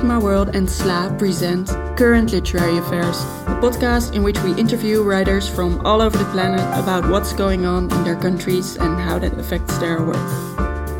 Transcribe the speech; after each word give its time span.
Read 0.00 0.08
My 0.08 0.18
World 0.18 0.56
and 0.56 0.66
SLA 0.66 1.18
present 1.18 1.68
Current 1.94 2.32
Literary 2.32 2.78
Affairs, 2.78 3.20
a 3.44 3.60
podcast 3.60 4.14
in 4.14 4.22
which 4.22 4.38
we 4.40 4.54
interview 4.54 5.02
writers 5.02 5.46
from 5.46 5.84
all 5.84 6.00
over 6.00 6.16
the 6.16 6.24
planet 6.32 6.64
about 6.82 7.06
what's 7.10 7.34
going 7.34 7.66
on 7.66 7.92
in 7.92 8.02
their 8.02 8.16
countries 8.16 8.76
and 8.76 8.98
how 8.98 9.18
that 9.18 9.38
affects 9.38 9.76
their 9.76 10.00
work. 10.00 10.16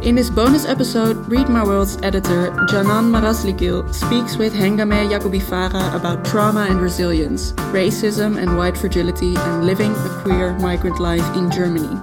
In 0.05 0.17
this 0.17 0.29
bonus 0.29 0.67
episode, 0.67 1.17
Read 1.31 1.49
My 1.49 1.65
World's 1.65 1.97
editor, 2.03 2.51
Canan 2.69 3.11
Marasligil, 3.11 3.91
speaks 3.95 4.37
with 4.37 4.53
Hengame 4.53 5.09
Yaghoobifarah 5.09 5.95
about 5.95 6.23
trauma 6.27 6.67
and 6.69 6.79
resilience, 6.79 7.53
racism 7.73 8.37
and 8.37 8.59
white 8.59 8.77
fragility, 8.77 9.35
and 9.35 9.65
living 9.65 9.93
a 9.93 10.21
queer 10.21 10.53
migrant 10.59 11.01
life 11.01 11.25
in 11.39 11.51
Germany. 11.51 11.97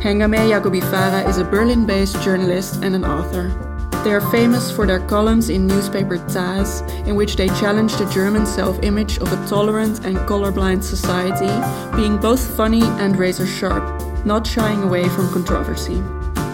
Hengame 0.00 0.40
Yaghoobifarah 0.48 1.28
is 1.28 1.36
a 1.36 1.44
Berlin 1.44 1.84
based 1.84 2.18
journalist 2.22 2.82
and 2.82 2.94
an 2.94 3.04
author. 3.04 3.69
They 4.02 4.12
are 4.12 4.30
famous 4.30 4.70
for 4.70 4.86
their 4.86 5.06
columns 5.06 5.50
in 5.50 5.66
newspaper 5.66 6.16
Taz, 6.16 6.80
in 7.06 7.16
which 7.16 7.36
they 7.36 7.48
challenge 7.48 7.94
the 7.96 8.06
German 8.06 8.46
self 8.46 8.82
image 8.82 9.18
of 9.18 9.30
a 9.30 9.46
tolerant 9.46 10.06
and 10.06 10.16
colorblind 10.20 10.82
society, 10.82 11.52
being 11.94 12.16
both 12.16 12.40
funny 12.56 12.82
and 12.82 13.18
razor 13.18 13.46
sharp, 13.46 13.84
not 14.24 14.46
shying 14.46 14.82
away 14.82 15.06
from 15.10 15.30
controversy. 15.30 16.02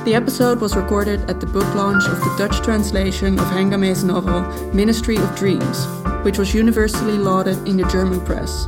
The 0.04 0.14
episode 0.14 0.60
was 0.60 0.74
recorded 0.74 1.30
at 1.30 1.38
the 1.38 1.46
book 1.46 1.72
launch 1.76 2.04
of 2.06 2.18
the 2.18 2.34
Dutch 2.36 2.64
translation 2.64 3.38
of 3.38 3.46
Hengame's 3.46 4.02
novel 4.02 4.42
Ministry 4.74 5.16
of 5.16 5.36
Dreams, 5.36 5.86
which 6.24 6.38
was 6.38 6.52
universally 6.52 7.16
lauded 7.16 7.58
in 7.68 7.76
the 7.76 7.88
German 7.88 8.20
press. 8.24 8.66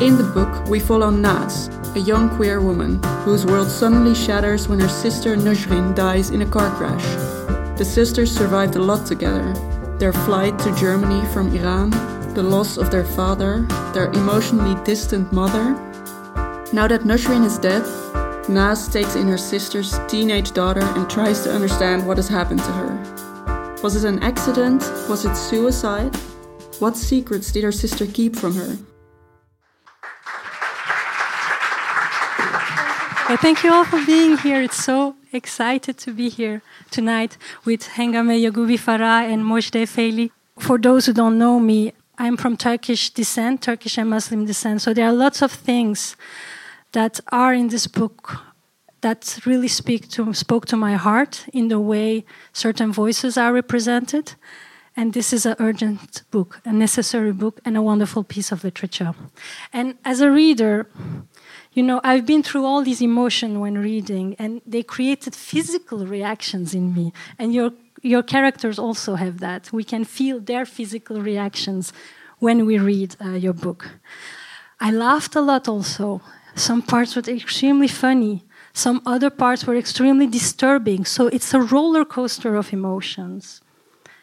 In 0.00 0.16
the 0.16 0.30
book, 0.32 0.68
we 0.68 0.78
follow 0.78 1.10
Naz, 1.10 1.68
a 1.96 2.00
young 2.00 2.30
queer 2.36 2.60
woman 2.60 3.02
whose 3.24 3.44
world 3.44 3.68
suddenly 3.68 4.14
shatters 4.14 4.68
when 4.68 4.78
her 4.78 4.88
sister 4.88 5.36
Nushin 5.36 5.92
dies 5.96 6.30
in 6.30 6.42
a 6.42 6.46
car 6.46 6.70
crash. 6.76 7.41
The 7.82 7.90
sisters 7.90 8.30
survived 8.30 8.76
a 8.76 8.78
lot 8.78 9.08
together 9.08 9.52
their 9.98 10.12
flight 10.12 10.56
to 10.60 10.72
Germany 10.76 11.26
from 11.32 11.52
Iran, 11.52 11.90
the 12.32 12.40
loss 12.40 12.76
of 12.76 12.92
their 12.92 13.04
father, 13.04 13.66
their 13.92 14.06
emotionally 14.12 14.80
distant 14.84 15.32
mother. 15.32 15.72
Now 16.72 16.86
that 16.86 17.02
Nushin 17.02 17.44
is 17.44 17.58
dead, 17.58 17.82
Naz 18.48 18.86
takes 18.86 19.16
in 19.16 19.26
her 19.26 19.36
sister's 19.36 19.98
teenage 20.06 20.52
daughter 20.52 20.84
and 20.94 21.10
tries 21.10 21.42
to 21.42 21.52
understand 21.52 22.06
what 22.06 22.18
has 22.18 22.28
happened 22.28 22.60
to 22.60 22.72
her. 22.72 23.80
Was 23.82 23.96
it 23.96 24.08
an 24.08 24.22
accident? 24.22 24.82
Was 25.08 25.24
it 25.24 25.34
suicide? 25.34 26.14
What 26.78 26.96
secrets 26.96 27.50
did 27.50 27.64
her 27.64 27.72
sister 27.72 28.06
keep 28.06 28.36
from 28.36 28.54
her? 28.54 28.78
Well, 33.32 33.40
thank 33.40 33.64
you 33.64 33.72
all 33.72 33.86
for 33.86 34.04
being 34.04 34.36
here. 34.36 34.60
It's 34.60 34.84
so 34.84 35.16
excited 35.32 35.96
to 35.96 36.12
be 36.12 36.28
here 36.28 36.60
tonight 36.90 37.38
with 37.64 37.80
Hengame 37.96 38.36
Yaghoobifarah 38.38 39.32
and 39.32 39.42
Mojde 39.42 39.86
Feili. 39.86 40.30
For 40.58 40.76
those 40.76 41.06
who 41.06 41.14
don't 41.14 41.38
know 41.38 41.58
me, 41.58 41.94
I'm 42.18 42.36
from 42.36 42.58
Turkish 42.58 43.08
descent, 43.08 43.62
Turkish 43.62 43.96
and 43.96 44.10
Muslim 44.10 44.44
descent. 44.44 44.82
So 44.82 44.92
there 44.92 45.06
are 45.06 45.14
lots 45.14 45.40
of 45.40 45.50
things 45.50 46.14
that 46.92 47.20
are 47.28 47.54
in 47.54 47.68
this 47.68 47.86
book 47.86 48.36
that 49.00 49.38
really 49.46 49.68
speak 49.68 50.10
to 50.10 50.34
spoke 50.34 50.66
to 50.66 50.76
my 50.76 50.96
heart 50.96 51.46
in 51.54 51.68
the 51.68 51.80
way 51.80 52.26
certain 52.52 52.92
voices 52.92 53.38
are 53.38 53.54
represented. 53.54 54.34
And 54.94 55.14
this 55.14 55.32
is 55.32 55.46
an 55.46 55.56
urgent 55.58 56.22
book, 56.30 56.60
a 56.66 56.72
necessary 56.72 57.32
book, 57.32 57.60
and 57.64 57.78
a 57.78 57.82
wonderful 57.82 58.24
piece 58.24 58.52
of 58.52 58.62
literature. 58.62 59.14
And 59.72 59.94
as 60.04 60.20
a 60.20 60.30
reader, 60.30 60.86
you 61.72 61.82
know, 61.82 62.00
I've 62.04 62.26
been 62.26 62.42
through 62.42 62.64
all 62.64 62.82
these 62.82 63.00
emotions 63.00 63.56
when 63.56 63.78
reading, 63.78 64.36
and 64.38 64.60
they 64.66 64.82
created 64.82 65.34
physical 65.34 66.06
reactions 66.06 66.74
in 66.74 66.94
me. 66.94 67.12
And 67.38 67.54
your 67.54 67.72
your 68.02 68.22
characters 68.22 68.78
also 68.78 69.14
have 69.14 69.38
that. 69.38 69.72
We 69.72 69.84
can 69.84 70.04
feel 70.04 70.40
their 70.40 70.66
physical 70.66 71.22
reactions 71.22 71.92
when 72.40 72.66
we 72.66 72.78
read 72.78 73.16
uh, 73.24 73.30
your 73.30 73.52
book. 73.52 73.88
I 74.80 74.90
laughed 74.90 75.36
a 75.36 75.40
lot 75.40 75.68
also. 75.68 76.20
Some 76.56 76.82
parts 76.82 77.14
were 77.14 77.22
extremely 77.22 77.88
funny. 77.88 78.44
Some 78.72 79.00
other 79.06 79.30
parts 79.30 79.64
were 79.66 79.76
extremely 79.76 80.26
disturbing. 80.26 81.04
So 81.04 81.28
it's 81.28 81.54
a 81.54 81.60
roller 81.60 82.04
coaster 82.04 82.56
of 82.56 82.72
emotions. 82.72 83.60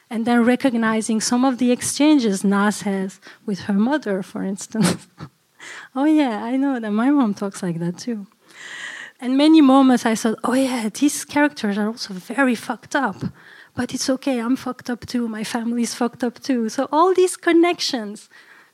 And 0.09 0.25
then 0.25 0.43
recognizing 0.43 1.21
some 1.21 1.45
of 1.45 1.59
the 1.59 1.71
exchanges 1.71 2.43
Naz 2.43 2.81
has 2.81 3.21
with 3.45 3.61
her 3.61 3.73
mother, 3.73 4.21
for 4.21 4.43
instance. 4.43 5.07
oh, 5.95 6.05
yeah, 6.05 6.43
I 6.43 6.57
know 6.57 6.79
that 6.79 6.91
my 6.91 7.09
mom 7.09 7.33
talks 7.33 7.61
like 7.63 7.79
that 7.79 7.97
too. 7.97 8.27
And 9.21 9.37
many 9.37 9.61
moments 9.61 10.05
I 10.05 10.15
thought, 10.15 10.39
oh, 10.43 10.53
yeah, 10.53 10.89
these 10.89 11.25
characters 11.25 11.77
are 11.77 11.87
also 11.87 12.13
very 12.13 12.55
fucked 12.55 12.95
up. 12.95 13.17
But 13.75 13.93
it's 13.93 14.09
okay, 14.09 14.39
I'm 14.39 14.55
fucked 14.55 14.89
up 14.89 15.05
too, 15.05 15.27
my 15.27 15.43
family's 15.43 15.93
fucked 15.93 16.23
up 16.23 16.39
too. 16.41 16.69
So 16.69 16.87
all 16.91 17.13
these 17.13 17.37
connections 17.37 18.29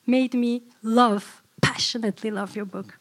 made 0.06 0.34
me 0.34 0.64
love, 0.82 1.42
passionately 1.62 2.32
love 2.32 2.56
your 2.56 2.66
book. 2.66 2.98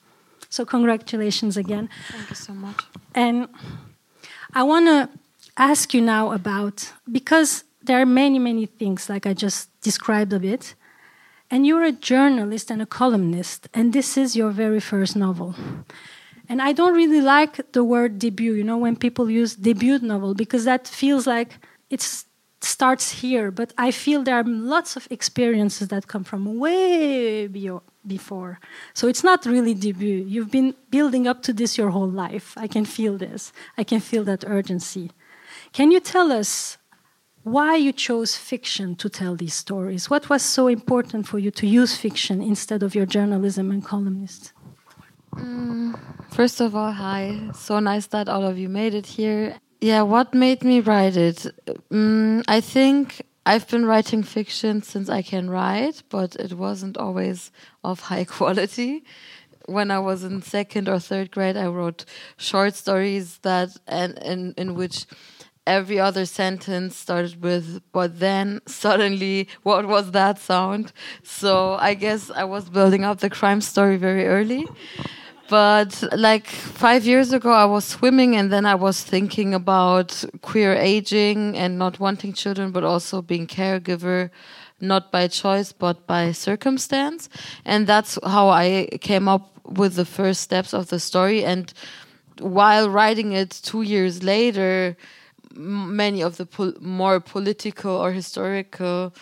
So 0.49 0.65
congratulations 0.65 1.56
again. 1.56 1.89
Thank 2.11 2.31
you 2.31 2.37
so 2.37 2.53
much. 2.53 2.81
And 3.15 3.49
I 4.55 4.62
want 4.62 4.87
to 4.87 5.09
ask 5.56 5.95
you 5.95 6.01
now 6.01 6.33
about, 6.33 6.93
because 7.11 7.65
there 7.83 8.01
are 8.01 8.06
many, 8.06 8.39
many 8.39 8.66
things, 8.66 9.09
like 9.09 9.27
I 9.27 9.34
just 9.34 9.69
described 9.81 10.33
a 10.33 10.39
bit, 10.39 10.75
and 11.54 11.65
you're 11.65 11.84
a 11.84 11.92
journalist 11.92 12.69
and 12.69 12.82
a 12.82 12.87
columnist, 13.00 13.69
and 13.72 13.92
this 13.92 14.16
is 14.16 14.34
your 14.34 14.50
very 14.50 14.81
first 14.81 15.15
novel. 15.15 15.54
And 16.48 16.60
I 16.60 16.72
don't 16.72 16.97
really 16.97 17.20
like 17.20 17.54
the 17.70 17.84
word 17.84 18.19
debut, 18.19 18.54
you 18.54 18.65
know, 18.65 18.76
when 18.76 18.97
people 18.97 19.31
use 19.31 19.54
debut 19.54 20.00
novel, 20.00 20.34
because 20.34 20.65
that 20.65 20.88
feels 20.88 21.28
like 21.28 21.50
it 21.91 22.03
starts 22.60 23.22
here. 23.22 23.53
But 23.53 23.72
I 23.78 23.92
feel 23.92 24.25
there 24.25 24.34
are 24.34 24.42
lots 24.42 24.97
of 24.97 25.06
experiences 25.12 25.87
that 25.88 26.09
come 26.09 26.25
from 26.25 26.59
way 26.59 27.47
before. 28.04 28.59
So 28.92 29.06
it's 29.06 29.22
not 29.22 29.47
really 29.47 29.75
debut. 29.75 30.25
You've 30.26 30.50
been 30.50 30.75
building 30.91 31.28
up 31.28 31.44
to 31.44 31.53
this 31.53 31.78
your 31.78 31.91
whole 31.91 32.10
life. 32.10 32.54
I 32.56 32.66
can 32.66 32.84
feel 32.84 33.16
this. 33.16 33.53
I 33.78 33.84
can 33.84 34.00
feel 34.00 34.25
that 34.25 34.42
urgency. 34.44 35.12
Can 35.72 35.92
you 35.92 36.00
tell 36.00 36.32
us 36.32 36.78
why 37.44 37.77
you 37.77 37.93
chose 37.93 38.37
fiction 38.37 38.97
to 38.97 39.09
tell 39.09 39.37
these 39.37 39.55
stories. 39.55 40.10
What 40.10 40.28
was 40.28 40.43
so 40.43 40.66
important 40.66 41.28
for 41.28 41.38
you 41.38 41.50
to 41.53 41.66
use 41.66 41.97
fiction 41.97 42.43
instead 42.43 42.82
of 42.82 42.94
your 42.94 43.06
journalism 43.06 43.71
and 43.71 43.84
columnist? 43.84 44.53
Mm, 45.34 45.99
first 46.31 46.60
of 46.60 46.75
all, 46.75 46.93
hi. 46.93 47.50
So 47.54 47.78
nice 47.81 48.06
that 48.09 48.28
all 48.28 48.44
of 48.44 48.59
you 48.59 48.69
made 48.69 48.94
it 48.94 49.06
here. 49.06 49.56
Yeah, 49.81 50.03
what 50.03 50.33
made 50.33 50.65
me 50.65 50.81
write 50.81 51.16
it? 51.16 51.47
Mm, 51.91 52.44
I 52.49 52.60
think 52.62 53.22
I've 53.44 53.69
been 53.69 53.84
writing 53.84 54.22
fiction 54.22 54.83
since 54.83 55.10
I 55.10 55.21
can 55.21 55.50
write, 55.50 56.03
but 56.09 56.34
it 56.37 56.54
wasn't 56.54 56.97
always 56.97 57.50
of 57.83 58.00
high 58.00 58.25
quality. 58.37 59.04
When 59.66 59.91
I 59.91 59.99
was 59.99 60.25
in 60.25 60.41
second 60.43 60.88
or 60.88 60.99
third 60.99 61.31
grade, 61.31 61.56
I 61.56 61.66
wrote 61.66 62.04
short 62.37 62.75
stories 62.75 63.38
that 63.38 63.71
and 63.87 64.19
in 64.19 64.54
in 64.56 64.75
which 64.75 65.06
every 65.67 65.99
other 65.99 66.27
sentence 66.27 66.97
started 66.97 67.43
with 67.43 67.81
but 67.93 68.21
then 68.21 68.61
suddenly 68.67 69.49
what 69.63 69.87
was 69.87 70.11
that 70.13 70.39
sound? 70.39 70.93
So 71.23 71.75
i 71.81 71.95
guess 71.95 72.31
i 72.31 72.45
was 72.45 72.69
building 72.69 73.05
up 73.05 73.21
the 73.21 73.31
crime 73.31 73.61
story 73.61 73.97
very 73.97 74.27
early. 74.27 74.67
But 75.49 76.03
like 76.17 76.47
five 76.47 77.05
years 77.05 77.33
ago 77.33 77.53
i 77.53 77.65
was 77.65 77.85
swimming 77.85 78.37
and 78.37 78.53
then 78.53 78.67
i 78.67 78.75
was 78.75 79.03
thinking 79.03 79.55
about 79.55 80.25
queer 80.43 80.75
aging 80.75 81.57
and 81.57 81.79
not 81.79 82.01
wanting 82.01 82.33
children 82.33 82.71
but 82.71 82.85
also 82.85 83.23
being 83.23 83.47
caregiver 83.47 84.31
not 84.81 85.11
by 85.13 85.29
choice 85.29 85.73
but 85.73 86.07
by 86.07 86.33
circumstance. 86.33 87.28
And 87.65 87.87
that's 87.87 88.19
how 88.25 88.49
i 88.49 88.89
came 89.01 89.28
up 89.28 89.51
with 89.65 89.95
the 89.95 90.05
first 90.05 90.43
steps 90.43 90.75
of 90.75 90.91
the 90.91 91.01
story. 91.01 91.45
And 91.45 91.72
while 92.39 92.91
writing 92.91 93.33
it 93.33 93.51
two 93.63 93.83
years 93.83 94.22
later 94.22 94.97
many 95.56 96.22
of 96.22 96.36
the 96.36 96.47
pol 96.47 96.72
more 96.80 97.21
political 97.21 97.92
or 97.92 98.12
historical 98.12 99.15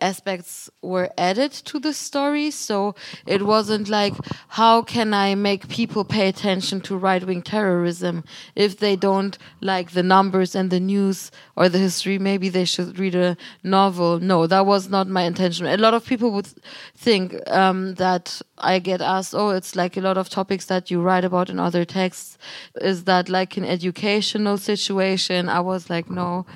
aspects 0.00 0.70
were 0.82 1.10
added 1.16 1.52
to 1.52 1.78
the 1.78 1.92
story. 1.92 2.50
So 2.50 2.94
it 3.26 3.42
wasn't 3.42 3.88
like, 3.88 4.14
how 4.48 4.82
can 4.82 5.14
I 5.14 5.34
make 5.34 5.68
people 5.68 6.04
pay 6.04 6.28
attention 6.28 6.80
to 6.82 6.96
right 6.96 7.24
wing 7.24 7.42
terrorism 7.42 8.24
if 8.54 8.78
they 8.78 8.96
don't 8.96 9.36
like 9.60 9.92
the 9.92 10.02
numbers 10.02 10.54
and 10.54 10.70
the 10.70 10.80
news 10.80 11.30
or 11.56 11.68
the 11.68 11.78
history? 11.78 12.18
Maybe 12.18 12.48
they 12.48 12.64
should 12.64 12.98
read 12.98 13.14
a 13.14 13.36
novel. 13.62 14.18
No, 14.20 14.46
that 14.46 14.66
was 14.66 14.88
not 14.88 15.08
my 15.08 15.22
intention. 15.22 15.66
A 15.66 15.76
lot 15.76 15.94
of 15.94 16.04
people 16.04 16.30
would 16.32 16.48
think 16.96 17.34
um, 17.50 17.94
that 17.94 18.40
I 18.58 18.78
get 18.78 19.00
asked, 19.00 19.34
oh, 19.34 19.50
it's 19.50 19.76
like 19.76 19.96
a 19.96 20.00
lot 20.00 20.18
of 20.18 20.28
topics 20.28 20.66
that 20.66 20.90
you 20.90 21.00
write 21.00 21.24
about 21.24 21.50
in 21.50 21.58
other 21.58 21.84
texts. 21.84 22.38
Is 22.80 23.04
that 23.04 23.28
like 23.28 23.56
an 23.56 23.64
educational 23.64 24.58
situation? 24.58 25.48
I 25.48 25.60
was 25.60 25.88
like, 25.90 26.10
no. 26.10 26.46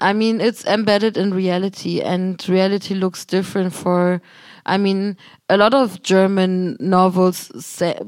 I 0.00 0.12
mean, 0.12 0.40
it's 0.40 0.64
embedded 0.66 1.16
in 1.16 1.32
reality, 1.32 2.00
and 2.00 2.46
reality 2.48 2.94
looks 2.94 3.24
different 3.24 3.72
for. 3.72 4.20
I 4.66 4.78
mean, 4.78 5.16
a 5.48 5.56
lot 5.56 5.74
of 5.74 6.02
German 6.02 6.76
novels, 6.80 7.50
say, 7.64 7.98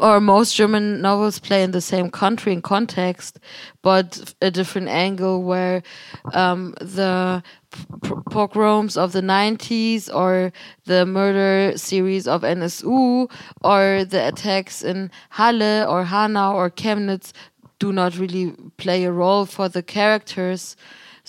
or 0.00 0.18
most 0.18 0.56
German 0.56 1.00
novels, 1.02 1.38
play 1.38 1.62
in 1.62 1.72
the 1.72 1.80
same 1.80 2.10
country 2.10 2.52
and 2.52 2.62
context, 2.62 3.38
but 3.82 4.34
a 4.40 4.50
different 4.50 4.88
angle 4.88 5.42
where 5.42 5.82
um, 6.32 6.74
the 6.80 7.42
pogroms 8.30 8.96
of 8.96 9.12
the 9.12 9.20
90s 9.20 10.12
or 10.12 10.52
the 10.86 11.04
murder 11.06 11.76
series 11.76 12.26
of 12.26 12.42
NSU 12.42 13.30
or 13.62 14.04
the 14.04 14.26
attacks 14.26 14.82
in 14.82 15.10
Halle 15.28 15.84
or 15.86 16.04
Hanau 16.04 16.54
or 16.54 16.70
Chemnitz 16.70 17.32
do 17.78 17.92
not 17.92 18.18
really 18.18 18.54
play 18.76 19.04
a 19.04 19.12
role 19.12 19.46
for 19.46 19.68
the 19.68 19.82
characters. 19.82 20.76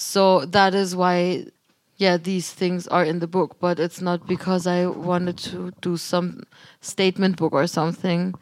So 0.01 0.45
that 0.45 0.73
is 0.73 0.95
why, 0.95 1.45
yeah, 1.97 2.17
these 2.17 2.51
things 2.51 2.87
are 2.87 3.05
in 3.05 3.19
the 3.19 3.27
book, 3.27 3.57
but 3.59 3.79
it's 3.79 4.01
not 4.01 4.27
because 4.27 4.65
I 4.65 4.87
wanted 4.87 5.37
to 5.49 5.71
do 5.81 5.95
some 5.95 6.43
statement 6.81 7.37
book 7.37 7.53
or 7.53 7.67
something. 7.67 8.33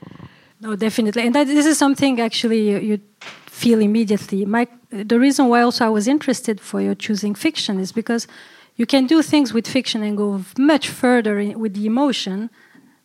No, 0.61 0.77
definitely. 0.77 1.23
And 1.23 1.35
that, 1.35 1.47
this 1.47 1.65
is 1.65 1.77
something 1.77 2.21
actually 2.21 2.69
you, 2.69 2.79
you 2.79 3.01
feel 3.45 3.81
immediately. 3.81 4.45
My, 4.45 4.67
the 4.89 5.19
reason 5.19 5.49
why 5.49 5.61
also 5.61 5.85
I 5.85 5.89
was 5.89 6.07
interested 6.07 6.61
for 6.61 6.81
your 6.81 6.95
choosing 6.95 7.35
fiction 7.35 7.77
is 7.77 7.91
because 7.91 8.25
you 8.77 8.85
can 8.85 9.05
do 9.05 9.21
things 9.21 9.53
with 9.53 9.67
fiction 9.67 10.01
and 10.01 10.15
go 10.15 10.45
much 10.57 10.87
further 10.87 11.39
in, 11.39 11.59
with 11.59 11.73
the 11.73 11.85
emotion 11.85 12.49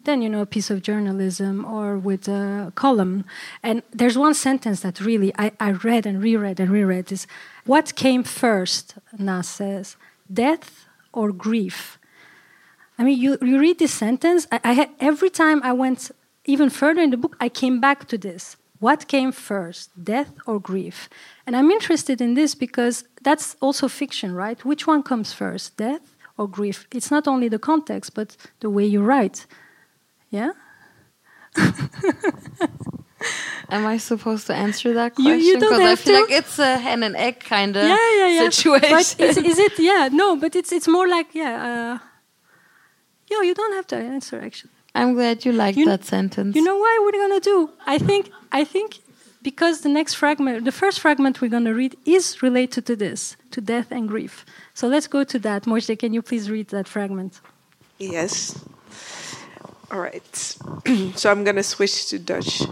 than 0.04 0.22
you 0.22 0.28
know 0.28 0.42
a 0.42 0.46
piece 0.46 0.70
of 0.70 0.82
journalism 0.82 1.64
or 1.64 1.98
with 1.98 2.28
a 2.28 2.72
column. 2.74 3.24
And 3.62 3.82
there's 3.92 4.16
one 4.16 4.34
sentence 4.34 4.80
that 4.80 5.00
really 5.00 5.32
I, 5.38 5.52
I 5.60 5.72
read 5.72 6.06
and 6.06 6.22
reread 6.22 6.60
and 6.60 6.70
reread 6.70 7.12
is 7.12 7.26
what 7.66 7.94
came 7.94 8.22
first, 8.22 8.94
Nas 9.18 9.48
says, 9.48 9.96
death 10.32 10.86
or 11.12 11.32
grief? 11.32 11.98
I 12.98 13.04
mean, 13.04 13.18
you, 13.18 13.38
you 13.42 13.58
read 13.58 13.78
this 13.78 13.92
sentence, 13.92 14.46
I, 14.52 14.60
I 14.64 14.72
had, 14.72 14.90
every 15.00 15.30
time 15.30 15.60
I 15.62 15.72
went 15.72 16.10
even 16.44 16.70
further 16.70 17.00
in 17.00 17.10
the 17.10 17.16
book, 17.16 17.36
I 17.40 17.48
came 17.48 17.80
back 17.80 18.06
to 18.08 18.18
this. 18.18 18.56
What 18.80 19.08
came 19.08 19.32
first, 19.32 19.90
death 20.04 20.32
or 20.46 20.60
grief? 20.60 21.08
And 21.46 21.56
I'm 21.56 21.70
interested 21.70 22.20
in 22.20 22.34
this 22.34 22.54
because 22.54 23.04
that's 23.22 23.56
also 23.60 23.88
fiction, 23.88 24.34
right? 24.34 24.62
Which 24.64 24.86
one 24.86 25.02
comes 25.02 25.32
first, 25.32 25.76
death 25.76 26.14
or 26.36 26.46
grief? 26.46 26.86
It's 26.92 27.10
not 27.10 27.26
only 27.26 27.48
the 27.48 27.58
context, 27.58 28.14
but 28.14 28.36
the 28.60 28.68
way 28.68 28.84
you 28.84 29.02
write. 29.02 29.46
Yeah? 30.34 30.52
Am 33.70 33.86
I 33.86 33.98
supposed 33.98 34.48
to 34.48 34.54
answer 34.54 34.92
that 34.94 35.14
question? 35.14 35.38
You, 35.38 35.46
you 35.48 35.60
don't 35.60 35.80
have 35.80 35.92
I 35.92 35.94
feel 35.94 36.16
to. 36.16 36.20
like 36.22 36.30
it's 36.32 36.58
a 36.58 36.76
hen 36.76 37.04
and 37.04 37.14
egg 37.16 37.38
kind 37.38 37.76
of 37.76 37.84
yeah, 37.84 38.08
yeah, 38.18 38.28
yeah. 38.28 38.50
situation. 38.50 38.90
But 38.90 39.20
is, 39.20 39.36
is, 39.36 39.58
it? 39.66 39.78
Yeah, 39.78 40.08
no, 40.10 40.34
but 40.36 40.56
it's 40.56 40.72
it's 40.72 40.88
more 40.88 41.06
like 41.06 41.28
yeah. 41.34 41.54
Uh, 41.68 41.98
yo, 43.30 43.42
you 43.42 43.54
don't 43.54 43.74
have 43.74 43.86
to 43.92 43.96
answer 43.96 44.40
actually. 44.40 44.72
I'm 44.96 45.14
glad 45.14 45.44
you 45.44 45.52
liked 45.52 45.78
you 45.78 45.86
that 45.86 46.04
sentence. 46.04 46.56
You 46.56 46.64
know 46.64 46.78
why 46.84 46.92
we're 47.02 47.20
gonna 47.24 47.40
do? 47.40 47.70
I 47.86 47.98
think 47.98 48.32
I 48.50 48.64
think 48.64 48.88
because 49.40 49.82
the 49.82 49.88
next 49.88 50.14
fragment, 50.14 50.64
the 50.64 50.72
first 50.72 50.98
fragment 50.98 51.40
we're 51.40 51.54
gonna 51.56 51.74
read 51.74 51.94
is 52.04 52.42
related 52.42 52.86
to 52.86 52.96
this, 52.96 53.36
to 53.52 53.60
death 53.60 53.92
and 53.92 54.08
grief. 54.08 54.44
So 54.74 54.88
let's 54.88 55.06
go 55.06 55.22
to 55.22 55.38
that. 55.46 55.62
Mojde, 55.64 55.96
can 55.96 56.12
you 56.12 56.22
please 56.22 56.50
read 56.50 56.68
that 56.68 56.88
fragment? 56.88 57.40
Yes. 57.98 58.58
All 59.88 60.00
right. 60.00 60.56
so 61.18 61.30
I'm 61.30 61.44
gonna 61.44 61.62
switch 61.62 62.04
to 62.08 62.24
Dutch. 62.24 62.66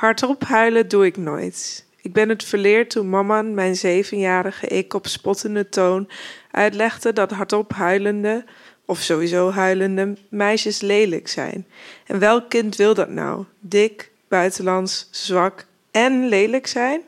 Hardop 0.00 0.44
huilen 0.44 0.88
doe 0.88 1.06
ik 1.06 1.16
nooit. 1.16 1.86
Ik 2.02 2.12
ben 2.12 2.28
het 2.28 2.44
verleerd 2.44 2.90
toen 2.90 3.08
mama 3.08 3.42
mijn 3.42 3.76
zevenjarige 3.76 4.66
ik 4.66 4.94
op 4.94 5.06
spottende 5.06 5.68
toon 5.68 6.08
uitlegde 6.50 7.12
dat 7.12 7.30
hardop 7.30 7.72
huilende, 7.72 8.44
of 8.84 9.00
sowieso 9.00 9.50
huilende, 9.50 10.16
meisjes 10.28 10.80
lelijk 10.80 11.28
zijn. 11.28 11.66
En 12.06 12.18
welk 12.18 12.48
kind 12.48 12.76
wil 12.76 12.94
dat 12.94 13.08
nou? 13.08 13.44
Dik, 13.60 14.10
buitenlands, 14.28 15.08
zwak 15.10 15.66
en 15.90 16.28
lelijk 16.28 16.66
zijn? 16.66 17.00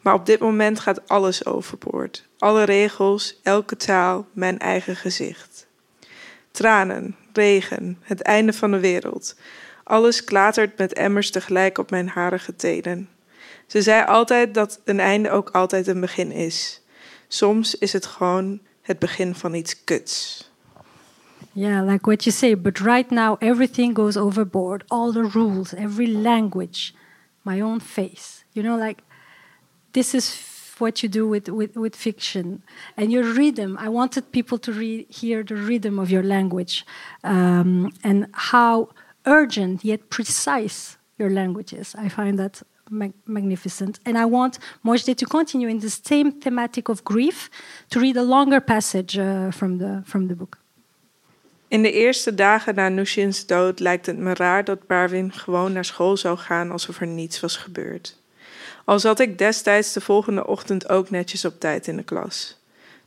Maar 0.00 0.14
op 0.14 0.26
dit 0.26 0.40
moment 0.40 0.80
gaat 0.80 1.08
alles 1.08 1.46
overboord. 1.46 2.28
Alle 2.38 2.62
regels, 2.62 3.40
elke 3.42 3.76
taal, 3.76 4.26
mijn 4.32 4.58
eigen 4.58 4.96
gezicht. 4.96 5.55
Tranen, 6.56 7.16
regen, 7.32 7.98
het 8.02 8.22
einde 8.22 8.52
van 8.52 8.70
de 8.70 8.80
wereld. 8.80 9.36
Alles 9.84 10.24
klatert 10.24 10.78
met 10.78 10.92
emmers 10.92 11.30
tegelijk 11.30 11.78
op 11.78 11.90
mijn 11.90 12.08
harige 12.08 12.56
tenen. 12.56 13.08
Ze 13.66 13.82
zei 13.82 14.04
altijd 14.04 14.54
dat 14.54 14.80
een 14.84 15.00
einde 15.00 15.30
ook 15.30 15.50
altijd 15.50 15.86
een 15.86 16.00
begin 16.00 16.32
is. 16.32 16.82
Soms 17.28 17.78
is 17.78 17.92
het 17.92 18.06
gewoon 18.06 18.60
het 18.82 18.98
begin 18.98 19.34
van 19.34 19.54
iets 19.54 19.84
kuts. 19.84 20.44
Yeah, 21.52 21.86
like 21.86 22.06
what 22.06 22.24
you 22.24 22.36
say, 22.36 22.60
but 22.60 22.78
right 22.78 23.10
now 23.10 23.36
everything 23.38 23.96
goes 23.96 24.16
overboard. 24.16 24.84
All 24.86 25.12
the 25.12 25.28
rules, 25.32 25.74
every 25.74 26.16
language, 26.16 26.92
my 27.42 27.62
own 27.62 27.80
face. 27.80 28.44
You 28.50 28.66
know, 28.66 28.86
like 28.86 29.02
this 29.90 30.14
is 30.14 30.55
what 30.78 31.02
you 31.02 31.08
do 31.08 31.26
with, 31.26 31.48
with, 31.48 31.76
with 31.76 31.96
fiction 31.96 32.62
and 32.96 33.10
your 33.10 33.24
rhythm. 33.24 33.76
I 33.78 33.88
wanted 33.88 34.30
people 34.32 34.58
to 34.58 34.72
re- 34.72 35.06
hear 35.08 35.42
the 35.42 35.56
rhythm 35.56 35.98
of 35.98 36.10
your 36.10 36.22
language 36.22 36.84
um, 37.24 37.92
and 38.02 38.26
how 38.32 38.88
urgent 39.24 39.84
yet 39.84 40.10
precise 40.10 40.98
your 41.18 41.30
language 41.30 41.72
is. 41.72 41.94
I 41.94 42.08
find 42.08 42.38
that 42.38 42.62
mag 42.90 43.12
magnificent. 43.24 44.00
And 44.04 44.16
I 44.16 44.24
want 44.24 44.58
Mojde 44.84 45.14
to 45.14 45.26
continue 45.26 45.68
in 45.68 45.80
the 45.80 45.90
same 45.90 46.32
thematic 46.32 46.88
of 46.88 47.02
grief 47.02 47.50
to 47.90 48.00
read 48.00 48.16
a 48.16 48.22
longer 48.22 48.60
passage 48.60 49.18
uh, 49.18 49.50
from, 49.50 49.78
the, 49.78 50.02
from 50.04 50.28
the 50.28 50.34
book. 50.34 50.58
In 51.68 51.82
de 51.82 51.92
eerste 51.92 52.34
dagen 52.34 52.74
na 52.74 52.88
Nushins 52.88 53.46
dood 53.46 53.80
lijkt 53.80 54.06
het 54.06 54.18
me 54.18 54.34
raar 54.34 54.64
dat 54.64 54.86
Parvin 54.86 55.32
gewoon 55.32 55.72
naar 55.72 55.84
school 55.84 56.16
zou 56.16 56.38
gaan 56.38 56.70
alsof 56.70 57.00
er 57.00 57.06
niets 57.06 57.40
was 57.40 57.56
gebeurd. 57.56 58.16
Al 58.86 58.98
zat 58.98 59.20
ik 59.20 59.38
destijds 59.38 59.92
de 59.92 60.00
volgende 60.00 60.46
ochtend 60.46 60.88
ook 60.88 61.10
netjes 61.10 61.44
op 61.44 61.60
tijd 61.60 61.86
in 61.86 61.96
de 61.96 62.02
klas. 62.02 62.58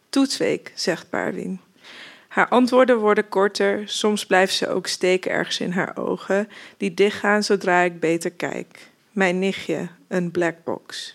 Toetsweek, 0.09 0.71
zegt 0.75 1.09
Parvin. 1.09 1.59
Haar 2.27 2.47
antwoorden 2.47 2.97
worden 2.97 3.29
korter, 3.29 3.81
soms 3.85 4.25
blijft 4.25 4.53
ze 4.53 4.67
ook 4.67 4.87
steken 4.87 5.31
ergens 5.31 5.59
in 5.59 5.71
haar 5.71 5.97
ogen, 5.97 6.49
die 6.77 6.93
dichtgaan 6.93 7.43
zodra 7.43 7.81
ik 7.81 7.99
beter 7.99 8.31
kijk. 8.31 8.89
Mijn 9.11 9.39
nichtje, 9.39 9.87
een 10.07 10.31
blackbox. 10.31 11.13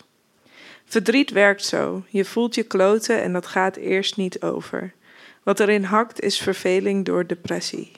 Verdriet 0.85 1.31
werkt 1.31 1.65
zo. 1.65 2.03
Je 2.09 2.25
voelt 2.25 2.55
je 2.55 2.63
kloten 2.63 3.21
en 3.21 3.33
dat 3.33 3.45
gaat 3.45 3.75
eerst 3.75 4.17
niet 4.17 4.41
over. 4.41 4.93
Wat 5.43 5.59
erin 5.59 5.83
hakt 5.83 6.21
is 6.21 6.39
verveling 6.39 7.05
door 7.05 7.27
depressie. 7.27 7.91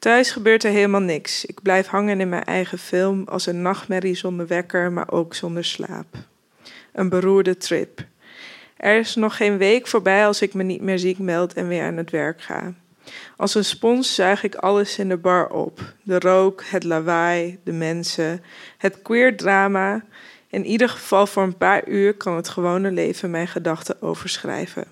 Thuis 0.00 0.30
gebeurt 0.30 0.64
er 0.64 0.70
helemaal 0.70 1.00
niks. 1.00 1.44
Ik 1.44 1.62
blijf 1.62 1.86
hangen 1.86 2.20
in 2.20 2.28
mijn 2.28 2.44
eigen 2.44 2.78
film 2.78 3.22
als 3.28 3.46
een 3.46 3.62
nachtmerrie 3.62 4.14
zonder 4.14 4.46
wekker, 4.46 4.92
maar 4.92 5.10
ook 5.10 5.34
zonder 5.34 5.64
slaap. 5.64 6.06
Een 6.92 7.08
beroerde 7.08 7.56
trip. 7.56 8.04
Er 8.76 8.98
is 8.98 9.14
nog 9.14 9.36
geen 9.36 9.58
week 9.58 9.86
voorbij 9.86 10.26
als 10.26 10.42
ik 10.42 10.54
me 10.54 10.62
niet 10.62 10.80
meer 10.80 10.98
ziek 10.98 11.18
meld 11.18 11.52
en 11.52 11.68
weer 11.68 11.82
aan 11.82 11.96
het 11.96 12.10
werk 12.10 12.42
ga. 12.42 12.74
Als 13.36 13.54
een 13.54 13.64
spons 13.64 14.14
zuig 14.14 14.42
ik 14.42 14.54
alles 14.54 14.98
in 14.98 15.08
de 15.08 15.16
bar 15.16 15.50
op: 15.50 15.94
de 16.02 16.18
rook, 16.18 16.62
het 16.64 16.84
lawaai, 16.84 17.58
de 17.64 17.72
mensen, 17.72 18.42
het 18.78 19.02
queer 19.02 19.36
drama. 19.36 20.04
In 20.48 20.66
ieder 20.66 20.88
geval 20.88 21.26
voor 21.26 21.42
een 21.42 21.56
paar 21.56 21.88
uur 21.88 22.14
kan 22.14 22.36
het 22.36 22.48
gewone 22.48 22.90
leven 22.90 23.30
mijn 23.30 23.48
gedachten 23.48 24.02
overschrijven. 24.02 24.84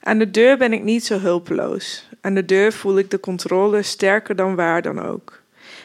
Aan 0.00 0.18
de 0.18 0.30
deur 0.30 0.56
ben 0.56 0.72
ik 0.72 0.82
niet 0.82 1.04
zo 1.04 1.18
hulpeloos. 1.18 2.08
Aan 2.24 2.34
de 2.34 2.44
deur 2.44 2.72
voel 2.72 2.98
ik 2.98 3.10
de 3.10 3.20
controle 3.20 3.82
sterker 3.82 4.36
dan 4.36 4.54
waar 4.54 4.82
dan 4.82 5.02
ook. 5.02 5.42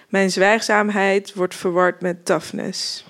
Mijn 0.09 0.31
zwijgzaamheid 0.31 1.33
wordt 1.33 1.55
verward 1.55 2.01
met 2.01 2.25
toughness. 2.25 3.05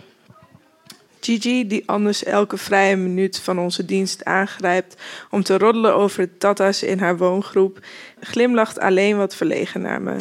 Gigi, 1.20 1.68
die 1.68 1.84
anders 1.86 2.24
elke 2.24 2.58
vrije 2.58 2.96
minuut 2.96 3.40
van 3.40 3.60
onze 3.60 3.86
dienst 3.86 4.26
aangrijpt 4.26 5.02
om 5.30 5.44
te 5.44 5.58
roddelen 5.58 5.96
over 5.96 6.38
tatas 6.38 6.84
in 6.84 7.00
haar 7.00 7.18
woongroep, 7.18 7.80
glimlacht 8.20 8.80
alleen 8.80 9.18
wat 9.18 9.36
verlegen 9.36 9.82
naar 9.82 10.02
me. 10.02 10.16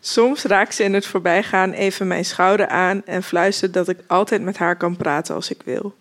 Soms 0.00 0.42
raakt 0.42 0.74
ze 0.74 0.84
in 0.84 0.94
het 0.94 1.06
voorbijgaan 1.06 1.72
even 1.72 2.06
mijn 2.06 2.24
schouder 2.24 2.68
aan 2.68 3.02
en 3.04 3.22
fluistert 3.22 3.72
dat 3.72 3.88
ik 3.88 3.98
altijd 4.06 4.42
met 4.42 4.56
haar 4.56 4.76
kan 4.76 4.96
praten 4.96 5.34
als 5.34 5.50
ik 5.50 5.62
wil. 5.64 5.94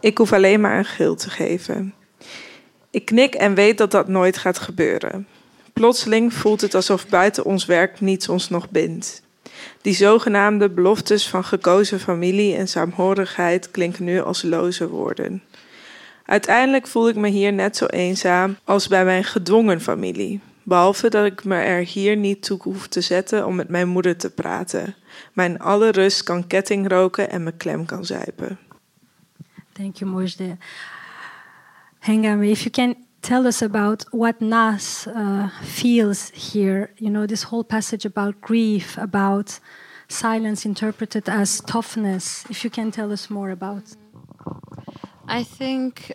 Ik 0.00 0.18
hoef 0.18 0.32
alleen 0.32 0.60
maar 0.60 0.78
een 0.78 0.84
gil 0.84 1.14
te 1.14 1.30
geven. 1.30 1.94
Ik 2.92 3.04
knik 3.04 3.34
en 3.34 3.54
weet 3.54 3.78
dat 3.78 3.90
dat 3.90 4.08
nooit 4.08 4.38
gaat 4.38 4.58
gebeuren. 4.58 5.26
Plotseling 5.72 6.32
voelt 6.32 6.60
het 6.60 6.74
alsof 6.74 7.08
buiten 7.08 7.44
ons 7.44 7.64
werk 7.64 8.00
niets 8.00 8.28
ons 8.28 8.48
nog 8.48 8.70
bindt. 8.70 9.22
Die 9.80 9.94
zogenaamde 9.94 10.70
beloftes 10.70 11.28
van 11.28 11.44
gekozen 11.44 12.00
familie 12.00 12.56
en 12.56 12.68
saamhorigheid 12.68 13.70
klinken 13.70 14.04
nu 14.04 14.20
als 14.20 14.42
loze 14.42 14.88
woorden. 14.88 15.42
Uiteindelijk 16.24 16.86
voel 16.86 17.08
ik 17.08 17.16
me 17.16 17.28
hier 17.28 17.52
net 17.52 17.76
zo 17.76 17.86
eenzaam 17.86 18.56
als 18.64 18.88
bij 18.88 19.04
mijn 19.04 19.24
gedwongen 19.24 19.80
familie. 19.80 20.40
Behalve 20.62 21.10
dat 21.10 21.24
ik 21.24 21.44
me 21.44 21.56
er 21.56 21.84
hier 21.84 22.16
niet 22.16 22.42
toe 22.42 22.58
hoef 22.62 22.86
te 22.88 23.00
zetten 23.00 23.46
om 23.46 23.54
met 23.54 23.68
mijn 23.68 23.88
moeder 23.88 24.16
te 24.16 24.30
praten. 24.30 24.94
Mijn 25.32 25.58
alle 25.58 25.90
rust 25.90 26.22
kan 26.22 26.46
ketting 26.46 26.88
roken 26.88 27.30
en 27.30 27.42
me 27.42 27.52
klem 27.52 27.86
kan 27.86 28.04
zuipen. 28.04 28.58
You, 29.92 30.10
Mojde. 30.10 30.56
Hengame, 32.04 32.50
if 32.50 32.64
you 32.64 32.70
can 32.72 32.96
tell 33.22 33.46
us 33.46 33.62
about 33.62 34.04
what 34.10 34.40
Nas 34.40 35.06
uh, 35.06 35.50
feels 35.62 36.30
here, 36.30 36.90
you 36.98 37.08
know, 37.08 37.26
this 37.26 37.44
whole 37.44 37.62
passage 37.62 38.04
about 38.04 38.40
grief, 38.40 38.98
about 38.98 39.60
silence 40.08 40.66
interpreted 40.66 41.28
as 41.28 41.60
toughness, 41.60 42.44
if 42.50 42.64
you 42.64 42.70
can 42.70 42.90
tell 42.90 43.12
us 43.12 43.30
more 43.30 43.50
about. 43.50 43.84
I 45.28 45.44
think 45.44 46.12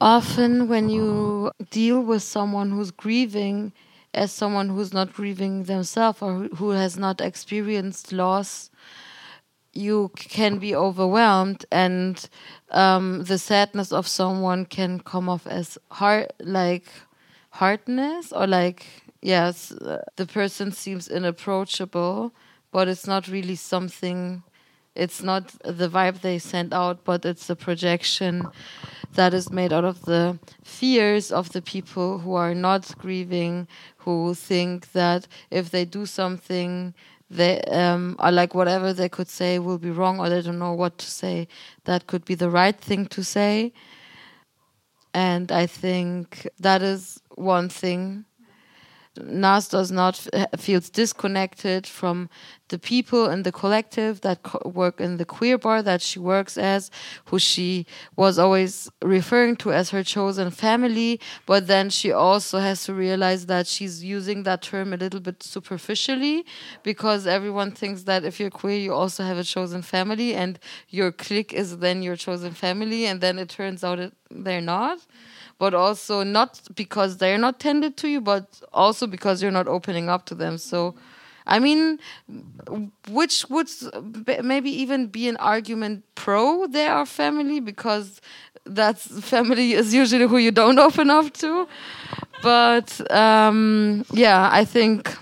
often 0.00 0.68
when 0.68 0.88
you 0.88 1.52
deal 1.70 2.00
with 2.00 2.24
someone 2.24 2.70
who's 2.72 2.90
grieving 2.90 3.72
as 4.12 4.32
someone 4.32 4.68
who's 4.68 4.92
not 4.92 5.12
grieving 5.12 5.64
themselves 5.64 6.20
or 6.20 6.48
who 6.56 6.70
has 6.70 6.98
not 6.98 7.20
experienced 7.20 8.12
loss 8.12 8.70
you 9.76 10.10
can 10.16 10.58
be 10.58 10.74
overwhelmed 10.74 11.64
and 11.70 12.28
um, 12.70 13.24
the 13.24 13.38
sadness 13.38 13.92
of 13.92 14.06
someone 14.06 14.64
can 14.64 15.00
come 15.00 15.28
off 15.28 15.46
as 15.46 15.78
hard 15.90 16.32
like 16.40 16.86
hardness 17.50 18.32
or 18.32 18.46
like 18.46 18.86
yes 19.22 19.72
the 20.16 20.26
person 20.26 20.72
seems 20.72 21.08
inapproachable 21.08 22.32
but 22.70 22.88
it's 22.88 23.06
not 23.06 23.28
really 23.28 23.54
something 23.54 24.42
it's 24.94 25.22
not 25.22 25.48
the 25.62 25.88
vibe 25.88 26.20
they 26.20 26.38
send 26.38 26.72
out 26.72 27.04
but 27.04 27.24
it's 27.24 27.46
the 27.46 27.56
projection 27.56 28.46
that 29.14 29.32
is 29.32 29.50
made 29.50 29.72
out 29.72 29.84
of 29.84 30.02
the 30.04 30.38
fears 30.62 31.30
of 31.32 31.52
the 31.52 31.62
people 31.62 32.18
who 32.18 32.34
are 32.34 32.54
not 32.54 32.94
grieving 32.98 33.66
who 33.98 34.34
think 34.34 34.92
that 34.92 35.26
if 35.50 35.70
they 35.70 35.84
do 35.84 36.06
something 36.06 36.94
they 37.30 37.60
um, 37.62 38.16
are 38.18 38.32
like 38.32 38.54
whatever 38.54 38.92
they 38.92 39.08
could 39.08 39.28
say 39.28 39.58
will 39.58 39.78
be 39.78 39.90
wrong 39.90 40.20
or 40.20 40.28
they 40.28 40.42
don't 40.42 40.58
know 40.58 40.72
what 40.72 40.98
to 40.98 41.06
say. 41.06 41.48
That 41.84 42.06
could 42.06 42.24
be 42.24 42.34
the 42.34 42.50
right 42.50 42.78
thing 42.78 43.06
to 43.06 43.24
say. 43.24 43.72
And 45.14 45.50
i 45.50 45.66
think 45.66 46.46
that 46.60 46.82
is 46.82 47.22
one 47.36 47.70
thing 47.70 48.26
Naz 49.22 49.68
does 49.68 49.90
not 49.90 50.26
feels 50.58 50.90
disconnected 50.90 51.86
from 51.86 52.28
the 52.68 52.78
people 52.78 53.30
in 53.30 53.42
the 53.42 53.52
collective 53.52 54.20
that 54.22 54.40
work 54.66 55.00
in 55.00 55.18
the 55.18 55.24
queer 55.24 55.56
bar 55.56 55.82
that 55.82 56.02
she 56.02 56.18
works 56.18 56.58
as, 56.58 56.90
who 57.26 57.38
she 57.38 57.86
was 58.16 58.38
always 58.38 58.90
referring 59.02 59.56
to 59.56 59.72
as 59.72 59.90
her 59.90 60.02
chosen 60.02 60.50
family. 60.50 61.20
But 61.46 61.66
then 61.66 61.90
she 61.90 62.10
also 62.10 62.58
has 62.58 62.84
to 62.84 62.94
realize 62.94 63.46
that 63.46 63.66
she's 63.66 64.02
using 64.02 64.42
that 64.44 64.62
term 64.62 64.92
a 64.92 64.96
little 64.96 65.20
bit 65.20 65.42
superficially 65.42 66.44
because 66.82 67.26
everyone 67.26 67.70
thinks 67.70 68.02
that 68.04 68.24
if 68.24 68.40
you're 68.40 68.50
queer, 68.50 68.78
you 68.78 68.92
also 68.92 69.22
have 69.22 69.38
a 69.38 69.44
chosen 69.44 69.82
family 69.82 70.34
and 70.34 70.58
your 70.88 71.12
clique 71.12 71.52
is 71.52 71.78
then 71.78 72.02
your 72.02 72.16
chosen 72.16 72.52
family. 72.52 73.06
And 73.06 73.20
then 73.20 73.38
it 73.38 73.48
turns 73.48 73.84
out 73.84 73.98
it, 73.98 74.12
they're 74.30 74.60
not 74.60 74.98
but 75.58 75.74
also 75.74 76.22
not 76.22 76.60
because 76.74 77.16
they're 77.18 77.38
not 77.38 77.58
tended 77.60 77.96
to 77.98 78.08
you, 78.08 78.20
but 78.20 78.60
also 78.72 79.06
because 79.06 79.42
you're 79.42 79.50
not 79.50 79.68
opening 79.68 80.08
up 80.08 80.26
to 80.26 80.34
them. 80.34 80.58
So, 80.58 80.94
I 81.46 81.58
mean, 81.58 81.98
which 83.08 83.46
would 83.48 83.70
maybe 84.42 84.70
even 84.70 85.06
be 85.06 85.28
an 85.28 85.36
argument 85.36 86.04
pro 86.14 86.66
they 86.66 86.86
are 86.86 87.06
family 87.06 87.60
because 87.60 88.20
that's 88.64 89.06
family 89.28 89.72
is 89.72 89.94
usually 89.94 90.26
who 90.26 90.38
you 90.38 90.50
don't 90.50 90.78
open 90.78 91.10
up 91.10 91.32
to. 91.34 91.68
But 92.42 93.10
um, 93.10 94.04
yeah, 94.12 94.48
I 94.52 94.64
think 94.64 95.16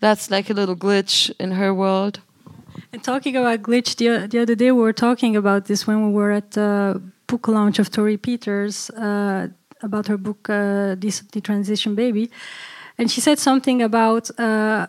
that's 0.00 0.30
like 0.30 0.50
a 0.50 0.54
little 0.54 0.76
glitch 0.76 1.32
in 1.40 1.52
her 1.52 1.72
world. 1.72 2.20
And 2.92 3.02
talking 3.02 3.36
about 3.36 3.62
glitch, 3.62 3.96
the, 3.96 4.26
the 4.28 4.40
other 4.40 4.54
day 4.54 4.72
we 4.72 4.80
were 4.80 4.92
talking 4.92 5.36
about 5.36 5.66
this 5.66 5.86
when 5.86 6.06
we 6.06 6.12
were 6.12 6.32
at 6.32 6.56
uh, 6.56 6.98
book 7.28 7.46
launch 7.46 7.78
of 7.78 7.90
Torrey 7.90 8.16
Peters 8.16 8.90
uh, 8.90 9.46
about 9.82 10.08
her 10.08 10.16
book 10.16 10.50
uh, 10.50 10.96
Detransition 11.34 11.94
Baby, 11.94 12.30
and 12.98 13.10
she 13.10 13.20
said 13.20 13.38
something 13.38 13.80
about 13.82 14.24
uh, 14.40 14.86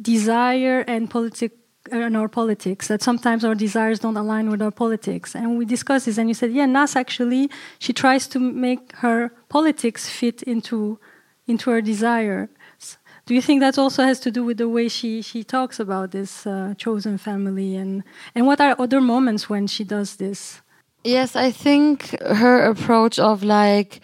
desire 0.00 0.80
and 0.88 1.10
politics 1.10 1.56
and 1.90 2.16
our 2.16 2.28
politics 2.28 2.86
that 2.86 3.02
sometimes 3.02 3.44
our 3.44 3.56
desires 3.56 3.98
don't 3.98 4.16
align 4.16 4.48
with 4.48 4.62
our 4.62 4.70
politics. 4.70 5.34
And 5.34 5.58
we 5.58 5.64
discussed 5.64 6.06
this 6.06 6.16
and 6.16 6.28
you 6.28 6.34
said 6.34 6.52
yeah 6.52 6.64
Naz 6.64 6.94
actually 6.94 7.50
she 7.80 7.92
tries 7.92 8.28
to 8.28 8.38
make 8.38 8.92
her 9.04 9.32
politics 9.48 10.08
fit 10.08 10.44
into 10.44 11.00
into 11.48 11.70
her 11.70 11.82
desire 11.82 12.48
do 13.24 13.34
you 13.34 13.42
think 13.42 13.60
that 13.60 13.78
also 13.78 14.02
has 14.02 14.18
to 14.20 14.30
do 14.30 14.42
with 14.42 14.58
the 14.58 14.68
way 14.68 14.88
she, 14.88 15.22
she 15.22 15.44
talks 15.44 15.78
about 15.78 16.10
this 16.10 16.46
uh, 16.46 16.74
chosen 16.76 17.18
family? 17.18 17.76
And, 17.76 18.02
and 18.34 18.46
what 18.46 18.60
are 18.60 18.74
other 18.78 19.00
moments 19.00 19.48
when 19.48 19.68
she 19.68 19.84
does 19.84 20.16
this 20.16 20.60
Yes, 21.04 21.34
I 21.34 21.50
think 21.50 22.10
her 22.22 22.62
approach 22.62 23.18
of 23.18 23.42
like 23.42 24.00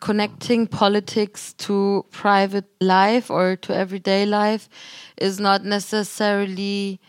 connecting 0.00 0.66
politics 0.66 1.52
to 1.54 2.04
private 2.10 2.66
life 2.80 3.30
or 3.30 3.56
to 3.56 3.74
everyday 3.74 4.26
life 4.26 4.68
is 5.16 5.40
not 5.40 5.64
necessarily 5.64 7.00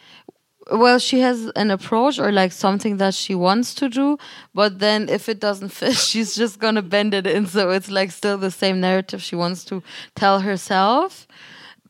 well 0.71 0.97
she 0.99 1.19
has 1.19 1.51
an 1.55 1.71
approach 1.71 2.19
or 2.19 2.31
like 2.31 2.51
something 2.51 2.97
that 2.97 3.13
she 3.13 3.35
wants 3.35 3.75
to 3.75 3.89
do 3.89 4.17
but 4.53 4.79
then 4.79 5.09
if 5.09 5.27
it 5.29 5.39
doesn't 5.39 5.69
fit 5.79 5.95
she's 5.95 6.35
just 6.35 6.59
gonna 6.59 6.81
bend 6.81 7.13
it 7.13 7.27
in. 7.27 7.45
So 7.47 7.71
it's 7.71 7.91
like 7.91 8.11
still 8.11 8.37
the 8.37 8.51
same 8.51 8.79
narrative 8.79 9.21
she 9.21 9.35
wants 9.35 9.65
to 9.65 9.83
tell 10.15 10.39
herself 10.41 11.27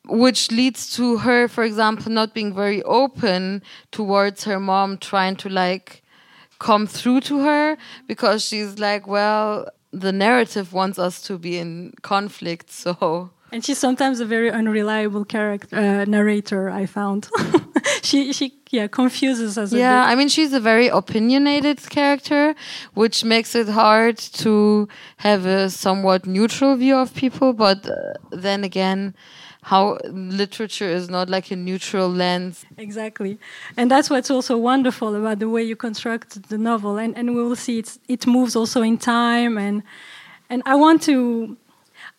which 0.07 0.51
leads 0.51 0.95
to 0.95 1.17
her 1.19 1.47
for 1.47 1.63
example 1.63 2.11
not 2.11 2.33
being 2.33 2.53
very 2.53 2.81
open 2.83 3.61
towards 3.91 4.43
her 4.45 4.59
mom 4.59 4.97
trying 4.97 5.35
to 5.37 5.49
like 5.49 6.03
come 6.59 6.88
through 6.88 7.21
to 7.21 7.39
her 7.39 7.77
because 8.07 8.43
she's 8.43 8.79
like, 8.79 9.07
well, 9.07 9.67
the 9.91 10.12
narrative 10.12 10.74
wants 10.74 11.00
us 11.00 11.21
to 11.24 11.38
be 11.38 11.57
in 11.57 11.93
conflict, 12.01 12.71
so. 12.83 13.31
And 13.51 13.63
she's 13.63 13.77
sometimes 13.77 14.19
a 14.19 14.25
very 14.25 14.51
unreliable 14.51 15.23
character 15.23 15.75
uh, 15.75 16.05
narrator. 16.05 16.69
I 16.69 16.85
found 16.85 17.29
she 18.01 18.33
she 18.33 18.53
yeah 18.71 18.87
confuses 18.87 19.57
us. 19.57 19.71
Yeah, 19.71 20.03
I 20.03 20.15
mean 20.15 20.29
she's 20.29 20.53
a 20.53 20.59
very 20.59 20.87
opinionated 20.87 21.89
character, 21.89 22.55
which 22.95 23.23
makes 23.23 23.55
it 23.55 23.69
hard 23.69 24.17
to 24.17 24.87
have 25.17 25.45
a 25.45 25.69
somewhat 25.69 26.25
neutral 26.25 26.75
view 26.75 26.97
of 26.97 27.13
people. 27.13 27.53
But 27.53 27.87
uh, 27.87 28.13
then 28.31 28.63
again, 28.63 29.13
how 29.65 29.97
literature 30.11 30.87
is 30.87 31.09
not 31.09 31.27
like 31.27 31.49
a 31.49 31.55
neutral 31.55 32.07
lens. 32.07 32.65
Exactly. 32.77 33.39
And 33.75 33.89
that's 33.89 34.11
what's 34.11 34.29
also 34.29 34.57
wonderful 34.57 35.15
about 35.15 35.39
the 35.39 35.49
way 35.49 35.63
you 35.63 35.75
construct 35.75 36.49
the 36.49 36.57
novel. 36.59 36.97
And, 36.97 37.17
and 37.17 37.35
we 37.35 37.41
will 37.41 37.55
see 37.55 37.79
it's, 37.79 37.97
it 38.07 38.27
moves 38.27 38.55
also 38.55 38.83
in 38.83 38.99
time. 38.99 39.57
And, 39.57 39.81
and 40.51 40.61
I 40.67 40.75
want 40.75 41.01
to. 41.03 41.57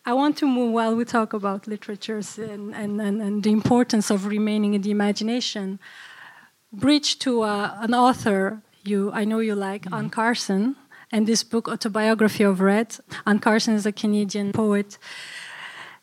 I 0.09 0.13
want 0.13 0.37
to 0.37 0.47
move 0.47 0.71
while 0.73 0.95
we 0.95 1.03
talk 1.03 1.33
about 1.33 1.67
literatures 1.67 2.37
and, 2.37 2.73
and, 2.73 3.01
and, 3.07 3.21
and 3.21 3.43
the 3.43 3.51
importance 3.51 4.09
of 4.09 4.25
remaining 4.25 4.73
in 4.73 4.81
the 4.81 4.91
imagination. 4.91 5.79
Bridge 6.71 7.19
to 7.19 7.31
uh, 7.41 7.77
an 7.85 7.93
author 7.93 8.61
you 8.83 9.11
I 9.21 9.25
know 9.25 9.39
you 9.39 9.55
like, 9.69 9.83
mm 9.85 9.91
-hmm. 9.91 9.97
Anne 9.97 10.09
Carson, 10.09 10.75
and 11.13 11.25
this 11.25 11.43
book, 11.51 11.67
Autobiography 11.67 12.45
of 12.45 12.59
Red. 12.59 12.99
Anne 13.23 13.39
Carson 13.39 13.75
is 13.75 13.85
a 13.85 13.91
Canadian 13.91 14.51
poet 14.51 14.99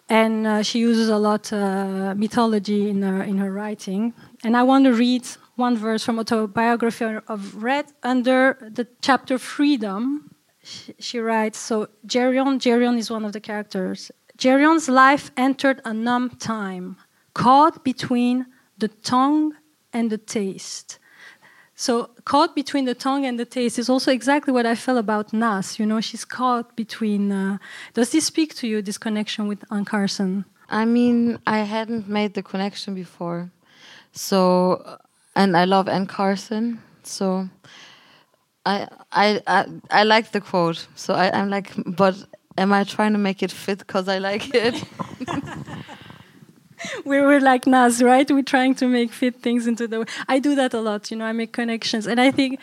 and 0.08 0.46
uh, 0.46 0.62
she 0.62 0.78
uses 0.78 1.08
a 1.08 1.18
lot 1.18 1.52
uh, 1.52 2.14
mythology 2.14 2.88
in 2.88 3.02
her 3.02 3.22
in 3.22 3.38
her 3.38 3.50
writing. 3.50 4.12
And 4.44 4.56
I 4.56 4.62
want 4.62 4.84
to 4.84 4.92
read 4.92 5.26
one 5.56 5.76
verse 5.76 6.04
from 6.04 6.18
autobiography 6.18 7.20
of 7.26 7.62
Red 7.62 7.86
under 8.02 8.56
the 8.74 8.86
chapter 9.00 9.38
Freedom. 9.38 10.33
She, 10.98 11.18
writes, 11.18 11.58
so 11.58 11.88
Geryon, 12.06 12.58
Geryon 12.58 12.96
is 12.98 13.10
one 13.10 13.24
of 13.24 13.32
the 13.32 13.40
characters. 13.40 14.10
Geryon's 14.38 14.88
life 14.88 15.30
entered 15.36 15.80
a 15.84 15.92
numb 15.92 16.30
time, 16.30 16.96
caught 17.34 17.84
between 17.84 18.46
the 18.78 18.88
tongue 18.88 19.54
and 19.92 20.10
the 20.10 20.18
taste. 20.18 20.98
So 21.76 22.10
caught 22.24 22.54
between 22.54 22.84
the 22.84 22.94
tongue 22.94 23.26
and 23.26 23.38
the 23.38 23.44
taste 23.44 23.78
is 23.78 23.88
also 23.88 24.10
exactly 24.12 24.52
what 24.52 24.64
I 24.64 24.74
felt 24.74 24.98
about 24.98 25.32
Nas. 25.32 25.78
You 25.78 25.86
know, 25.86 26.00
she's 26.00 26.24
caught 26.24 26.76
between. 26.76 27.32
Uh, 27.32 27.58
does 27.94 28.10
this 28.10 28.26
speak 28.26 28.54
to 28.56 28.68
you? 28.68 28.80
This 28.80 28.98
connection 28.98 29.48
with 29.48 29.64
Anne 29.70 29.84
Carson? 29.84 30.44
I 30.70 30.84
mean, 30.84 31.38
I 31.46 31.58
hadn't 31.58 32.08
made 32.08 32.34
the 32.34 32.42
connection 32.42 32.94
before, 32.94 33.50
so 34.12 34.98
and 35.36 35.56
I 35.56 35.64
love 35.64 35.88
Anne 35.88 36.06
Carson, 36.06 36.80
so 37.02 37.48
I 38.66 38.88
I 39.12 39.42
I, 39.46 39.66
I 39.90 40.02
like 40.04 40.32
the 40.32 40.40
quote. 40.40 40.86
So 40.94 41.14
I, 41.14 41.30
I'm 41.38 41.50
like, 41.50 41.72
but 41.86 42.16
am 42.56 42.72
I 42.72 42.84
trying 42.84 43.12
to 43.12 43.18
make 43.18 43.42
it 43.42 43.50
fit 43.50 43.78
because 43.78 44.08
I 44.08 44.18
like 44.18 44.54
it? 44.54 44.82
we 47.04 47.20
were 47.20 47.40
like 47.40 47.66
Naz, 47.66 48.02
right? 48.02 48.30
We're 48.30 48.42
trying 48.42 48.74
to 48.76 48.86
make 48.86 49.12
fit 49.12 49.40
things 49.42 49.66
into 49.66 49.86
the. 49.86 50.06
I 50.28 50.38
do 50.38 50.54
that 50.54 50.74
a 50.74 50.80
lot, 50.80 51.10
you 51.10 51.16
know. 51.16 51.24
I 51.24 51.32
make 51.32 51.52
connections, 51.52 52.06
and 52.06 52.20
I 52.20 52.30
think 52.30 52.60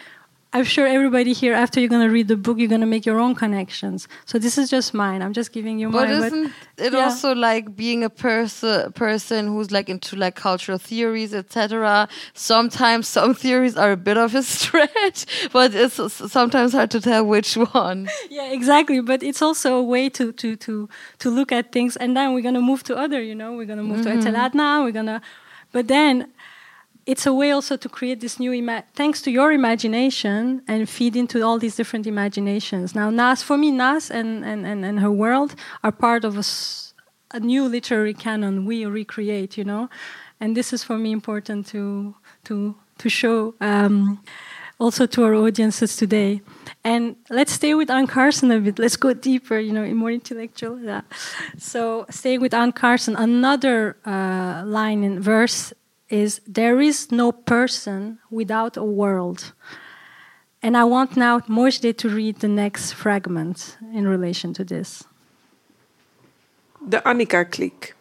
I'm 0.53 0.65
sure 0.65 0.85
everybody 0.85 1.31
here, 1.31 1.53
after 1.53 1.79
you're 1.79 1.87
going 1.87 2.05
to 2.05 2.11
read 2.13 2.27
the 2.27 2.35
book, 2.35 2.57
you're 2.59 2.67
going 2.67 2.81
to 2.81 2.87
make 2.87 3.05
your 3.05 3.19
own 3.19 3.35
connections. 3.35 4.09
So 4.25 4.37
this 4.37 4.57
is 4.57 4.69
just 4.69 4.93
mine. 4.93 5.21
I'm 5.21 5.31
just 5.31 5.53
giving 5.53 5.79
you 5.79 5.89
but 5.89 6.09
mine. 6.09 6.23
Isn't 6.23 6.53
but 6.75 6.85
it 6.85 6.93
yeah. 6.93 6.99
also 6.99 7.33
like 7.33 7.73
being 7.73 8.03
a 8.03 8.09
person 8.09 8.91
person 8.91 9.47
who's 9.47 9.71
like 9.71 9.87
into 9.87 10.17
like 10.17 10.35
cultural 10.35 10.77
theories, 10.77 11.33
etc. 11.33 12.09
Sometimes 12.33 13.07
some 13.07 13.33
theories 13.43 13.77
are 13.77 13.93
a 13.93 13.97
bit 13.97 14.17
of 14.17 14.35
a 14.35 14.43
stretch, 14.43 15.25
but 15.53 15.73
it's 15.73 15.95
sometimes 16.31 16.73
hard 16.73 16.91
to 16.91 16.99
tell 16.99 17.25
which 17.25 17.53
one. 17.73 18.09
Yeah, 18.29 18.51
exactly. 18.51 18.99
But 18.99 19.23
it's 19.23 19.41
also 19.41 19.75
a 19.75 19.83
way 19.83 20.09
to 20.09 20.33
to 20.33 20.57
to 20.57 20.89
to 21.19 21.29
look 21.29 21.53
at 21.53 21.71
things, 21.71 21.95
and 21.95 22.17
then 22.17 22.33
we're 22.33 22.41
going 22.41 22.55
to 22.55 22.61
move 22.61 22.83
to 22.83 22.97
other. 22.97 23.21
You 23.21 23.35
know, 23.35 23.53
we're 23.53 23.65
going 23.65 23.79
to 23.79 23.85
move 23.85 23.99
mm 23.99 24.03
-hmm. 24.03 24.21
to 24.21 24.27
mm-hmm. 24.27 24.35
Etel 24.35 24.51
Adnan. 24.51 24.83
We're 24.83 24.99
going 24.99 25.07
to, 25.07 25.21
but 25.71 25.87
then 25.87 26.27
it's 27.05 27.25
a 27.25 27.33
way 27.33 27.51
also 27.51 27.77
to 27.77 27.89
create 27.89 28.19
this 28.19 28.39
new 28.39 28.51
ima- 28.51 28.83
thanks 28.93 29.21
to 29.21 29.31
your 29.31 29.51
imagination 29.51 30.61
and 30.67 30.89
feed 30.89 31.15
into 31.15 31.41
all 31.41 31.57
these 31.57 31.75
different 31.75 32.05
imaginations 32.05 32.93
now 32.95 33.09
nas 33.09 33.41
for 33.43 33.57
me 33.57 33.71
nas 33.71 34.11
and, 34.11 34.45
and, 34.45 34.65
and, 34.65 34.85
and 34.85 34.99
her 34.99 35.11
world 35.11 35.55
are 35.83 35.91
part 35.91 36.23
of 36.23 36.37
a, 36.37 36.43
a 37.35 37.39
new 37.39 37.65
literary 37.65 38.13
canon 38.13 38.65
we 38.65 38.85
recreate 38.85 39.57
you 39.57 39.63
know 39.63 39.89
and 40.39 40.55
this 40.55 40.73
is 40.73 40.83
for 40.83 40.97
me 40.97 41.11
important 41.11 41.65
to 41.67 42.15
to 42.43 42.75
to 42.97 43.09
show 43.09 43.53
um, 43.61 44.21
also 44.79 45.05
to 45.05 45.23
our 45.23 45.35
audiences 45.35 45.95
today 45.95 46.41
and 46.83 47.15
let's 47.29 47.51
stay 47.51 47.75
with 47.75 47.91
Anne 47.91 48.07
Carson 48.07 48.51
a 48.51 48.59
bit. 48.59 48.79
Let's 48.79 48.95
go 48.95 49.13
deeper, 49.13 49.59
you 49.59 49.71
know, 49.71 49.83
in 49.83 49.97
more 49.97 50.09
intellectual. 50.09 50.79
Yeah. 50.79 51.01
So, 51.57 52.07
staying 52.09 52.41
with 52.41 52.55
Anne 52.55 52.71
Carson, 52.71 53.15
another 53.15 53.97
uh, 54.03 54.63
line 54.65 55.03
in 55.03 55.21
verse 55.21 55.73
is 56.11 56.39
There 56.53 56.83
is 56.83 57.05
no 57.09 57.31
person 57.31 58.19
without 58.29 58.77
a 58.77 58.83
world. 58.83 59.53
And 60.59 60.75
I 60.75 60.83
want 60.83 61.15
now 61.15 61.39
Mojde 61.47 61.95
to 61.95 62.09
read 62.09 62.39
the 62.39 62.47
next 62.47 62.93
fragment 62.93 63.77
in 63.93 64.07
relation 64.07 64.51
to 64.53 64.63
this. 64.63 65.03
De 66.79 67.03
Annika-kliek. 67.03 67.95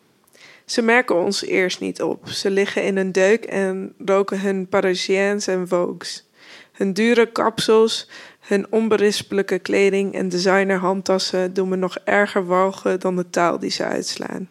Ze 0.64 0.82
merken 0.82 1.16
ons 1.16 1.44
eerst 1.44 1.80
niet 1.80 2.02
op. 2.02 2.28
Ze 2.28 2.50
liggen 2.50 2.84
in 2.84 2.96
een 2.96 3.12
deuk 3.12 3.44
en 3.44 3.94
roken 4.04 4.40
hun 4.40 4.68
Parisiens 4.68 5.46
en 5.46 5.68
Vogues. 5.68 6.28
Hun 6.72 6.92
dure 6.92 7.32
kapsels, 7.32 8.08
hun 8.40 8.66
onberispelijke 8.70 9.58
kleding 9.58 10.14
en 10.14 10.28
designer 10.28 10.78
handtassen 10.78 11.54
doen 11.54 11.68
me 11.68 11.76
nog 11.76 11.98
erger 12.04 12.46
walgen 12.46 13.00
dan 13.00 13.16
de 13.16 13.30
taal 13.30 13.58
die 13.58 13.70
ze 13.70 13.84
uitslaan. 13.84 14.48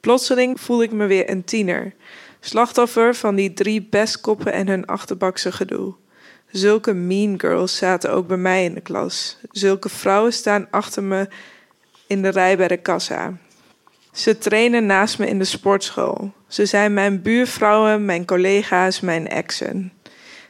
Plotseling 0.00 0.60
voel 0.60 0.82
ik 0.82 0.92
me 0.92 1.06
weer 1.06 1.30
een 1.30 1.44
tiener, 1.44 1.94
slachtoffer 2.40 3.14
van 3.14 3.34
die 3.34 3.52
drie 3.52 3.86
bestkoppen 3.90 4.52
en 4.52 4.68
hun 4.68 4.86
achterbakse 4.86 5.52
gedoe. 5.52 5.94
Zulke 6.50 6.92
mean 6.92 7.40
girls 7.40 7.76
zaten 7.76 8.12
ook 8.12 8.26
bij 8.26 8.36
mij 8.36 8.64
in 8.64 8.74
de 8.74 8.80
klas. 8.80 9.38
Zulke 9.50 9.88
vrouwen 9.88 10.32
staan 10.32 10.66
achter 10.70 11.02
me 11.02 11.28
in 12.06 12.22
de 12.22 12.28
rij 12.28 12.56
bij 12.56 12.68
de 12.68 12.76
kassa. 12.76 13.36
Ze 14.12 14.38
trainen 14.38 14.86
naast 14.86 15.18
me 15.18 15.26
in 15.26 15.38
de 15.38 15.44
sportschool. 15.44 16.32
Ze 16.48 16.66
zijn 16.66 16.94
mijn 16.94 17.22
buurvrouwen, 17.22 18.04
mijn 18.04 18.24
collega's, 18.24 19.00
mijn 19.00 19.28
exen. 19.28 19.92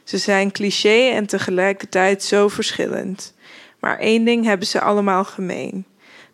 Ze 0.03 0.17
zijn 0.17 0.51
cliché 0.51 1.09
en 1.09 1.25
tegelijkertijd 1.25 2.23
zo 2.23 2.47
verschillend. 2.47 3.33
Maar 3.79 3.97
één 3.97 4.25
ding 4.25 4.45
hebben 4.45 4.67
ze 4.67 4.81
allemaal 4.81 5.23
gemeen: 5.23 5.85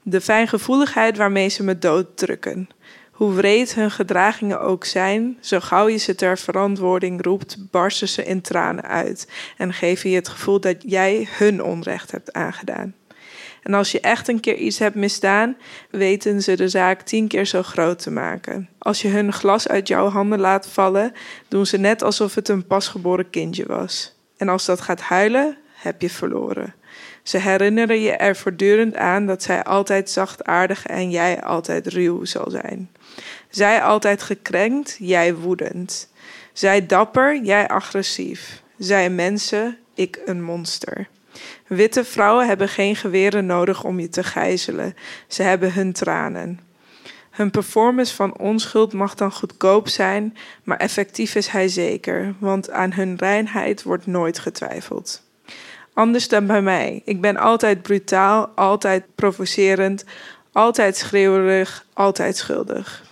de 0.04 0.22
fijngevoeligheid 0.22 1.18
waarmee 1.18 1.50
ze 1.50 1.64
me 1.64 1.78
dooddrukken. 1.78 2.70
Hoe 3.18 3.34
wreed 3.34 3.76
hun 3.76 3.92
gedragingen 3.92 4.62
ook 4.62 4.86
zijn, 4.86 5.38
zo 5.42 5.60
gauw 5.60 5.88
je 5.88 5.98
ze 5.98 6.16
ter 6.16 6.38
verantwoording 6.38 7.24
roept, 7.24 7.58
barsten 7.72 8.08
ze 8.08 8.26
in 8.26 8.42
tranen 8.42 8.84
uit 8.84 9.32
en 9.58 9.74
geven 9.74 10.10
je 10.10 10.16
het 10.16 10.28
gevoel 10.28 10.60
dat 10.60 10.76
jij 10.80 11.28
hun 11.32 11.64
onrecht 11.64 12.12
hebt 12.12 12.34
aangedaan. 12.34 12.96
En 13.64 13.74
als 13.74 13.92
je 13.92 14.00
echt 14.00 14.28
een 14.28 14.40
keer 14.40 14.56
iets 14.56 14.80
hebt 14.80 14.96
misdaan, 14.96 15.58
weten 15.90 16.42
ze 16.42 16.56
de 16.56 16.70
zaak 16.70 17.02
tien 17.02 17.28
keer 17.28 17.46
zo 17.46 17.64
groot 17.64 18.00
te 18.00 18.12
maken. 18.12 18.70
Als 18.78 19.02
je 19.02 19.08
hun 19.08 19.34
glas 19.34 19.68
uit 19.68 19.88
jouw 19.88 20.08
handen 20.08 20.40
laat 20.40 20.68
vallen, 20.68 21.14
doen 21.48 21.66
ze 21.66 21.78
net 21.78 22.04
alsof 22.04 22.36
het 22.36 22.50
een 22.50 22.68
pasgeboren 22.68 23.30
kindje 23.30 23.66
was. 23.66 24.16
En 24.38 24.50
als 24.50 24.66
dat 24.66 24.82
gaat 24.82 25.02
huilen, 25.02 25.58
heb 25.74 26.02
je 26.02 26.10
verloren. 26.10 26.74
Ze 27.24 27.38
herinneren 27.38 28.02
je 28.02 28.12
er 28.12 28.36
voortdurend 28.36 28.96
aan 28.96 29.26
dat 29.26 29.44
zij 29.44 29.64
altijd 29.64 30.10
zachtaardig 30.10 30.86
en 30.86 31.10
jij 31.10 31.44
altijd 31.44 31.88
ruw 31.88 32.26
zal 32.26 32.50
zijn. 32.50 32.90
Zij 33.50 33.82
altijd 33.82 34.22
gekrenkt, 34.22 34.96
jij 35.00 35.36
woedend. 35.36 36.10
Zij 36.54 36.86
dapper, 36.86 37.42
jij 37.44 37.68
agressief. 37.68 38.62
Zij 38.78 39.10
mensen, 39.10 39.78
ik 39.94 40.22
een 40.26 40.44
monster. 40.44 41.08
Witte 41.68 42.04
vrouwen 42.04 42.48
hebben 42.48 42.70
geen 42.70 42.96
geweren 42.96 43.46
nodig 43.46 43.84
om 43.84 44.00
je 44.00 44.10
te 44.10 44.24
gijzelen. 44.24 44.96
Ze 45.28 45.44
hebben 45.44 45.74
hun 45.74 45.94
tranen. 45.94 46.60
Hun 47.32 47.52
performance 47.52 48.16
van 48.16 48.38
onschuld 48.38 48.94
mag 48.94 49.16
dan 49.16 49.32
goedkoop 49.32 49.88
zijn, 49.88 50.38
maar 50.64 50.78
effectief 50.78 51.36
is 51.36 51.48
hij 51.48 51.68
zeker, 51.68 52.36
want 52.40 52.72
aan 52.72 52.94
hun 52.94 53.16
reinheid 53.18 53.84
wordt 53.84 54.06
nooit 54.06 54.40
getwijfeld. 54.40 55.24
Anders 55.94 56.28
dan 56.28 56.48
bij 56.48 56.62
mij. 56.62 57.02
Ik 57.06 57.22
ben 57.22 57.38
altijd 57.38 57.82
brutaal, 57.82 58.48
altijd 58.56 59.06
provocerend, 59.16 60.04
altijd 60.52 60.98
schreeuwerig, 60.98 61.86
altijd 61.94 62.38
schuldig. 62.38 63.07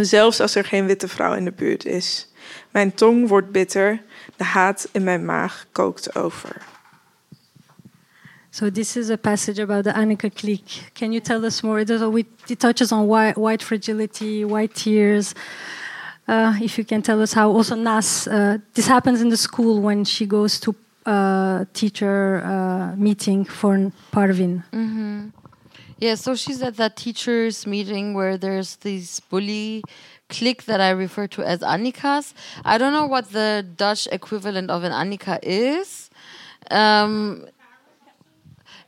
Zelfs 0.00 0.40
als 0.40 0.54
er 0.54 0.64
geen 0.64 0.86
witte 0.86 1.08
vrouw 1.08 1.34
in 1.34 1.44
de 1.44 1.52
buurt 1.52 1.84
is. 1.84 2.28
Mijn 2.70 2.94
tong 2.94 3.28
wordt 3.28 3.52
bitter, 3.52 4.02
de 4.36 4.44
haat 4.44 4.88
in 4.92 5.04
mijn 5.04 5.24
maag 5.24 5.66
kookt 5.72 6.16
over. 6.16 6.56
So 8.50 8.70
this 8.70 8.96
is 8.96 9.10
a 9.10 9.16
passage 9.16 9.62
about 9.62 9.84
the 9.84 9.92
Annika 9.92 10.28
clique. 10.28 10.90
Can 10.92 11.12
you 11.12 11.20
tell 11.20 11.44
us 11.44 11.60
more? 11.60 11.80
It, 11.80 12.58
touches 12.58 12.92
on 12.92 13.06
white, 13.06 13.40
white 13.40 13.64
fragility, 13.64 14.44
white 14.44 14.74
tears. 14.74 15.32
Uh, 16.26 16.56
if 16.60 16.76
you 16.76 16.84
can 16.84 17.00
tell 17.00 17.20
us 17.20 17.32
how 17.32 17.56
also 17.56 17.74
Nas, 17.74 18.26
uh, 18.26 18.58
this 18.72 18.88
happens 18.88 19.20
in 19.20 19.28
the 19.28 19.36
school 19.36 19.80
when 19.80 20.04
she 20.04 20.26
goes 20.26 20.58
to 20.60 20.74
uh, 21.06 21.64
teacher 21.72 22.42
uh, 22.44 22.96
meeting 22.96 23.46
for 23.46 23.92
Parvin. 24.10 24.62
Mm 24.70 24.88
-hmm. 24.88 25.47
Yeah, 26.00 26.14
so 26.14 26.36
she's 26.36 26.62
at 26.62 26.76
that 26.76 26.96
teachers 26.96 27.66
meeting 27.66 28.14
where 28.14 28.36
there's 28.36 28.76
this 28.76 29.18
bully 29.18 29.82
clique 30.28 30.64
that 30.66 30.80
I 30.80 30.90
refer 30.90 31.26
to 31.28 31.42
as 31.42 31.58
Annikas. 31.60 32.34
I 32.64 32.78
don't 32.78 32.92
know 32.92 33.06
what 33.06 33.32
the 33.32 33.66
Dutch 33.76 34.06
equivalent 34.12 34.70
of 34.70 34.84
an 34.84 34.92
Annika 34.92 35.40
is. 35.42 36.08
Um, 36.70 37.46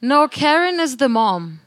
no, 0.00 0.28
Karen 0.28 0.78
is 0.78 0.98
the 0.98 1.08
mom. 1.08 1.60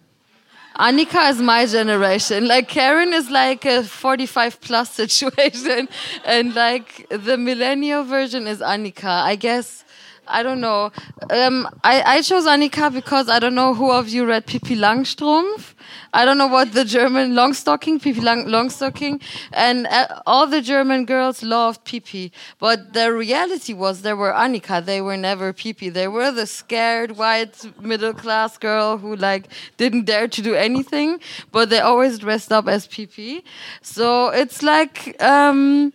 Annika 0.78 1.30
is 1.30 1.40
my 1.40 1.66
generation. 1.66 2.48
Like 2.48 2.70
Karen 2.70 3.14
is 3.14 3.30
like 3.30 3.66
a 3.66 3.84
45 3.84 4.62
plus 4.62 4.92
situation, 5.02 5.90
and 6.24 6.56
like 6.56 7.06
the 7.10 7.38
millennial 7.38 8.06
version 8.06 8.48
is 8.48 8.60
Annika. 8.60 9.24
I 9.24 9.36
guess 9.36 9.83
I 10.28 10.42
don't 10.42 10.62
know. 10.62 10.92
Um, 11.30 11.68
I, 11.84 12.02
I 12.18 12.22
chose 12.22 12.46
Annika 12.46 12.94
because 12.94 13.28
I 13.28 13.40
don't 13.40 13.56
know 13.56 13.74
who 13.74 13.92
of 13.92 14.08
you 14.10 14.26
read 14.26 14.46
Pippi 14.46 14.76
Langstrumpf. 14.76 15.74
I 16.14 16.26
don't 16.26 16.38
know 16.38 16.48
what 16.48 16.74
the 16.74 16.86
German 16.86 17.34
Longstocking, 17.34 18.02
Pippi 18.02 18.22
Lang, 18.22 18.46
Longstocking, 18.46 19.22
and 19.52 19.86
uh, 19.88 20.22
all 20.26 20.48
the 20.48 20.62
German 20.62 21.06
girls 21.06 21.44
loved 21.44 21.84
Pippi. 21.84 22.32
But 22.60 22.94
the 22.94 23.12
reality 23.12 23.74
was 23.74 24.02
they 24.02 24.14
were 24.14 24.32
Annika. 24.32 24.84
They 24.84 25.02
were 25.02 25.18
never 25.18 25.52
Pippi. 25.52 25.90
They 25.90 26.08
were 26.08 26.32
the 26.32 26.48
scared 26.48 27.18
white 27.18 27.66
middle 27.82 28.14
class 28.14 28.58
girl 28.58 28.98
who 28.98 29.16
like 29.16 29.50
didn't 29.78 30.06
dare 30.06 30.28
to 30.30 30.42
do 30.42 30.56
anything, 30.56 31.20
but 31.52 31.70
they 31.70 31.80
always 31.80 32.20
dressed 32.20 32.52
up 32.52 32.68
as 32.68 32.88
Pippi. 32.88 33.44
So 33.82 34.30
it's 34.30 34.64
like. 34.64 35.22
Um, 35.22 35.94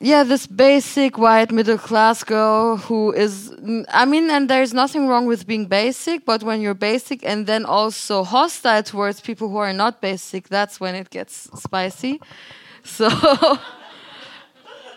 yeah, 0.00 0.24
this 0.24 0.46
basic 0.46 1.16
white 1.16 1.50
middle 1.50 1.78
class 1.78 2.22
girl 2.22 2.76
who 2.76 3.12
is, 3.12 3.50
mm, 3.50 3.84
I 3.88 4.04
mean, 4.04 4.30
and 4.30 4.48
there's 4.48 4.74
nothing 4.74 5.08
wrong 5.08 5.26
with 5.26 5.46
being 5.46 5.66
basic, 5.66 6.26
but 6.26 6.42
when 6.42 6.60
you're 6.60 6.74
basic 6.74 7.24
and 7.24 7.46
then 7.46 7.64
also 7.64 8.22
hostile 8.22 8.82
towards 8.82 9.20
people 9.20 9.48
who 9.48 9.56
are 9.56 9.72
not 9.72 10.02
basic, 10.02 10.48
that's 10.48 10.78
when 10.80 10.94
it 10.94 11.10
gets 11.10 11.48
spicy. 11.58 12.20
So. 12.84 13.08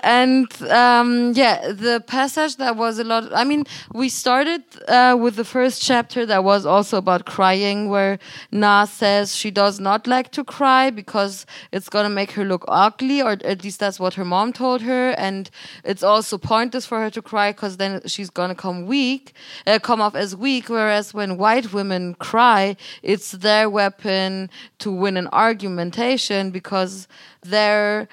and 0.01 0.49
um, 0.69 1.33
yeah, 1.35 1.71
the 1.71 2.03
passage 2.05 2.57
that 2.57 2.75
was 2.75 2.99
a 2.99 3.03
lot. 3.03 3.31
I 3.33 3.43
mean, 3.43 3.65
we 3.93 4.09
started 4.09 4.63
uh, 4.87 5.17
with 5.19 5.35
the 5.35 5.43
first 5.43 5.81
chapter 5.81 6.25
that 6.25 6.43
was 6.43 6.65
also 6.65 6.97
about 6.97 7.25
crying, 7.25 7.89
where 7.89 8.19
Na 8.51 8.85
says 8.85 9.35
she 9.35 9.51
does 9.51 9.79
not 9.79 10.07
like 10.07 10.31
to 10.31 10.43
cry 10.43 10.89
because 10.89 11.45
it's 11.71 11.89
gonna 11.89 12.09
make 12.09 12.31
her 12.31 12.45
look 12.45 12.65
ugly, 12.67 13.21
or 13.21 13.31
at 13.43 13.63
least 13.63 13.79
that's 13.79 13.99
what 13.99 14.13
her 14.15 14.25
mom 14.25 14.53
told 14.53 14.81
her, 14.81 15.11
and 15.11 15.49
it's 15.83 16.03
also 16.03 16.37
pointless 16.37 16.85
for 16.85 16.99
her 16.99 17.09
to 17.09 17.21
cry 17.21 17.51
because 17.51 17.77
then 17.77 18.01
she's 18.05 18.29
gonna 18.29 18.55
come 18.55 18.85
weak, 18.85 19.33
uh, 19.67 19.79
come 19.79 20.01
off 20.01 20.15
as 20.15 20.35
weak. 20.35 20.69
Whereas 20.69 21.13
when 21.13 21.37
white 21.37 21.73
women 21.73 22.15
cry, 22.15 22.77
it's 23.03 23.31
their 23.31 23.69
weapon 23.69 24.49
to 24.79 24.91
win 24.91 25.17
an 25.17 25.27
argumentation 25.33 26.51
because 26.51 27.07
they're 27.41 28.07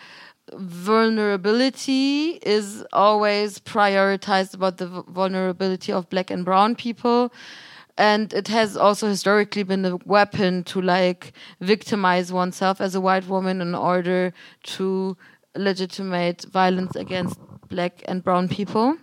vulnerability 0.55 2.39
is 2.43 2.85
always 2.93 3.59
prioritized 3.59 4.55
about 4.55 4.79
the 4.79 4.87
vulnerability 4.87 5.93
of 5.93 6.09
black 6.09 6.31
and 6.31 6.45
brown 6.45 6.77
people. 6.77 7.33
And 7.99 8.33
it 8.35 8.49
has 8.49 8.77
also 8.77 9.09
historically 9.09 9.63
been 9.63 9.85
a 9.85 9.97
weapon 10.05 10.65
to 10.65 10.83
like 10.83 11.33
victimize 11.61 12.33
oneself 12.33 12.81
as 12.81 12.95
a 12.95 13.01
white 13.01 13.27
woman 13.27 13.61
in 13.61 13.75
order 13.75 14.33
to 14.65 15.17
legitimate 15.57 16.45
violence 16.53 16.95
against 16.95 17.39
black 17.69 18.03
and 18.07 18.23
brown 18.23 18.49
people. 18.49 18.99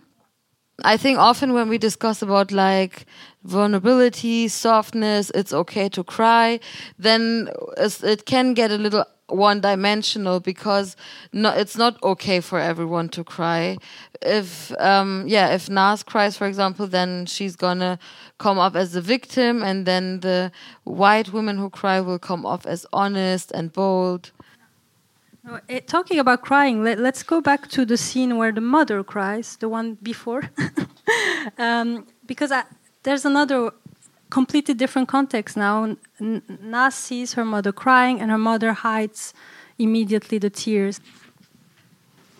I 0.82 0.96
think 0.96 1.18
often 1.18 1.52
when 1.52 1.68
we 1.68 1.78
discuss 1.78 2.22
about 2.22 2.50
like 2.50 3.06
vulnerability 3.44 4.48
softness 4.48 5.30
it's 5.34 5.52
okay 5.52 5.88
to 5.90 6.02
cry 6.02 6.58
then 6.98 7.48
uh, 7.76 7.88
it 8.02 8.26
can 8.26 8.54
get 8.54 8.72
a 8.72 8.78
little 8.78 9.04
one 9.28 9.60
dimensional 9.60 10.40
because 10.40 10.96
no, 11.32 11.50
it's 11.50 11.76
not 11.76 12.02
okay 12.02 12.40
for 12.40 12.58
everyone 12.58 13.08
to 13.10 13.24
cry. 13.24 13.78
If 14.22 14.72
um, 14.78 15.24
yeah, 15.26 15.54
if 15.54 15.68
Nas 15.68 16.02
cries, 16.02 16.36
for 16.36 16.46
example, 16.46 16.86
then 16.86 17.26
she's 17.26 17.56
gonna 17.56 17.98
come 18.38 18.58
off 18.58 18.74
as 18.76 18.92
the 18.92 19.00
victim, 19.00 19.62
and 19.62 19.86
then 19.86 20.20
the 20.20 20.52
white 20.84 21.32
women 21.32 21.58
who 21.58 21.70
cry 21.70 22.00
will 22.00 22.18
come 22.18 22.44
off 22.44 22.66
as 22.66 22.86
honest 22.92 23.50
and 23.52 23.72
bold. 23.72 24.32
Uh, 25.46 25.58
talking 25.86 26.18
about 26.18 26.40
crying, 26.40 26.82
let, 26.82 26.98
us 26.98 27.22
go 27.22 27.38
back 27.40 27.68
to 27.68 27.84
the 27.84 27.98
scene 27.98 28.38
where 28.38 28.50
the 28.50 28.62
mother 28.62 29.04
cries, 29.04 29.56
the 29.56 29.68
one 29.68 29.98
before, 30.02 30.50
um, 31.58 32.06
because 32.24 32.50
I, 32.50 32.64
there's 33.02 33.26
another 33.26 33.70
completely 34.34 34.74
different 34.74 35.08
context 35.08 35.56
now. 35.56 35.96
Nas 36.60 37.06
sees 37.06 37.34
her 37.34 37.46
mother 37.46 37.72
crying, 37.72 38.20
and 38.20 38.30
her 38.30 38.40
mother 38.40 38.72
hides 38.72 39.32
immediately 39.76 40.38
the 40.38 40.50
tears. 40.50 40.98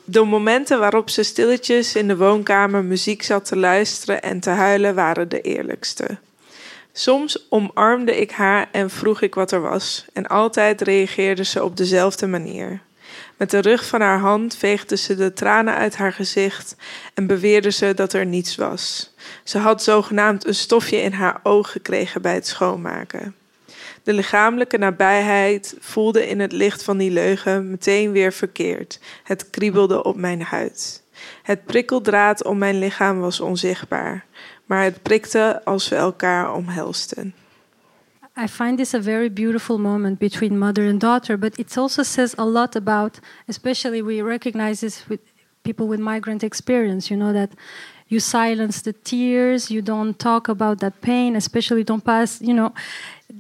De 0.05 0.25
momenten 0.25 0.79
waarop 0.79 1.11
ze 1.11 1.23
stilletjes 1.23 1.97
in 1.97 2.09
de 2.09 2.17
woonkamer 2.17 2.85
muziek 2.85 3.23
zat 3.23 3.45
te 3.45 3.57
luisteren 3.57 4.23
en 4.23 4.41
te 4.41 4.51
huilen 4.51 4.95
waren 4.95 5.29
de 5.29 5.41
eerlijkste. 5.41 6.19
Soms 6.93 7.47
omarmde 7.49 8.21
ik 8.21 8.31
haar 8.31 8.69
en 8.73 8.91
vroeg 8.91 9.21
ik 9.23 9.35
wat 9.35 9.53
er 9.53 9.61
was, 9.61 10.05
en 10.13 10.27
altijd 10.27 10.81
reageerde 10.81 11.45
ze 11.45 11.65
op 11.65 11.77
dezelfde 11.77 12.27
manier. 12.27 12.81
Met 13.37 13.51
de 13.51 13.59
rug 13.59 13.87
van 13.87 14.01
haar 14.01 14.19
hand 14.19 14.57
veegde 14.57 14.97
ze 14.97 15.15
de 15.15 15.33
tranen 15.33 15.75
uit 15.75 15.97
haar 15.97 16.13
gezicht 16.13 16.77
en 17.15 17.27
beweerde 17.27 17.71
ze 17.71 17.95
dat 17.95 18.13
er 18.13 18.27
niets 18.27 18.57
was. 18.57 19.15
Ze 19.45 19.59
had 19.59 19.83
zogenaamd 19.83 20.47
een 20.47 20.55
stofje 20.55 20.97
in 20.97 21.13
haar 21.13 21.41
oog 21.43 21.71
gekregen 21.71 22.23
bij 22.23 22.35
het 22.35 22.47
schoonmaken. 22.47 23.35
De 24.03 24.13
lichamelijke 24.13 24.79
nabijheid 24.79 25.77
voelde 25.81 26.29
in 26.29 26.41
het 26.41 26.53
licht 26.53 26.83
van 26.83 26.97
die 26.97 27.11
leugen 27.11 27.71
meteen 27.71 28.13
weer 28.13 28.33
verkeerd. 28.33 29.01
Het 29.23 29.51
kriebelde 29.51 30.05
op 30.05 30.17
mijn 30.17 30.43
huid. 30.43 31.03
Het 31.43 31.65
prikkeldraad 31.65 32.45
om 32.45 32.59
mijn 32.59 32.79
lichaam 32.79 33.21
was 33.21 33.41
onzichtbaar, 33.41 34.25
maar 34.65 34.83
het 34.83 35.03
prikte 35.03 35.61
als 35.65 35.89
we 35.89 35.97
elkaar 35.97 36.55
omhelsten. 36.55 37.35
I 38.37 38.49
find 38.49 38.79
this 38.79 38.95
a 38.95 38.99
very 38.99 39.29
beautiful 39.29 39.79
moment 39.79 40.19
between 40.19 40.59
mother 40.59 40.85
and 40.87 41.01
daughter, 41.01 41.37
but 41.37 41.59
it 41.59 41.79
also 41.79 42.03
says 42.03 42.35
a 42.37 42.45
lot 42.45 42.75
about, 42.75 43.21
especially 43.47 44.03
we 44.03 44.23
recognize 44.23 44.81
this 44.81 45.09
with 45.09 45.21
people 45.63 45.87
with 45.87 46.01
migrant 46.01 46.43
experience, 46.43 47.11
you 47.11 47.17
know, 47.17 47.33
that 47.33 47.51
you 48.09 48.21
silence 48.21 48.83
the 48.83 48.93
tears, 48.93 49.71
you 49.71 49.81
don't 49.81 50.19
talk 50.19 50.49
about 50.49 50.81
that 50.81 51.01
pain, 51.01 51.37
especially 51.37 51.85
don't 51.85 52.05
pass, 52.05 52.43
you 52.43 52.53
know, 52.53 52.75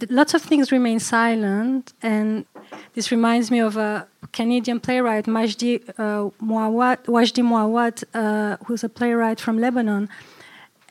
lots 0.08 0.32
of 0.32 0.42
things 0.42 0.72
remain 0.72 1.00
silent. 1.00 1.92
And 2.02 2.46
this 2.94 3.10
reminds 3.10 3.50
me 3.50 3.60
of 3.60 3.76
a 3.76 4.06
Canadian 4.32 4.80
playwright, 4.80 5.26
Wajdi 5.26 5.82
uh, 5.98 6.30
Mouawad, 6.42 8.04
uh, 8.14 8.56
who's 8.64 8.84
a 8.84 8.88
playwright 8.88 9.40
from 9.40 9.58
Lebanon 9.58 10.08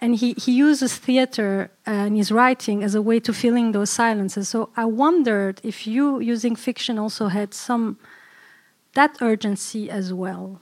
and 0.03 0.17
he, 0.17 0.33
he 0.33 0.51
uses 0.51 0.97
theater 0.97 1.71
and 1.85 2.17
his 2.17 2.29
writing 2.29 2.83
as 2.83 2.93
a 2.93 3.01
way 3.01 3.21
to 3.21 3.31
filling 3.31 3.71
those 3.71 3.89
silences. 3.89 4.49
So 4.49 4.69
I 4.75 4.83
wondered 4.83 5.61
if 5.63 5.87
you, 5.87 6.19
using 6.19 6.57
fiction, 6.57 6.99
also 6.99 7.29
had 7.29 7.53
some 7.53 7.97
that 8.95 9.17
urgency 9.21 9.89
as 9.89 10.13
well. 10.13 10.59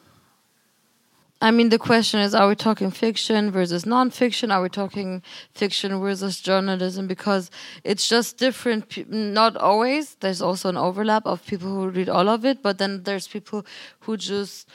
I 1.42 1.50
mean, 1.50 1.70
the 1.70 1.80
question 1.80 2.20
is 2.20 2.36
are 2.36 2.48
we 2.48 2.56
talking 2.56 2.92
fiction 2.92 3.50
versus 3.50 3.84
nonfiction? 3.84 4.54
Are 4.54 4.62
we 4.62 4.70
talking 4.70 5.24
fiction 5.56 6.00
versus 6.00 6.40
journalism? 6.40 7.08
Because 7.08 7.50
it's 7.84 8.08
just 8.08 8.38
different, 8.38 9.10
not 9.10 9.58
always. 9.58 10.14
There's 10.20 10.44
also 10.44 10.70
an 10.70 10.78
overlap 10.78 11.26
of 11.26 11.44
people 11.48 11.68
who 11.68 11.90
read 11.90 12.10
all 12.10 12.30
of 12.30 12.46
it, 12.46 12.62
but 12.62 12.78
then 12.78 13.02
there's 13.04 13.28
people 13.28 13.66
who 14.02 14.18
just 14.18 14.70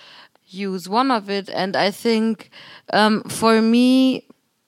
use 0.48 0.88
one 0.88 1.12
of 1.12 1.30
it. 1.30 1.48
And 1.50 1.76
I 1.76 1.92
think 1.92 2.50
um, 2.92 3.22
for 3.24 3.62
me, 3.62 4.25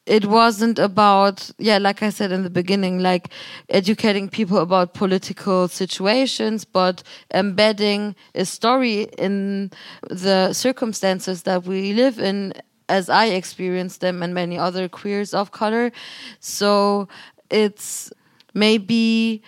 it 0.08 0.24
wasn't 0.24 0.78
about 0.78 1.50
yeah 1.58 1.78
like 1.78 2.02
i 2.02 2.10
said 2.10 2.32
in 2.32 2.42
the 2.42 2.50
beginning 2.50 2.98
like 2.98 3.28
educating 3.68 4.28
people 4.28 4.58
about 4.58 4.94
political 4.94 5.68
situations 5.68 6.64
but 6.64 7.02
embedding 7.34 8.16
a 8.34 8.44
story 8.44 9.02
in 9.18 9.70
the 10.08 10.52
circumstances 10.52 11.42
that 11.42 11.64
we 11.64 11.92
live 11.92 12.18
in 12.18 12.52
as 12.88 13.08
i 13.08 13.26
experienced 13.26 14.00
them 14.00 14.22
and 14.22 14.34
many 14.34 14.58
other 14.58 14.88
queers 14.88 15.34
of 15.34 15.50
color. 15.50 15.92
So 16.40 17.08
it's 17.50 18.12
maybe 18.54 19.42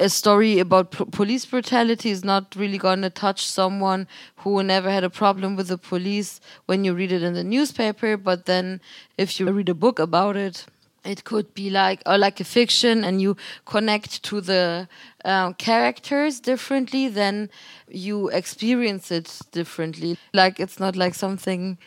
a 0.00 0.08
story 0.08 0.58
about 0.58 0.90
police 1.12 1.44
brutality 1.46 2.10
is 2.10 2.24
not 2.24 2.56
really 2.56 2.78
going 2.78 3.02
to 3.02 3.10
touch 3.10 3.46
someone 3.46 4.08
who 4.38 4.62
never 4.62 4.90
had 4.90 5.04
a 5.04 5.10
problem 5.10 5.56
with 5.56 5.68
the 5.68 5.78
police 5.78 6.40
when 6.66 6.84
you 6.84 6.94
read 6.94 7.12
it 7.12 7.22
in 7.22 7.34
the 7.34 7.44
newspaper. 7.44 8.16
But 8.16 8.46
then, 8.46 8.80
if 9.18 9.38
you 9.38 9.50
read 9.50 9.68
a 9.68 9.74
book 9.74 9.98
about 9.98 10.36
it, 10.36 10.66
it 11.04 11.24
could 11.24 11.54
be 11.54 11.70
like 11.70 12.02
or 12.06 12.18
like 12.18 12.40
a 12.40 12.44
fiction, 12.44 13.04
and 13.04 13.20
you 13.20 13.36
connect 13.66 14.22
to 14.24 14.40
the 14.40 14.88
uh, 15.24 15.52
characters 15.54 16.40
differently. 16.40 17.08
Then 17.08 17.50
you 17.88 18.28
experience 18.28 19.10
it 19.10 19.40
differently. 19.52 20.16
Like 20.32 20.58
it's 20.60 20.80
not 20.80 20.96
like 20.96 21.14
something 21.14 21.78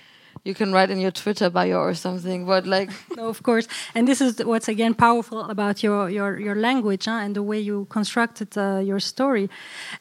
you 0.44 0.54
can 0.54 0.74
write 0.74 0.90
in 0.90 1.00
your 1.00 1.12
Twitter 1.12 1.50
bio 1.50 1.80
or 1.80 1.94
something. 1.94 2.46
But 2.46 2.66
like, 2.68 2.90
no, 3.18 3.28
of 3.28 3.42
course. 3.44 3.68
And 3.96 4.08
this 4.08 4.22
is 4.22 4.44
what's 4.44 4.68
again 4.68 4.94
powerful 4.94 5.42
about 5.50 5.84
your 5.84 6.10
your 6.10 6.40
your 6.40 6.56
language 6.56 7.06
huh, 7.06 7.24
and 7.24 7.36
the 7.36 7.44
way 7.44 7.60
you 7.60 7.86
constructed 7.90 8.58
uh, 8.58 8.80
your 8.84 9.00
story. 9.00 9.50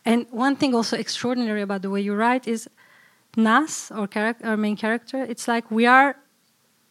And 0.05 0.27
one 0.31 0.57
thing 0.57 0.75
also 0.75 0.97
extraordinary 0.97 1.63
about 1.63 1.83
the 1.83 1.91
way 1.91 2.01
you 2.01 2.15
write 2.15 2.49
is 2.49 2.69
Nas, 3.37 3.91
our, 3.91 4.09
our 4.45 4.57
main 4.57 4.77
character. 4.77 5.23
It's 5.23 5.49
like 5.49 5.71
we 5.71 5.87
are 5.87 6.17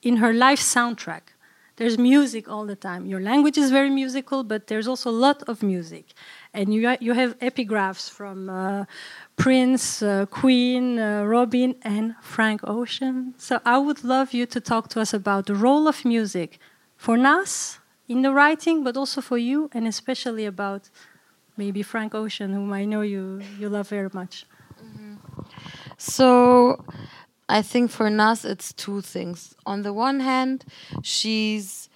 in 0.01 0.17
her 0.17 0.33
life 0.33 0.59
soundtrack. 0.59 1.21
There's 1.75 1.97
music 1.97 2.47
all 2.49 2.65
the 2.65 2.75
time. 2.75 3.05
Your 3.05 3.21
language 3.21 3.57
is 3.57 3.71
very 3.71 3.89
musical, 3.89 4.43
but 4.43 4.67
there's 4.67 4.87
also 4.87 5.09
a 5.09 5.17
lot 5.27 5.43
of 5.47 5.63
music 5.63 6.13
and 6.53 6.73
you 6.73 6.95
you 6.99 7.13
have 7.13 7.37
epigraphs 7.39 8.09
from 8.09 8.49
uh, 8.49 8.85
Prince, 9.41 10.03
uh, 10.03 10.25
Queen, 10.27 10.99
uh, 10.99 11.23
Robin, 11.23 11.75
and 11.81 12.15
Frank 12.21 12.61
Ocean. 12.63 13.33
So 13.37 13.59
I 13.65 13.77
would 13.79 14.03
love 14.03 14.33
you 14.33 14.45
to 14.45 14.59
talk 14.59 14.87
to 14.89 15.01
us 15.01 15.13
about 15.13 15.47
the 15.47 15.55
role 15.55 15.87
of 15.87 16.05
music 16.05 16.59
for 16.95 17.17
Nas 17.17 17.79
in 18.07 18.21
the 18.21 18.31
writing, 18.31 18.83
but 18.83 18.95
also 18.95 19.19
for 19.21 19.39
you, 19.39 19.69
and 19.73 19.87
especially 19.87 20.45
about 20.45 20.89
maybe 21.57 21.81
Frank 21.81 22.13
Ocean, 22.13 22.53
whom 22.53 22.71
I 22.71 22.85
know 22.85 23.01
you 23.01 23.41
you 23.59 23.67
love 23.69 23.89
very 23.89 24.09
much. 24.13 24.45
Mm 24.81 24.91
-hmm. 24.97 25.45
So. 25.97 26.77
I 27.59 27.61
think 27.61 27.91
for 27.91 28.09
Nas, 28.09 28.45
it's 28.45 28.73
two 28.73 29.01
things. 29.01 29.55
On 29.65 29.81
the 29.81 29.91
one 29.91 30.23
hand, 30.23 30.63
she's 31.03 31.89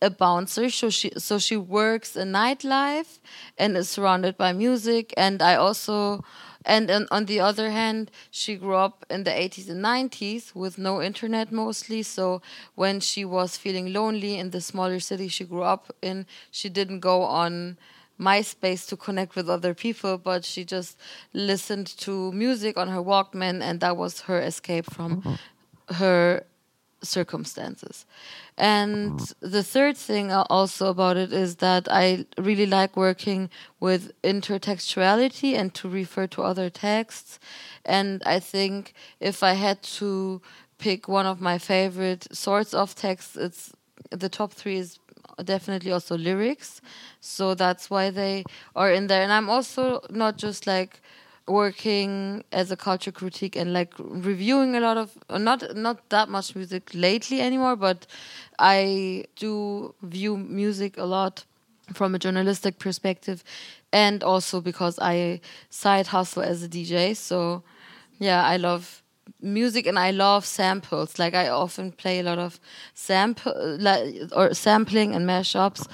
a 0.00 0.10
bouncer, 0.10 0.70
so 0.70 0.90
she 0.90 1.10
so 1.16 1.38
she 1.38 1.56
works 1.56 2.16
a 2.16 2.24
nightlife 2.24 3.20
and 3.58 3.76
is 3.76 3.90
surrounded 3.90 4.36
by 4.36 4.52
music. 4.52 5.12
And 5.16 5.42
I 5.42 5.54
also, 5.54 6.24
and, 6.64 6.90
and 6.90 7.08
on 7.10 7.26
the 7.26 7.40
other 7.40 7.70
hand, 7.70 8.10
she 8.30 8.56
grew 8.56 8.74
up 8.74 9.04
in 9.10 9.24
the 9.24 9.30
80s 9.30 9.68
and 9.68 9.84
90s 9.84 10.54
with 10.54 10.78
no 10.78 11.02
internet 11.02 11.52
mostly. 11.52 12.02
So 12.02 12.42
when 12.74 13.00
she 13.00 13.24
was 13.24 13.56
feeling 13.56 13.92
lonely 13.92 14.38
in 14.38 14.50
the 14.50 14.60
smaller 14.60 15.00
city 15.00 15.28
she 15.28 15.44
grew 15.44 15.62
up 15.62 15.94
in, 16.02 16.26
she 16.50 16.68
didn't 16.68 17.00
go 17.00 17.22
on. 17.22 17.78
MySpace 18.20 18.86
to 18.88 18.96
connect 18.96 19.34
with 19.34 19.48
other 19.50 19.74
people, 19.74 20.16
but 20.16 20.44
she 20.44 20.64
just 20.64 20.96
listened 21.32 21.88
to 21.98 22.30
music 22.30 22.76
on 22.76 22.86
her 22.86 23.02
Walkman, 23.02 23.60
and 23.62 23.80
that 23.80 23.96
was 23.96 24.20
her 24.20 24.40
escape 24.40 24.84
from 24.84 25.22
mm-hmm. 25.22 25.94
her 25.94 26.44
circumstances. 27.02 28.06
And 28.56 29.18
the 29.40 29.62
third 29.62 29.96
thing 29.96 30.30
also 30.30 30.88
about 30.88 31.16
it 31.16 31.32
is 31.32 31.56
that 31.56 31.88
I 31.90 32.26
really 32.38 32.66
like 32.66 32.96
working 32.96 33.50
with 33.80 34.12
intertextuality 34.22 35.54
and 35.54 35.74
to 35.74 35.88
refer 35.88 36.26
to 36.28 36.42
other 36.42 36.70
texts. 36.70 37.40
And 37.84 38.22
I 38.24 38.38
think 38.40 38.94
if 39.20 39.42
I 39.42 39.54
had 39.54 39.82
to 40.00 40.40
pick 40.78 41.08
one 41.08 41.26
of 41.26 41.40
my 41.40 41.58
favorite 41.58 42.26
sorts 42.34 42.74
of 42.74 42.94
texts, 42.94 43.36
it's 43.36 43.72
the 44.10 44.28
top 44.28 44.52
three 44.52 44.78
is 44.78 44.98
definitely 45.44 45.92
also 45.92 46.16
lyrics. 46.16 46.80
So 47.20 47.54
that's 47.54 47.88
why 47.88 48.10
they 48.10 48.44
are 48.76 48.92
in 48.92 49.06
there. 49.06 49.22
And 49.22 49.32
I'm 49.32 49.48
also 49.48 50.00
not 50.10 50.36
just 50.36 50.66
like 50.66 51.00
working 51.48 52.44
as 52.52 52.70
a 52.70 52.76
culture 52.76 53.12
critique 53.12 53.56
and 53.56 53.72
like 53.72 53.92
reviewing 53.98 54.76
a 54.76 54.80
lot 54.80 54.96
of 54.96 55.16
not 55.30 55.74
not 55.76 56.08
that 56.10 56.28
much 56.28 56.54
music 56.54 56.90
lately 56.94 57.40
anymore 57.40 57.74
but 57.74 58.06
i 58.58 59.24
do 59.36 59.94
view 60.02 60.36
music 60.36 60.96
a 60.96 61.04
lot 61.04 61.44
from 61.92 62.14
a 62.14 62.18
journalistic 62.18 62.78
perspective 62.78 63.42
and 63.92 64.22
also 64.22 64.60
because 64.60 64.98
i 65.00 65.40
side 65.68 66.06
hustle 66.08 66.42
as 66.42 66.62
a 66.62 66.68
dj 66.68 67.16
so 67.16 67.62
yeah 68.18 68.44
i 68.46 68.56
love 68.56 69.02
music 69.40 69.86
and 69.86 69.98
i 69.98 70.10
love 70.10 70.44
samples. 70.44 71.18
Like 71.18 71.34
i 71.34 71.48
often 71.48 71.92
play 71.92 72.20
a 72.20 72.22
lot 72.22 72.38
of 72.38 72.60
sample 72.94 73.76
like, 73.78 74.14
or 74.32 74.54
sampling 74.54 75.14
and 75.14 75.28
mashups 75.28 75.86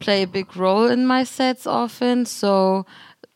play 0.00 0.22
a 0.22 0.26
big 0.26 0.56
role 0.56 0.86
in 0.86 1.06
my 1.06 1.24
sets 1.24 1.66
often. 1.66 2.26
So 2.26 2.86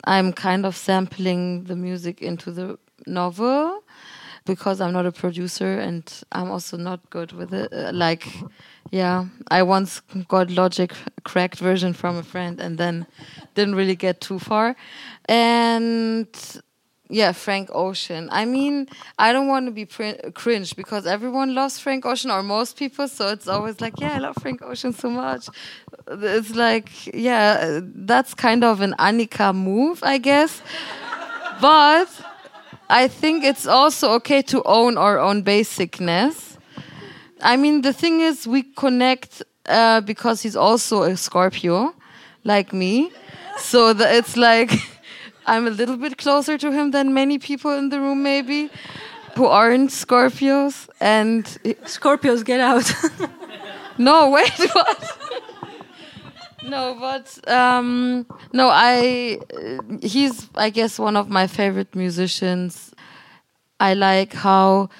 I'm 0.04 0.32
kind 0.32 0.64
of 0.64 0.76
sampling 0.76 1.64
the 1.64 1.76
music 1.76 2.22
into 2.22 2.50
the 2.50 2.78
novel 3.06 3.82
because 4.44 4.80
I'm 4.80 4.92
not 4.92 5.06
a 5.06 5.12
producer 5.12 5.78
and 5.78 6.02
I'm 6.32 6.50
also 6.50 6.76
not 6.76 7.11
good 7.11 7.32
with 7.32 7.52
it. 7.52 7.72
Uh, 7.72 7.92
like, 7.92 8.26
yeah, 8.90 9.26
I 9.50 9.62
once 9.62 10.00
got 10.28 10.50
Logic 10.50 10.92
cracked 11.24 11.58
version 11.58 11.92
from 11.92 12.16
a 12.16 12.22
friend 12.22 12.58
and 12.61 12.78
then 12.78 13.06
didn't 13.54 13.74
really 13.74 13.96
get 13.96 14.20
too 14.20 14.38
far. 14.38 14.74
And 15.26 16.28
yeah, 17.08 17.32
Frank 17.32 17.70
Ocean. 17.72 18.28
I 18.30 18.44
mean, 18.44 18.88
I 19.18 19.32
don't 19.32 19.48
want 19.48 19.66
to 19.66 19.72
be 19.72 19.86
cringe 19.86 20.76
because 20.76 21.06
everyone 21.06 21.54
loves 21.54 21.78
Frank 21.78 22.04
Ocean 22.04 22.30
or 22.30 22.42
most 22.42 22.76
people, 22.76 23.08
so 23.08 23.28
it's 23.28 23.48
always 23.48 23.80
like, 23.80 23.98
yeah, 23.98 24.16
I 24.16 24.18
love 24.18 24.36
Frank 24.40 24.62
Ocean 24.62 24.92
so 24.92 25.08
much. 25.08 25.48
It's 26.06 26.54
like, 26.54 26.90
yeah, 27.14 27.80
that's 27.82 28.34
kind 28.34 28.62
of 28.62 28.80
an 28.82 28.94
Annika 28.98 29.54
move, 29.54 30.02
I 30.02 30.18
guess. 30.18 30.60
but 31.60 32.08
I 32.90 33.08
think 33.08 33.42
it's 33.42 33.66
also 33.66 34.12
okay 34.14 34.42
to 34.42 34.62
own 34.64 34.98
our 34.98 35.18
own 35.18 35.42
basicness. 35.42 36.56
I 37.40 37.56
mean, 37.56 37.82
the 37.82 37.92
thing 37.92 38.20
is, 38.20 38.46
we 38.46 38.64
connect 38.64 39.42
uh, 39.66 40.02
because 40.02 40.42
he's 40.42 40.56
also 40.56 41.04
a 41.04 41.16
Scorpio, 41.16 41.94
like 42.44 42.72
me. 42.72 43.10
So 43.58 43.94
the, 43.94 44.14
it's 44.14 44.36
like. 44.36 44.72
I'm 45.48 45.66
a 45.66 45.70
little 45.70 45.96
bit 45.96 46.18
closer 46.18 46.58
to 46.58 46.70
him 46.70 46.90
than 46.90 47.14
many 47.14 47.38
people 47.38 47.72
in 47.72 47.88
the 47.88 47.98
room, 47.98 48.22
maybe, 48.22 48.70
who 49.34 49.46
aren't 49.46 49.90
Scorpios. 49.90 50.88
And 51.00 51.44
Scorpios, 51.84 52.44
get 52.44 52.61
out. 52.61 52.92
no, 53.98 54.30
wait, 54.30 54.58
what? 54.72 55.18
no, 56.64 56.96
but 57.00 57.48
um, 57.48 58.26
no, 58.52 58.68
I. 58.68 59.38
he's, 60.02 60.48
I 60.54 60.70
guess, 60.70 60.98
one 60.98 61.16
of 61.16 61.30
my 61.30 61.46
favorite 61.46 61.94
musicians. 61.94 62.92
I 63.80 63.94
like 63.94 64.34
how 64.34 64.90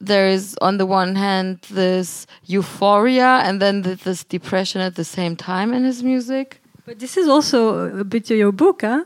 there 0.00 0.28
is, 0.28 0.56
on 0.60 0.78
the 0.78 0.86
one 0.86 1.16
hand, 1.16 1.60
this 1.70 2.26
euphoria 2.44 3.42
and 3.44 3.60
then 3.60 3.82
this 3.82 4.24
depression 4.24 4.80
at 4.80 4.94
the 4.94 5.04
same 5.04 5.36
time 5.36 5.74
in 5.74 5.84
his 5.84 6.02
music. 6.02 6.62
But 6.88 7.00
this 7.00 7.18
is 7.18 7.28
also 7.28 8.00
a 8.00 8.02
bit 8.02 8.30
of 8.30 8.38
your 8.38 8.50
book, 8.50 8.80
huh? 8.80 9.04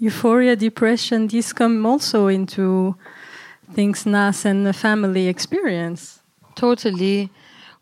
Euphoria, 0.00 0.56
depression, 0.56 1.28
these 1.28 1.52
come 1.52 1.86
also 1.86 2.26
into 2.26 2.96
things 3.72 4.04
Nas 4.04 4.44
and 4.44 4.66
the 4.66 4.72
family 4.72 5.28
experience. 5.28 6.22
Totally. 6.56 7.30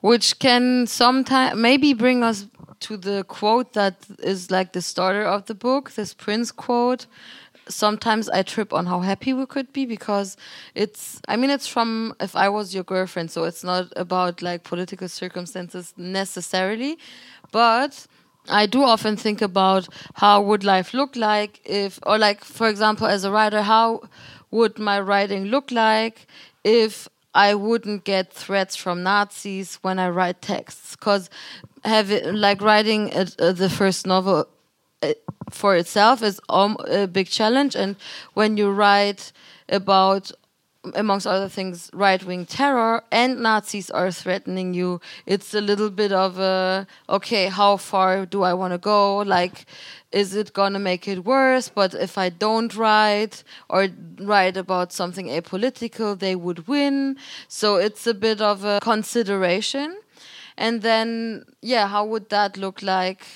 Which 0.03 0.39
can 0.39 0.87
sometimes 0.87 1.57
maybe 1.57 1.95
bring 1.95 2.23
us 2.23 2.47
to 2.81 2.99
the 2.99 3.25
quote 3.25 3.73
that 3.73 3.95
is 4.19 4.51
like 4.51 4.75
the 4.75 4.83
starter 4.83 5.23
of 5.23 5.47
the 5.47 5.55
book, 5.55 5.93
this 5.93 6.13
Prince 6.13 6.53
quote. 6.53 7.07
Sometimes 7.69 8.29
I 8.29 8.43
trip 8.43 8.75
on 8.75 8.85
how 8.85 9.01
happy 9.01 9.33
we 9.33 9.47
could 9.47 9.73
be 9.73 9.87
because 9.87 10.37
it's, 10.75 11.23
I 11.27 11.37
mean, 11.37 11.49
it's 11.49 11.67
from 11.67 12.15
If 12.21 12.37
I 12.37 12.51
Was 12.51 12.75
Your 12.75 12.85
Girlfriend, 12.85 13.31
so 13.31 13.45
it's 13.45 13.65
not 13.65 13.95
about 13.97 14.43
like 14.43 14.63
political 14.65 15.09
circumstances 15.09 15.95
necessarily, 15.97 16.99
but 17.51 18.07
I 18.49 18.67
do 18.67 18.83
often 18.83 19.17
think 19.17 19.43
about 19.43 19.89
how 20.15 20.43
would 20.43 20.65
life 20.65 20.95
look 20.95 21.17
like 21.17 21.61
if, 21.65 21.99
or 22.07 22.19
like, 22.19 22.45
for 22.45 22.69
example, 22.69 23.07
as 23.07 23.25
a 23.25 23.31
writer, 23.31 23.63
how 23.63 24.03
would 24.51 24.79
my 24.79 25.01
writing 25.01 25.47
look 25.47 25.71
like 25.71 26.27
if 26.65 27.09
I 27.35 27.55
wouldn't 27.55 28.05
get 28.05 28.33
threats 28.33 28.75
from 28.77 29.03
Nazis 29.03 29.77
when 29.83 29.99
I 29.99 30.09
write 30.09 30.41
texts? 30.43 30.97
Because 30.97 31.31
having 31.85 32.35
like 32.35 32.61
writing 32.61 33.13
a, 33.15 33.27
a, 33.39 33.53
the 33.53 33.71
first 33.71 34.07
novel 34.07 34.49
uh, 35.03 35.13
for 35.51 35.77
itself 35.77 36.23
is 36.23 36.41
a 36.49 37.07
big 37.07 37.29
challenge, 37.29 37.77
and 37.77 37.97
when 38.35 38.57
you 38.57 38.71
write 38.71 39.33
about 39.69 40.33
amongst 40.95 41.27
other 41.27 41.49
things, 41.49 41.91
right 41.93 42.23
wing 42.23 42.47
terror 42.47 43.03
and 43.11 43.41
Nazis 43.41 43.91
are 43.91 44.11
threatening 44.11 44.75
you. 44.75 45.01
It's 45.27 45.55
a 45.55 45.61
little 45.61 45.91
bit 45.91 46.13
of 46.13 46.39
a 46.39 46.87
okay, 47.09 47.47
how 47.47 47.77
far 47.77 48.27
do 48.27 48.43
I 48.43 48.55
want 48.55 48.73
to 48.73 48.79
go? 48.79 49.19
Like, 49.19 49.67
is 50.13 50.35
it 50.35 50.53
gonna 50.53 50.79
make 50.79 51.07
it 51.07 51.25
worse? 51.25 51.69
But 51.69 51.95
if 51.95 52.17
I 52.19 52.29
don't 52.29 52.75
write 52.75 53.45
or 53.69 53.89
write 54.21 54.57
about 54.57 54.93
something 54.93 55.27
apolitical, 55.27 56.19
they 56.19 56.35
would 56.35 56.67
win. 56.69 57.17
So 57.49 57.77
it's 57.77 58.07
a 58.07 58.15
bit 58.15 58.41
of 58.41 58.65
a 58.65 58.81
consideration. 58.81 59.99
And 60.57 60.83
then, 60.83 61.45
yeah, 61.63 61.87
how 61.87 62.05
would 62.05 62.31
that 62.31 62.57
look 62.57 62.83
like? 62.83 63.27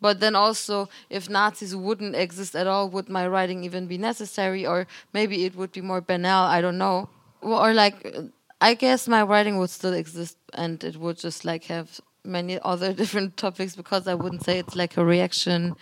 But 0.00 0.20
then 0.20 0.34
also, 0.34 0.88
if 1.10 1.28
Nazis 1.28 1.74
wouldn't 1.74 2.14
exist 2.14 2.54
at 2.54 2.66
all, 2.66 2.88
would 2.90 3.08
my 3.08 3.26
writing 3.26 3.64
even 3.64 3.86
be 3.86 3.98
necessary? 3.98 4.66
Or 4.66 4.86
maybe 5.12 5.44
it 5.44 5.56
would 5.56 5.72
be 5.72 5.80
more 5.80 6.00
banal, 6.00 6.44
I 6.44 6.60
don't 6.60 6.78
know. 6.78 7.08
Or 7.40 7.72
like, 7.72 8.14
I 8.60 8.74
guess 8.74 9.08
my 9.08 9.22
writing 9.22 9.58
would 9.58 9.70
still 9.70 9.92
exist 9.92 10.36
and 10.54 10.82
it 10.82 10.96
would 10.96 11.18
just 11.18 11.44
like 11.44 11.64
have 11.64 12.00
many 12.24 12.58
other 12.62 12.92
different 13.00 13.36
topics 13.36 13.76
because 13.76 14.06
I 14.06 14.14
wouldn't 14.14 14.44
say 14.44 14.58
it's 14.58 14.76
like 14.76 14.96
a 14.96 15.04
reaction, 15.04 15.76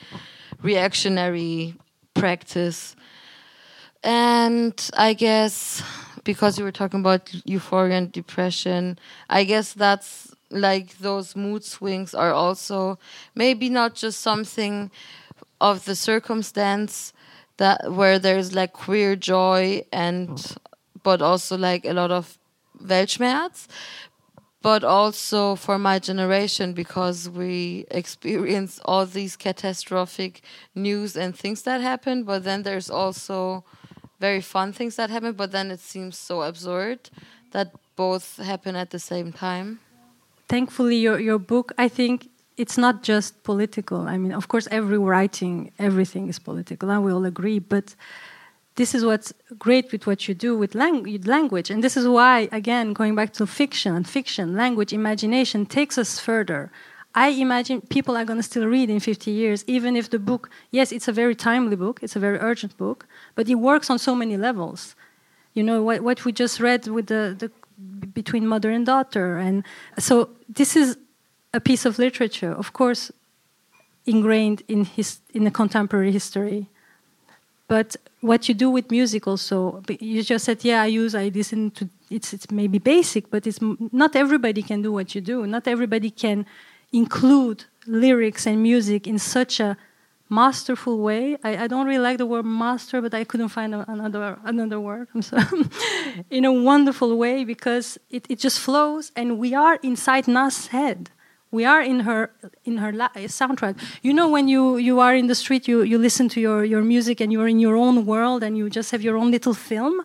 reactionary 0.63 1.75
practice. 2.15 2.95
And 4.03 4.75
I 4.97 5.15
guess 5.15 5.83
because 6.25 6.59
you 6.59 6.65
were 6.65 6.73
talking 6.73 7.01
about 7.01 7.31
euphoria 7.45 7.97
and 7.97 8.13
depression, 8.13 8.99
I 9.29 9.45
guess 9.45 9.73
that's 9.73 10.35
like 10.55 10.99
those 10.99 11.35
mood 11.37 11.65
swings 11.65 12.15
are 12.15 12.33
also 12.33 12.99
maybe 13.35 13.69
not 13.69 13.95
just 13.95 14.21
something 14.21 14.91
of 15.61 15.85
the 15.85 15.97
circumstance 15.97 17.13
that 17.57 17.93
where 17.93 18.19
there's 18.19 18.55
like 18.55 18.73
queer 18.73 19.17
joy 19.17 19.85
and 19.93 20.57
but 21.03 21.21
also 21.21 21.57
like 21.57 21.85
a 21.85 21.93
lot 21.93 22.11
of 22.11 22.39
Weltschmerz 22.83 23.67
but 24.63 24.83
also 24.83 25.55
for 25.57 25.79
my 25.79 25.99
generation 25.99 26.73
because 26.73 27.29
we 27.29 27.85
experience 27.91 28.81
all 28.87 29.05
these 29.05 29.37
catastrophic 29.37 30.41
news 30.75 31.17
and 31.17 31.37
things 31.37 31.63
that 31.63 31.81
happen 31.81 32.25
but 32.25 32.45
then 32.45 32.63
there's 32.63 32.91
also 32.91 33.65
very 34.21 34.41
fun 34.41 34.73
things 34.73 34.97
that 34.97 35.11
happen 35.11 35.33
but 35.33 35.53
then 35.53 35.71
it 35.71 35.81
seems 35.81 36.17
so 36.17 36.43
absurd 36.43 37.11
that 37.51 37.73
both 37.97 38.39
happen 38.39 38.75
at 38.75 38.91
the 38.91 38.99
same 38.99 39.33
time 39.33 39.81
thankfully, 40.55 40.99
your, 41.07 41.19
your 41.29 41.41
book, 41.55 41.67
I 41.85 41.89
think 41.99 42.17
it's 42.63 42.79
not 42.79 42.97
just 43.03 43.31
political. 43.51 44.01
I 44.15 44.17
mean, 44.23 44.33
of 44.41 44.47
course, 44.53 44.67
every 44.71 45.01
writing, 45.13 45.55
everything 45.89 46.25
is 46.33 46.39
political, 46.39 46.87
and 46.93 47.01
we 47.05 47.11
all 47.15 47.25
agree. 47.35 47.59
But 47.75 47.87
this 48.77 48.91
is 48.97 49.03
what's 49.09 49.31
great 49.67 49.87
with 49.93 50.07
what 50.09 50.21
you 50.27 50.35
do 50.47 50.53
with, 50.63 50.73
lang- 50.83 51.23
language. 51.37 51.69
And 51.73 51.83
this 51.83 51.97
is 52.01 52.07
why, 52.07 52.37
again, 52.61 52.87
going 53.01 53.15
back 53.21 53.31
to 53.39 53.45
fiction 53.47 53.91
and 53.97 54.07
fiction, 54.19 54.47
language, 54.63 54.93
imagination 54.93 55.67
takes 55.67 55.97
us 55.99 56.21
further. 56.29 56.71
I 57.27 57.29
imagine 57.47 57.77
people 57.97 58.17
are 58.19 58.27
going 58.29 58.41
to 58.43 58.49
still 58.53 58.67
read 58.77 58.89
in 58.91 59.01
50 59.01 59.31
years, 59.31 59.65
even 59.67 59.97
if 59.97 60.07
the 60.11 60.21
book, 60.31 60.51
yes, 60.71 60.93
it's 60.93 61.09
a 61.09 61.15
very 61.23 61.35
timely 61.35 61.77
book, 61.85 61.97
it's 62.05 62.17
a 62.17 62.21
very 62.27 62.39
urgent 62.39 62.77
book, 62.77 63.07
but 63.37 63.49
it 63.49 63.57
works 63.71 63.89
on 63.91 63.99
so 63.99 64.15
many 64.23 64.37
levels. 64.37 64.95
You 65.57 65.63
know, 65.69 65.83
what, 65.89 66.01
what 66.03 66.25
we 66.25 66.31
just 66.33 66.59
read 66.61 66.87
with 66.87 67.07
the, 67.07 67.23
the 67.41 67.51
between 68.13 68.47
mother 68.47 68.71
and 68.71 68.87
daughter. 68.87 69.39
And 69.39 69.65
so 69.99 70.31
this 70.49 70.77
is 70.77 70.97
a 71.53 71.61
piece 71.61 71.85
of 71.85 71.99
literature, 71.99 72.53
of 72.53 72.73
course, 72.73 73.13
ingrained 74.07 74.63
in, 74.69 74.85
his, 74.85 75.19
in 75.33 75.45
the 75.45 75.51
contemporary 75.51 76.13
history. 76.13 76.67
But 77.67 77.97
what 78.21 78.49
you 78.49 78.55
do 78.55 78.71
with 78.71 78.91
music 78.91 79.27
also, 79.27 79.83
you 79.89 80.23
just 80.23 80.45
said, 80.45 80.65
yeah, 80.65 80.83
I 80.83 80.87
use, 80.87 81.15
I 81.15 81.29
listen 81.29 81.71
to, 81.73 81.89
it's, 82.11 82.33
it's 82.35 82.51
maybe 82.51 82.79
basic, 82.79 83.31
but 83.31 83.47
it's 83.47 83.59
not 83.93 84.15
everybody 84.15 84.63
can 84.63 84.83
do 84.83 84.93
what 84.93 85.15
you 85.15 85.21
do. 85.21 85.47
Not 85.47 85.67
everybody 85.67 86.11
can 86.11 86.45
include 86.93 87.65
lyrics 87.87 88.47
and 88.47 88.63
music 88.63 89.07
in 89.07 89.19
such 89.19 89.61
a 89.61 89.77
masterful 90.29 90.99
way. 90.99 91.37
I, 91.45 91.65
I, 91.65 91.67
don't 91.67 91.87
really 91.87 91.99
like 91.99 92.19
the 92.19 92.27
word 92.27 92.45
master, 92.45 93.01
but 93.01 93.15
I 93.15 93.25
couldn't 93.25 93.51
find 93.51 93.75
another 93.75 94.39
another 94.45 94.81
word. 94.81 95.09
I'm 95.15 95.23
sorry. 95.23 95.45
in 96.31 96.45
a 96.45 96.53
wonderful 96.53 97.17
way 97.17 97.45
because 97.45 97.99
it, 98.11 98.27
it 98.29 98.39
just 98.39 98.61
flows, 98.61 99.13
and 99.15 99.39
we 99.39 99.55
are 99.55 99.79
inside 99.83 100.27
Nas' 100.27 100.69
head. 100.69 101.11
We 101.51 101.65
are 101.65 101.83
in 101.83 102.01
her 102.01 102.33
in 102.65 102.79
her 102.79 102.93
soundtrack. 102.93 103.77
You 104.03 104.13
know, 104.13 104.29
when 104.29 104.49
you, 104.49 104.77
you 104.77 104.99
are 104.99 105.15
in 105.15 105.29
the 105.29 105.37
street, 105.37 105.69
you, 105.69 105.83
you 105.83 105.99
listen 105.99 106.29
to 106.31 106.41
your, 106.41 106.65
your 106.65 106.83
music, 106.83 107.21
and 107.21 107.33
you're 107.33 107.47
in 107.47 107.61
your 107.61 107.77
own 107.77 108.07
world, 108.07 108.43
and 108.43 108.59
you 108.59 108.69
just 108.69 108.91
have 108.91 109.03
your 109.03 109.17
own 109.17 109.31
little 109.31 109.55
film. 109.55 110.03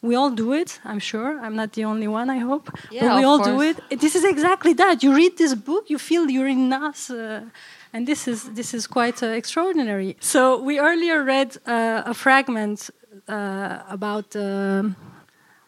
We 0.00 0.16
all 0.16 0.30
do 0.30 0.52
it, 0.52 0.80
I'm 0.84 0.98
sure. 0.98 1.38
I'm 1.38 1.54
not 1.54 1.74
the 1.74 1.84
only 1.84 2.08
one, 2.08 2.28
I 2.28 2.38
hope. 2.38 2.76
Yeah, 2.90 3.02
but 3.02 3.18
we 3.18 3.24
all 3.24 3.38
course. 3.38 3.48
do 3.48 3.60
it. 3.90 4.00
This 4.00 4.16
is 4.16 4.24
exactly 4.24 4.72
that. 4.72 5.04
You 5.04 5.14
read 5.14 5.38
this 5.38 5.54
book, 5.54 5.88
you 5.88 5.98
feel 5.98 6.28
you're 6.28 6.48
in 6.48 6.68
Nas. 6.68 7.10
Uh, 7.10 7.42
and 7.92 8.06
this 8.06 8.26
is 8.26 8.52
this 8.54 8.74
is 8.74 8.86
quite 8.86 9.22
uh, 9.22 9.26
extraordinary. 9.26 10.16
So 10.20 10.62
we 10.62 10.78
earlier 10.78 11.22
read 11.22 11.56
uh, 11.66 12.02
a 12.06 12.14
fragment 12.14 12.90
uh, 13.28 13.82
about 13.88 14.34
um, 14.36 14.96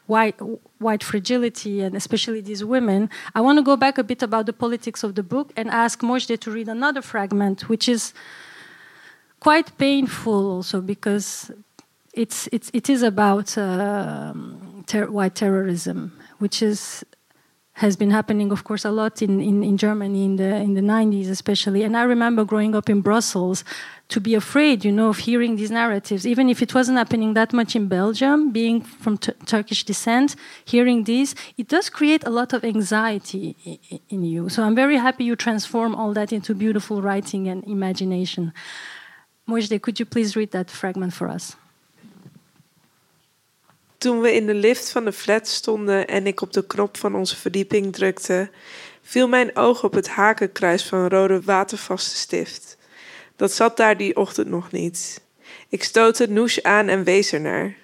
white 0.06 0.36
white 0.78 1.02
fragility 1.02 1.80
and 1.80 1.94
especially 1.94 2.40
these 2.40 2.64
women. 2.64 3.10
I 3.34 3.40
want 3.40 3.58
to 3.58 3.62
go 3.62 3.76
back 3.76 3.98
a 3.98 4.04
bit 4.04 4.22
about 4.22 4.46
the 4.46 4.52
politics 4.52 5.02
of 5.02 5.14
the 5.14 5.22
book 5.22 5.52
and 5.56 5.68
ask 5.70 6.00
Mojde 6.00 6.38
to 6.40 6.50
read 6.50 6.68
another 6.68 7.02
fragment, 7.02 7.68
which 7.68 7.88
is 7.88 8.12
quite 9.40 9.76
painful 9.78 10.50
also 10.50 10.80
because 10.80 11.50
it's, 12.14 12.48
it's, 12.52 12.70
it 12.72 12.88
is 12.88 13.02
about 13.02 13.58
uh, 13.58 14.32
ter 14.86 15.06
white 15.10 15.34
terrorism, 15.34 16.12
which 16.38 16.62
is 16.62 17.04
has 17.74 17.96
been 17.96 18.12
happening, 18.12 18.52
of 18.52 18.62
course, 18.62 18.84
a 18.84 18.90
lot 18.90 19.20
in, 19.20 19.40
in, 19.40 19.64
in 19.64 19.76
Germany 19.76 20.24
in 20.24 20.36
the 20.36 20.54
in 20.56 20.74
the 20.74 20.80
90s, 20.80 21.28
especially. 21.28 21.82
And 21.82 21.96
I 21.96 22.04
remember 22.04 22.44
growing 22.44 22.74
up 22.76 22.88
in 22.88 23.00
Brussels 23.00 23.64
to 24.08 24.20
be 24.20 24.34
afraid, 24.34 24.84
you 24.84 24.92
know, 24.92 25.08
of 25.08 25.18
hearing 25.18 25.56
these 25.56 25.72
narratives, 25.72 26.24
even 26.24 26.48
if 26.48 26.62
it 26.62 26.72
wasn't 26.72 26.98
happening 26.98 27.34
that 27.34 27.52
much 27.52 27.74
in 27.74 27.88
Belgium. 27.88 28.52
Being 28.52 28.80
from 28.80 29.18
Turkish 29.18 29.82
descent, 29.82 30.36
hearing 30.64 31.02
these, 31.02 31.34
it 31.58 31.66
does 31.66 31.90
create 31.90 32.22
a 32.24 32.30
lot 32.30 32.52
of 32.52 32.64
anxiety 32.64 33.56
in, 33.64 34.00
in 34.08 34.24
you. 34.24 34.48
So 34.48 34.62
I'm 34.62 34.76
very 34.76 34.96
happy 34.96 35.24
you 35.24 35.34
transform 35.34 35.96
all 35.96 36.12
that 36.12 36.32
into 36.32 36.54
beautiful 36.54 37.02
writing 37.02 37.48
and 37.48 37.64
imagination. 37.64 38.52
Mojde, 39.48 39.82
could 39.82 39.98
you 39.98 40.06
please 40.06 40.36
read 40.36 40.52
that 40.52 40.70
fragment 40.70 41.12
for 41.12 41.28
us? 41.28 41.56
Toen 44.04 44.20
we 44.20 44.34
in 44.34 44.46
de 44.46 44.54
lift 44.54 44.90
van 44.90 45.04
de 45.04 45.12
flat 45.12 45.48
stonden 45.48 46.06
en 46.06 46.26
ik 46.26 46.40
op 46.40 46.52
de 46.52 46.66
knop 46.66 46.96
van 46.96 47.14
onze 47.14 47.36
verdieping 47.36 47.92
drukte, 47.92 48.50
viel 49.02 49.28
mijn 49.28 49.56
oog 49.56 49.84
op 49.84 49.92
het 49.92 50.08
hakenkruis 50.08 50.84
van 50.84 51.08
rode 51.08 51.40
watervaste 51.40 52.16
stift. 52.16 52.76
Dat 53.36 53.52
zat 53.52 53.76
daar 53.76 53.96
die 53.96 54.16
ochtend 54.16 54.48
nog 54.48 54.72
niet. 54.72 55.20
Ik 55.68 55.84
stootte 55.84 56.26
Noes 56.26 56.62
aan 56.62 56.88
en 56.88 57.04
wees 57.04 57.32
ernaar. 57.32 57.74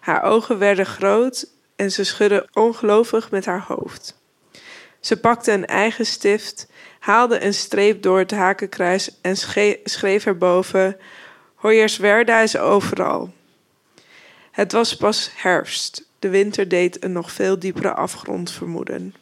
Haar 0.00 0.22
ogen 0.22 0.58
werden 0.58 0.86
groot 0.86 1.50
en 1.76 1.90
ze 1.90 2.04
schudde 2.04 2.48
ongelovig 2.52 3.30
met 3.30 3.44
haar 3.44 3.64
hoofd. 3.68 4.20
Ze 5.00 5.20
pakte 5.20 5.52
een 5.52 5.66
eigen 5.66 6.06
stift, 6.06 6.68
haalde 6.98 7.44
een 7.44 7.54
streep 7.54 8.02
door 8.02 8.18
het 8.18 8.30
hakenkruis 8.30 9.20
en 9.20 9.36
schreef 9.84 10.26
erboven: 10.26 10.96
Hoyerswerda 11.54 12.40
is 12.40 12.56
overal. 12.56 13.32
Het 14.54 14.72
was 14.72 14.96
pas 14.96 15.30
herfst. 15.34 16.08
De 16.18 16.28
winter 16.28 16.68
deed 16.68 17.04
een 17.04 17.12
nog 17.12 17.32
veel 17.32 17.58
diepere 17.58 17.92
afgrond 17.92 18.50
vermoeden. 18.50 19.14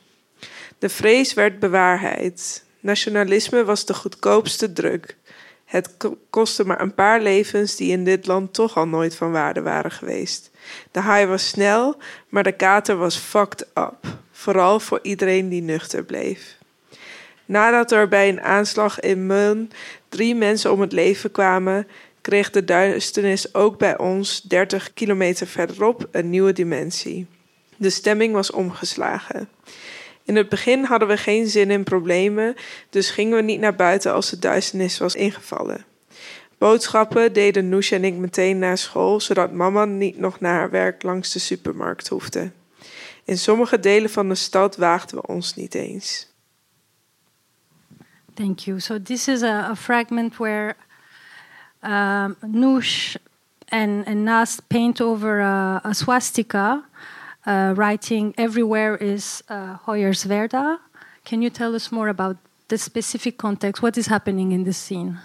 De 0.78 0.88
vrees 0.88 1.34
werd 1.34 1.58
bewaarheid. 1.58 2.64
Nationalisme 2.80 3.64
was 3.64 3.84
de 3.84 3.94
goedkoopste 3.94 4.72
druk. 4.72 5.16
Het 5.64 5.96
kostte 6.30 6.64
maar 6.64 6.80
een 6.80 6.94
paar 6.94 7.20
levens 7.20 7.76
die 7.76 7.92
in 7.92 8.04
dit 8.04 8.26
land 8.26 8.54
toch 8.54 8.76
al 8.76 8.86
nooit 8.86 9.16
van 9.16 9.32
waarde 9.32 9.62
waren 9.62 9.90
geweest. 9.90 10.50
De 10.90 11.00
haai 11.00 11.26
was 11.26 11.48
snel, 11.48 11.96
maar 12.28 12.42
de 12.42 12.52
kater 12.52 12.96
was 12.96 13.16
fucked 13.16 13.66
up. 13.74 14.06
Vooral 14.30 14.80
voor 14.80 14.98
iedereen 15.02 15.48
die 15.48 15.62
nuchter 15.62 16.04
bleef. 16.04 16.56
Nadat 17.44 17.92
er 17.92 18.08
bij 18.08 18.28
een 18.28 18.42
aanslag 18.42 19.00
in 19.00 19.26
Meun 19.26 19.70
drie 20.08 20.34
mensen 20.34 20.72
om 20.72 20.80
het 20.80 20.92
leven 20.92 21.30
kwamen, 21.30 21.86
kreeg 22.22 22.50
de 22.50 22.64
duisternis 22.64 23.54
ook 23.54 23.78
bij 23.78 23.98
ons, 23.98 24.42
30 24.42 24.92
kilometer 24.92 25.46
verderop, 25.46 26.08
een 26.10 26.30
nieuwe 26.30 26.52
dimensie. 26.52 27.26
De 27.76 27.90
stemming 27.90 28.34
was 28.34 28.50
omgeslagen. 28.50 29.48
In 30.24 30.36
het 30.36 30.48
begin 30.48 30.84
hadden 30.84 31.08
we 31.08 31.16
geen 31.16 31.46
zin 31.46 31.70
in 31.70 31.84
problemen, 31.84 32.54
dus 32.90 33.10
gingen 33.10 33.36
we 33.36 33.42
niet 33.42 33.60
naar 33.60 33.76
buiten 33.76 34.12
als 34.12 34.30
de 34.30 34.38
duisternis 34.38 34.98
was 34.98 35.14
ingevallen. 35.14 35.84
Boodschappen 36.58 37.32
deden 37.32 37.68
Noes 37.68 37.90
en 37.90 38.04
ik 38.04 38.14
meteen 38.14 38.58
na 38.58 38.76
school, 38.76 39.20
zodat 39.20 39.52
mama 39.52 39.84
niet 39.84 40.18
nog 40.18 40.40
naar 40.40 40.54
haar 40.54 40.70
werk 40.70 41.02
langs 41.02 41.32
de 41.32 41.38
supermarkt 41.38 42.08
hoefde. 42.08 42.50
In 43.24 43.38
sommige 43.38 43.80
delen 43.80 44.10
van 44.10 44.28
de 44.28 44.34
stad 44.34 44.76
waagden 44.76 45.16
we 45.16 45.26
ons 45.26 45.54
niet 45.54 45.74
eens. 45.74 46.30
Thank 48.34 48.58
you. 48.58 48.80
So 48.80 49.02
this 49.02 49.28
is 49.28 49.42
a 49.42 49.76
fragment 49.76 50.36
where 50.36 50.76
um, 51.82 52.36
Noosh 52.44 53.16
and, 53.68 54.06
and 54.06 54.24
Nas 54.24 54.60
paint 54.68 55.00
over 55.00 55.40
a, 55.40 55.80
a 55.84 55.94
swastika, 55.94 56.84
uh, 57.46 57.74
writing 57.76 58.34
everywhere 58.38 58.96
is 58.96 59.42
uh, 59.48 59.78
Hoyerswerda. 59.78 60.78
Can 61.24 61.42
you 61.42 61.50
tell 61.50 61.74
us 61.74 61.90
more 61.90 62.08
about 62.08 62.36
the 62.68 62.78
specific 62.78 63.38
context? 63.38 63.82
What 63.82 63.98
is 63.98 64.06
happening 64.06 64.52
in 64.52 64.64
this 64.64 64.78
scene? 64.78 65.18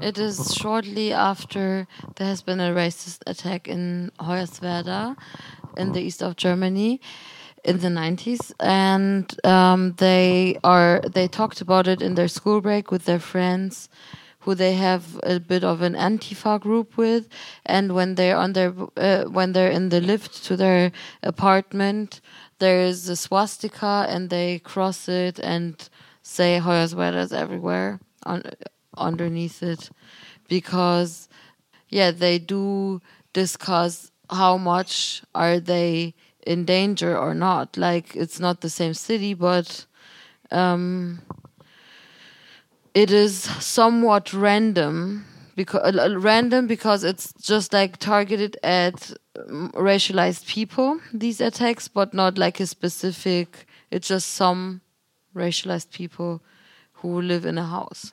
It 0.00 0.18
is 0.18 0.54
shortly 0.54 1.12
after 1.12 1.86
there 2.16 2.26
has 2.26 2.42
been 2.42 2.60
a 2.60 2.74
racist 2.74 3.20
attack 3.26 3.66
in 3.66 4.12
Hoyerswerda 4.20 5.16
in 5.76 5.92
the 5.92 6.00
east 6.00 6.22
of 6.22 6.36
Germany 6.36 7.00
in 7.64 7.80
the 7.80 7.88
90s 7.88 8.52
and 8.60 9.44
um, 9.44 9.94
they 9.96 10.56
are 10.62 11.00
they 11.12 11.26
talked 11.26 11.60
about 11.60 11.88
it 11.88 12.00
in 12.00 12.14
their 12.14 12.28
school 12.28 12.60
break 12.60 12.92
with 12.92 13.06
their 13.06 13.18
friends 13.18 13.88
who 14.46 14.54
they 14.54 14.74
have 14.74 15.20
a 15.24 15.38
bit 15.40 15.64
of 15.64 15.82
an 15.82 15.94
antifa 15.94 16.58
group 16.60 16.96
with 16.96 17.28
and 17.66 17.94
when 17.94 18.14
they're 18.14 18.36
on 18.36 18.52
their 18.54 18.72
uh, 18.96 19.24
when 19.24 19.52
they're 19.52 19.70
in 19.70 19.88
the 19.88 20.00
lift 20.00 20.44
to 20.44 20.56
their 20.56 20.92
apartment 21.22 22.20
there 22.60 22.80
is 22.80 23.08
a 23.08 23.16
swastika 23.16 24.06
and 24.08 24.30
they 24.30 24.60
cross 24.60 25.08
it 25.08 25.38
and 25.40 25.90
say 26.22 26.60
Hoyas 26.62 26.94
Hoyerswerda's 26.94 27.32
everywhere 27.32 27.98
on 28.24 28.44
underneath 28.96 29.62
it 29.62 29.90
because 30.48 31.28
yeah 31.88 32.12
they 32.12 32.38
do 32.38 33.02
discuss 33.32 34.12
how 34.30 34.56
much 34.56 35.22
are 35.34 35.58
they 35.60 36.14
in 36.46 36.64
danger 36.64 37.18
or 37.18 37.34
not. 37.34 37.76
Like 37.76 38.14
it's 38.14 38.40
not 38.40 38.60
the 38.60 38.70
same 38.70 38.94
city 38.94 39.34
but 39.34 39.86
um 40.50 41.20
it 42.96 43.10
is 43.10 43.42
somewhat 43.60 44.32
random 44.32 45.26
because 45.54 45.96
uh, 45.96 46.18
random 46.18 46.66
because 46.66 47.04
it's 47.04 47.34
just 47.34 47.74
like 47.74 47.98
targeted 47.98 48.56
at 48.62 49.12
um, 49.38 49.70
racialized 49.74 50.46
people 50.46 50.98
these 51.12 51.42
attacks 51.42 51.88
but 51.88 52.14
not 52.14 52.38
like 52.38 52.58
a 52.58 52.66
specific 52.66 53.66
it's 53.90 54.08
just 54.08 54.28
some 54.28 54.80
racialized 55.34 55.90
people 55.90 56.40
who 56.94 57.20
live 57.20 57.44
in 57.44 57.58
a 57.58 57.66
house. 57.66 58.12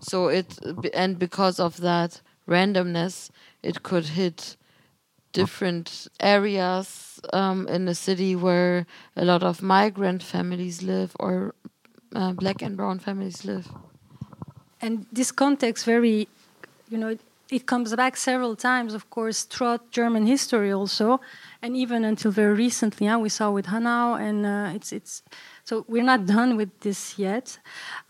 So 0.00 0.28
it 0.28 0.58
and 0.92 1.18
because 1.18 1.58
of 1.58 1.78
that 1.78 2.20
randomness 2.46 3.30
it 3.62 3.82
could 3.82 4.04
hit 4.04 4.56
different 5.32 6.08
areas 6.20 7.20
um, 7.32 7.68
in 7.68 7.86
the 7.86 7.94
city 7.94 8.36
where 8.36 8.86
a 9.16 9.24
lot 9.24 9.42
of 9.42 9.62
migrant 9.62 10.22
families 10.22 10.82
live 10.82 11.16
or 11.18 11.54
uh, 12.14 12.32
black 12.32 12.62
and 12.62 12.76
brown 12.76 12.98
families 12.98 13.44
live. 13.44 13.68
And 14.80 15.06
this 15.12 15.30
context, 15.32 15.84
very, 15.84 16.28
you 16.88 16.98
know, 16.98 17.08
it, 17.08 17.20
it 17.50 17.66
comes 17.66 17.94
back 17.94 18.16
several 18.16 18.56
times, 18.56 18.94
of 18.94 19.10
course, 19.10 19.42
throughout 19.42 19.90
German 19.90 20.26
history 20.26 20.72
also, 20.72 21.20
and 21.62 21.76
even 21.76 22.04
until 22.04 22.30
very 22.30 22.54
recently. 22.54 23.06
Yeah, 23.06 23.16
we 23.16 23.28
saw 23.28 23.50
with 23.50 23.66
Hanau, 23.66 24.14
and 24.14 24.46
uh, 24.46 24.72
it's 24.74 24.92
it's. 24.92 25.22
So 25.64 25.84
we're 25.88 26.04
not 26.04 26.26
done 26.26 26.56
with 26.56 26.70
this 26.80 27.18
yet. 27.18 27.58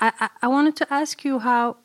I, 0.01 0.13
I, 0.21 0.29
I 0.43 0.49
wanted 0.49 0.77
to 0.77 0.93
ask 0.93 1.25
you 1.25 1.39
how, 1.41 1.77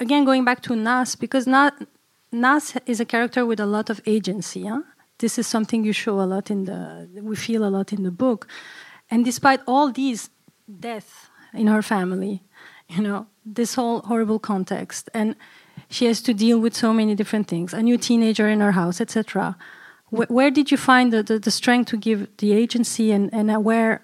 again, 0.00 0.24
going 0.24 0.44
back 0.44 0.62
to 0.62 0.76
Nas, 0.76 1.14
because 1.16 1.46
Nas, 1.46 2.76
is 2.86 3.00
a 3.00 3.04
character 3.04 3.44
with 3.44 3.60
a 3.60 3.66
lot 3.66 3.90
of 3.90 4.00
agency. 4.06 4.60
Yeah? 4.60 4.80
This 5.18 5.38
is 5.38 5.46
something 5.46 5.84
you 5.84 5.92
show 5.92 6.20
a 6.20 6.26
lot 6.26 6.50
in 6.50 6.64
the, 6.64 7.08
we 7.22 7.36
feel 7.36 7.64
a 7.64 7.70
lot 7.70 7.92
in 7.92 8.02
the 8.02 8.10
book. 8.10 8.48
And 9.10 9.24
despite 9.24 9.60
all 9.66 9.90
these 9.90 10.30
deaths, 10.80 11.28
in 11.52 11.66
her 11.66 11.82
family, 11.82 12.42
you 12.88 13.02
know, 13.02 13.26
this 13.44 13.74
whole 13.74 14.00
horrible 14.00 14.38
context. 14.38 15.08
And 15.14 15.34
she 15.88 16.06
has 16.06 16.20
to 16.22 16.34
deal 16.34 16.58
with 16.58 16.74
so 16.74 16.92
many 16.92 17.14
different 17.14 17.48
things 17.48 17.72
a 17.72 17.82
new 17.82 17.98
teenager 17.98 18.48
in 18.48 18.60
her 18.60 18.72
house, 18.72 19.00
etc. 19.00 19.56
Wh 20.10 20.30
where 20.30 20.50
did 20.50 20.70
you 20.70 20.76
find 20.76 21.12
the, 21.12 21.22
the, 21.22 21.38
the, 21.38 21.50
strength 21.50 21.90
to 21.90 21.96
give 21.96 22.28
the 22.38 22.52
agency 22.52 23.12
and, 23.12 23.32
and 23.32 23.64
where 23.64 24.02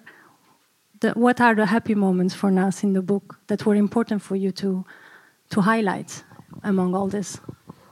the, 1.01 1.11
what 1.11 1.41
are 1.41 1.55
the 1.55 1.65
happy 1.65 1.95
moments 1.95 2.33
for 2.33 2.51
Nas 2.51 2.83
in 2.83 2.93
the 2.93 3.01
book 3.01 3.39
that 3.47 3.65
were 3.65 3.75
important 3.75 4.21
for 4.21 4.35
you 4.35 4.51
to, 4.51 4.85
to 5.49 5.61
highlight 5.61 6.23
among 6.63 6.95
all 6.95 7.07
this? 7.07 7.39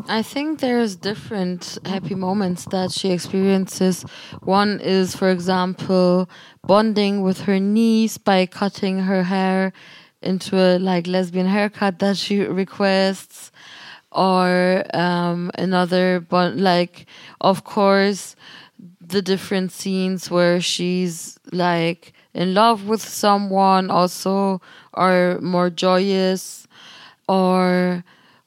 I 0.08 0.22
think 0.22 0.60
there's 0.60 0.96
different 0.98 1.78
happy 1.86 2.16
moments 2.16 2.66
that 2.66 2.92
she 2.92 3.12
experiences. 3.12 4.04
One 4.42 4.80
is, 4.82 5.16
for 5.16 5.30
example, 5.30 6.30
bonding 6.68 7.22
with 7.22 7.42
her 7.42 7.60
niece 7.60 8.18
by 8.18 8.46
cutting 8.46 9.00
her 9.00 9.24
hair 9.24 9.72
into 10.22 10.58
a 10.58 10.78
like 10.78 11.08
lesbian 11.08 11.48
haircut 11.48 12.00
that 12.00 12.18
she 12.18 12.42
requests, 12.42 13.52
or 14.12 14.84
um, 14.94 15.52
another 15.58 16.20
bond. 16.20 16.60
Like, 16.62 17.06
of 17.40 17.64
course, 17.64 18.36
the 19.00 19.22
different 19.22 19.72
scenes 19.72 20.30
where 20.30 20.60
she's 20.60 21.40
like 21.52 22.14
in 22.34 22.54
love 22.54 22.88
with 22.88 23.02
someone 23.02 23.90
also 23.90 24.62
are 24.94 25.40
more 25.40 25.70
joyous, 25.70 26.68
or 27.30 28.04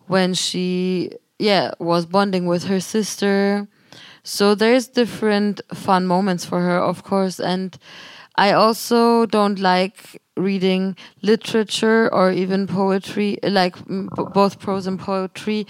when 0.06 0.34
she 0.34 1.10
yeah 1.38 1.72
was 1.78 2.06
bonding 2.06 2.46
with 2.46 2.64
her 2.64 2.80
sister. 2.80 3.68
So 4.24 4.54
there's 4.54 4.88
different 4.88 5.60
fun 5.74 6.06
moments 6.06 6.44
for 6.44 6.60
her 6.60 6.78
of 6.78 7.02
course. 7.04 7.40
And 7.40 7.76
i 8.36 8.52
also 8.52 9.26
don't 9.26 9.58
like 9.58 10.22
reading 10.36 10.96
literature 11.22 12.12
or 12.12 12.30
even 12.30 12.66
poetry, 12.66 13.38
like 13.42 13.76
both 13.86 14.58
prose 14.58 14.86
and 14.86 14.98
poetry, 14.98 15.66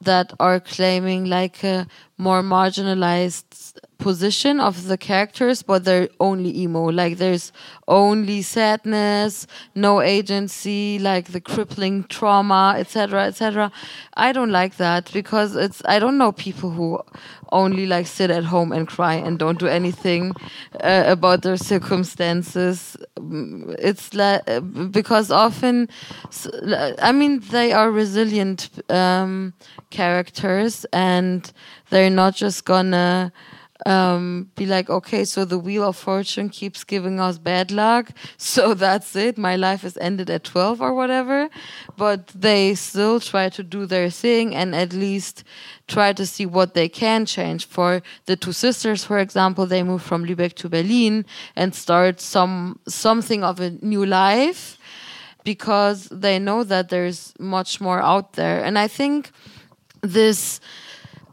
that 0.00 0.32
are 0.40 0.60
claiming 0.60 1.26
like 1.26 1.62
a 1.64 1.86
more 2.18 2.42
marginalized 2.42 3.78
position 3.98 4.60
of 4.60 4.86
the 4.86 4.96
characters, 4.96 5.62
but 5.62 5.84
they're 5.84 6.08
only 6.20 6.56
emo. 6.56 6.84
Like 6.84 7.18
there's 7.18 7.52
only 7.86 8.42
sadness, 8.42 9.46
no 9.74 10.00
agency, 10.00 10.98
like 10.98 11.32
the 11.32 11.40
crippling 11.40 12.04
trauma, 12.04 12.74
etc., 12.76 13.24
etc. 13.26 13.72
I 14.14 14.32
don't 14.32 14.50
like 14.50 14.76
that 14.76 15.10
because 15.12 15.56
it's. 15.56 15.82
I 15.84 15.98
don't 15.98 16.18
know 16.18 16.32
people 16.32 16.70
who 16.70 17.00
only 17.50 17.86
like 17.86 18.06
sit 18.06 18.30
at 18.30 18.44
home 18.44 18.72
and 18.72 18.86
cry 18.86 19.14
and 19.14 19.38
don't 19.38 19.58
do 19.58 19.66
anything 19.66 20.32
uh, 20.80 21.04
about 21.06 21.42
their 21.42 21.56
circumstances. 21.56 22.96
It's 23.78 24.14
like 24.14 24.42
because 24.90 25.30
often, 25.30 25.88
I 27.02 27.12
mean, 27.12 27.40
they 27.50 27.72
are 27.72 27.90
resilient 27.90 28.70
um, 28.88 29.54
characters 29.90 30.86
and 30.92 31.50
they're 31.90 32.10
not 32.10 32.34
just 32.34 32.64
gonna 32.64 33.32
um, 33.86 34.50
be 34.56 34.66
like, 34.66 34.90
okay, 34.90 35.24
so 35.24 35.44
the 35.44 35.58
wheel 35.58 35.84
of 35.84 35.96
fortune 35.96 36.48
keeps 36.48 36.84
giving 36.84 37.20
us 37.20 37.38
bad 37.38 37.70
luck, 37.70 38.10
so 38.36 38.74
that's 38.74 39.14
it. 39.14 39.38
My 39.38 39.56
life 39.56 39.84
is 39.84 39.96
ended 39.98 40.30
at 40.30 40.44
12 40.44 40.80
or 40.80 40.94
whatever. 40.94 41.48
But 41.96 42.28
they 42.28 42.74
still 42.74 43.20
try 43.20 43.48
to 43.50 43.62
do 43.62 43.86
their 43.86 44.10
thing 44.10 44.54
and 44.54 44.74
at 44.74 44.92
least 44.92 45.44
try 45.86 46.12
to 46.12 46.26
see 46.26 46.46
what 46.46 46.74
they 46.74 46.88
can 46.88 47.24
change. 47.24 47.66
For 47.66 48.02
the 48.26 48.36
two 48.36 48.52
sisters, 48.52 49.04
for 49.04 49.18
example, 49.18 49.66
they 49.66 49.82
move 49.82 50.02
from 50.02 50.24
Lübeck 50.24 50.54
to 50.54 50.68
Berlin 50.68 51.24
and 51.56 51.74
start 51.74 52.20
some 52.20 52.78
something 52.86 53.44
of 53.44 53.60
a 53.60 53.70
new 53.70 54.04
life 54.04 54.78
because 55.44 56.08
they 56.10 56.38
know 56.38 56.62
that 56.64 56.88
there's 56.88 57.32
much 57.38 57.80
more 57.80 58.00
out 58.02 58.34
there. 58.34 58.62
And 58.62 58.78
I 58.78 58.88
think 58.88 59.30
this 60.02 60.60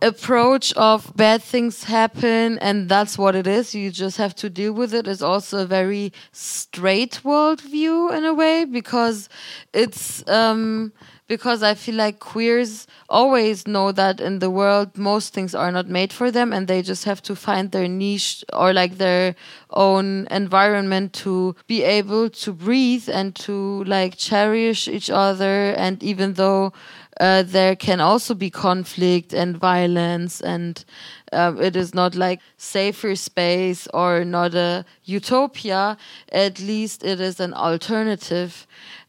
approach 0.01 0.73
of 0.73 1.11
bad 1.15 1.41
things 1.41 1.85
happen 1.85 2.59
and 2.59 2.89
that's 2.89 3.17
what 3.17 3.35
it 3.35 3.47
is. 3.47 3.73
You 3.73 3.91
just 3.91 4.17
have 4.17 4.35
to 4.35 4.49
deal 4.49 4.73
with 4.73 4.93
it. 4.93 5.07
Is 5.07 5.21
also 5.21 5.59
a 5.59 5.65
very 5.65 6.13
straight 6.31 7.21
worldview 7.23 8.15
in 8.15 8.25
a 8.25 8.33
way 8.33 8.65
because 8.65 9.29
it's 9.73 10.27
um 10.29 10.91
because 11.27 11.63
I 11.63 11.73
feel 11.73 11.95
like 11.95 12.19
queers 12.19 12.85
always 13.09 13.65
know 13.65 13.91
that 13.91 14.19
in 14.19 14.39
the 14.39 14.49
world 14.51 14.95
most 14.95 15.33
things 15.33 15.55
are 15.55 15.71
not 15.71 15.87
made 15.87 16.13
for 16.13 16.29
them 16.29 16.53
and 16.53 16.67
they 16.67 16.83
just 16.83 17.03
have 17.05 17.21
to 17.23 17.35
find 17.35 17.71
their 17.71 17.87
niche 17.87 18.43
or 18.53 18.73
like 18.73 18.97
their 18.97 19.35
own 19.71 20.27
environment 20.29 21.13
to 21.13 21.55
be 21.67 21.81
able 21.83 22.29
to 22.29 22.53
breathe 22.53 23.09
and 23.11 23.35
to 23.37 23.83
like 23.85 24.17
cherish 24.17 24.87
each 24.87 25.09
other. 25.09 25.73
And 25.77 26.01
even 26.03 26.33
though 26.33 26.73
uh, 27.19 27.43
there 27.43 27.75
can 27.75 28.01
also 28.01 28.33
be 28.33 28.49
conflict 28.49 29.33
and 29.33 29.57
violence 29.57 30.41
and 30.41 30.83
uh, 31.31 31.53
it 31.59 31.75
is 31.75 31.93
not 31.93 32.15
like 32.15 32.41
safer 32.57 33.15
space 33.15 33.87
or 33.93 34.25
not 34.25 34.53
a 34.53 34.85
utopia. 35.05 35.97
At 36.31 36.59
least 36.59 37.03
it 37.03 37.19
is 37.21 37.39
an 37.39 37.53
alternative. 37.53 38.67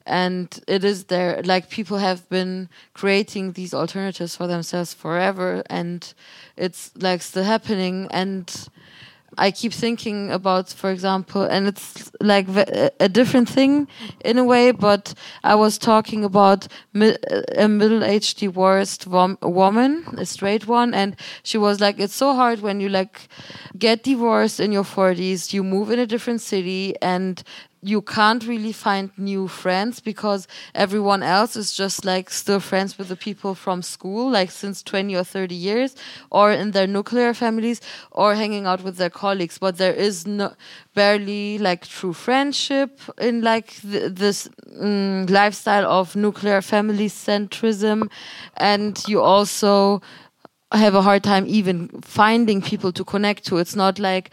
And 0.09 0.61
it 0.69 0.85
is 0.85 1.05
there 1.05 1.43
like 1.43 1.69
people 1.69 1.99
have 1.99 2.29
been 2.29 2.69
creating 2.95 3.53
these 3.53 3.75
alternatives 3.75 4.37
for 4.37 4.47
themselves 4.47 4.95
forever 4.95 5.65
and 5.69 6.15
it's 6.57 6.93
like 6.97 7.23
still 7.23 7.43
happening. 7.43 8.07
And 8.13 8.69
I 9.39 9.51
keep 9.51 9.73
thinking 9.73 10.31
about, 10.31 10.71
for 10.71 10.91
example, 10.91 11.43
and 11.43 11.67
it's 11.67 12.11
like 12.21 12.47
a 13.01 13.09
different 13.09 13.49
thing 13.49 13.87
in 14.25 14.39
a 14.39 14.45
way, 14.45 14.71
but 14.71 15.15
I 15.45 15.55
was 15.55 15.79
talking 15.79 16.25
about 16.25 16.69
a 16.95 17.69
middle 17.69 18.03
aged 18.03 18.39
divorced 18.39 19.07
woman, 19.07 20.05
a 20.17 20.25
straight 20.25 20.67
one, 20.67 20.95
and 20.95 21.17
she 21.43 21.59
was 21.59 21.81
like, 21.81 22.01
it's 22.01 22.15
so 22.15 22.35
hard 22.35 22.61
when 22.61 22.81
you 22.81 22.89
like 22.89 23.29
get 23.79 24.03
divorced 24.03 24.59
in 24.59 24.73
your 24.73 24.85
40s, 24.85 25.53
you 25.53 25.63
move 25.63 25.91
in 25.91 25.99
a 25.99 26.07
different 26.07 26.41
city, 26.41 26.95
and 27.03 27.43
you 27.83 28.03
can't 28.03 28.47
really 28.47 28.73
find 28.73 29.11
new 29.17 29.47
friends 29.49 30.01
because 30.01 30.49
everyone 30.75 31.23
else 31.23 31.57
is 31.57 31.73
just 31.73 32.05
like 32.05 32.31
still 32.31 32.61
friends 32.61 32.99
with 32.99 33.09
the 33.09 33.17
people 33.17 33.55
from 33.55 33.83
school, 33.83 34.31
like 34.31 34.51
since 34.51 34.83
20 34.83 35.15
or 35.15 35.25
30 35.25 35.55
years, 35.55 35.95
or 36.31 36.51
in 36.53 36.73
their 36.73 36.87
nuclear 36.87 37.33
families, 37.35 37.81
or 38.11 38.35
hanging 38.35 38.67
out 38.67 38.83
with 38.83 38.97
their 38.97 39.11
colleagues. 39.11 39.59
But 39.59 39.77
there 39.79 39.95
is 39.95 40.27
no 40.27 40.55
barely 40.95 41.59
like 41.59 41.87
true 41.87 42.13
friendship 42.13 43.01
in 43.19 43.43
like 43.43 43.69
th 43.83 44.15
this 44.15 44.49
mm, 44.83 45.29
lifestyle 45.31 45.87
of 45.87 46.17
nuclear 46.17 46.63
family 46.63 47.09
centrism, 47.09 48.11
and 48.57 49.03
you 49.07 49.21
also 49.21 50.01
have 50.73 50.95
a 50.97 51.03
hard 51.03 51.23
time 51.23 51.45
even 51.47 51.89
finding 52.03 52.61
people 52.61 52.93
to 52.93 53.05
connect 53.05 53.45
to. 53.47 53.59
It's 53.59 53.77
not 53.77 53.99
like 53.99 54.31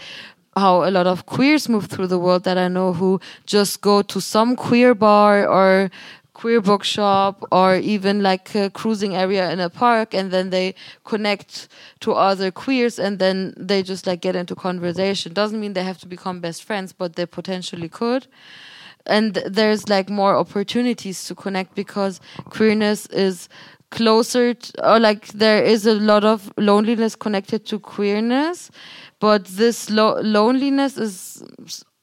how 0.55 0.83
a 0.83 0.91
lot 0.91 1.07
of 1.07 1.25
queers 1.25 1.67
move 1.67 1.85
through 1.85 2.07
the 2.07 2.19
world 2.19 2.43
that 2.43 2.57
I 2.57 2.67
know 2.67 2.93
who 2.93 3.19
just 3.45 3.81
go 3.81 4.01
to 4.01 4.21
some 4.21 4.55
queer 4.55 4.93
bar 4.93 5.47
or 5.47 5.89
queer 6.33 6.61
bookshop 6.61 7.43
or 7.51 7.75
even 7.75 8.23
like 8.23 8.53
a 8.55 8.69
cruising 8.69 9.15
area 9.15 9.51
in 9.51 9.59
a 9.59 9.69
park 9.69 10.13
and 10.13 10.31
then 10.31 10.49
they 10.49 10.73
connect 11.03 11.67
to 11.99 12.13
other 12.13 12.51
queers 12.51 12.97
and 12.97 13.19
then 13.19 13.53
they 13.55 13.83
just 13.83 14.07
like 14.07 14.21
get 14.21 14.35
into 14.35 14.55
conversation. 14.55 15.33
Doesn't 15.33 15.59
mean 15.59 15.73
they 15.73 15.83
have 15.83 15.99
to 15.99 16.07
become 16.07 16.39
best 16.39 16.63
friends 16.63 16.91
but 16.91 17.15
they 17.15 17.25
potentially 17.25 17.87
could. 17.87 18.27
And 19.05 19.35
there's 19.45 19.89
like 19.89 20.09
more 20.09 20.35
opportunities 20.35 21.25
to 21.25 21.35
connect 21.35 21.75
because 21.75 22.19
queerness 22.49 23.05
is 23.07 23.47
closer 23.93 24.55
to, 24.55 24.91
or 24.91 24.99
like 24.99 25.27
there 25.27 25.63
is 25.63 25.85
a 25.85 25.93
lot 25.93 26.23
of 26.23 26.51
loneliness 26.57 27.15
connected 27.15 27.63
to 27.67 27.79
queerness 27.79 28.71
but 29.23 29.45
this 29.45 29.89
lo 29.89 30.05
loneliness 30.37 30.97
is 30.97 31.17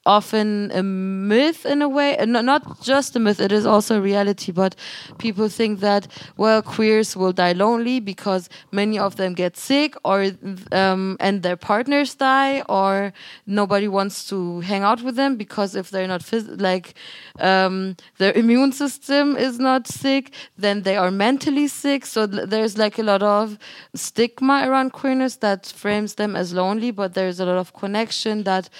often 0.07 0.71
a 0.73 0.83
myth 0.83 1.67
in 1.67 1.83
a 1.83 1.89
way 1.89 2.17
not 2.27 2.83
just 2.83 3.15
a 3.17 3.19
myth 3.19 3.39
it 3.39 3.53
is 3.53 3.67
also 3.67 3.99
a 3.99 4.01
reality 4.01 4.51
but 4.51 4.75
people 5.19 5.49
think 5.49 5.81
that 5.81 6.07
well 6.39 6.63
queers 6.63 7.17
will 7.17 7.33
die 7.33 7.53
lonely 7.53 8.01
because 8.01 8.49
many 8.73 8.99
of 8.99 9.17
them 9.17 9.35
get 9.35 9.57
sick 9.57 9.95
or 10.05 10.31
um, 10.73 11.17
and 11.21 11.43
their 11.43 11.57
partners 11.57 12.15
die 12.15 12.63
or 12.63 13.13
nobody 13.47 13.89
wants 13.89 14.27
to 14.27 14.61
hang 14.61 14.83
out 14.83 15.03
with 15.03 15.17
them 15.17 15.37
because 15.37 15.75
if 15.75 15.91
they're 15.91 16.09
not 16.09 16.23
like 16.59 16.95
um, 17.39 17.97
their 18.19 18.33
immune 18.33 18.73
system 18.73 19.37
is 19.37 19.59
not 19.59 19.87
sick 19.87 20.33
then 20.57 20.83
they 20.83 20.97
are 20.97 21.11
mentally 21.11 21.69
sick. 21.69 22.07
So 22.07 22.27
th 22.27 22.49
there's 22.53 22.77
like 22.85 22.97
a 22.99 23.07
lot 23.13 23.23
of 23.23 23.59
stigma 23.95 24.57
around 24.69 24.93
queerness 24.93 25.37
that 25.47 25.67
frames 25.83 26.15
them 26.15 26.37
as 26.37 26.53
lonely 26.53 26.91
but 26.91 27.15
there's 27.15 27.41
a 27.41 27.47
lot 27.51 27.59
of 27.65 27.73
connection 27.73 28.45
that 28.45 28.71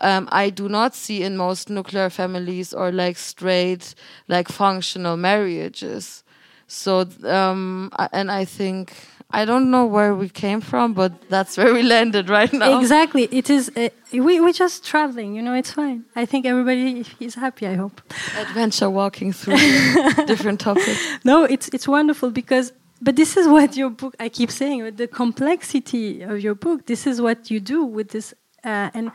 um, 0.00 0.28
I 0.32 0.50
do 0.50 0.68
not 0.68 0.94
see 0.94 1.22
in 1.22 1.36
most 1.36 1.68
nuclear 1.70 2.10
families 2.10 2.72
or 2.72 2.92
like 2.92 3.16
straight, 3.16 3.94
like 4.28 4.48
functional 4.48 5.16
marriages. 5.16 6.24
So, 6.66 7.08
um, 7.24 7.90
and 8.12 8.30
I 8.30 8.44
think 8.44 8.94
I 9.32 9.44
don't 9.44 9.70
know 9.70 9.86
where 9.86 10.14
we 10.14 10.28
came 10.28 10.60
from, 10.60 10.92
but 10.92 11.12
that's 11.28 11.56
where 11.56 11.72
we 11.72 11.82
landed 11.82 12.28
right 12.28 12.52
now. 12.52 12.78
Exactly. 12.80 13.24
It 13.30 13.48
is. 13.48 13.70
Uh, 13.76 13.88
we 14.12 14.40
we're 14.40 14.52
just 14.52 14.84
traveling. 14.84 15.34
You 15.36 15.42
know, 15.42 15.54
it's 15.54 15.70
fine. 15.70 16.04
I 16.16 16.26
think 16.26 16.46
everybody 16.46 17.04
is 17.20 17.34
happy. 17.34 17.66
I 17.66 17.74
hope. 17.74 18.00
Adventure 18.36 18.90
walking 18.90 19.32
through 19.32 19.56
different 20.26 20.60
topics. 20.60 21.00
No, 21.24 21.44
it's 21.44 21.68
it's 21.68 21.86
wonderful 21.86 22.30
because. 22.30 22.72
But 23.02 23.16
this 23.16 23.36
is 23.38 23.48
what 23.48 23.76
your 23.76 23.90
book. 23.90 24.14
I 24.20 24.28
keep 24.28 24.50
saying 24.50 24.82
with 24.82 24.96
the 24.98 25.06
complexity 25.06 26.22
of 26.22 26.40
your 26.40 26.54
book. 26.54 26.86
This 26.86 27.06
is 27.06 27.20
what 27.20 27.50
you 27.50 27.58
do 27.58 27.82
with 27.82 28.08
this, 28.10 28.34
uh, 28.62 28.90
and 28.92 29.10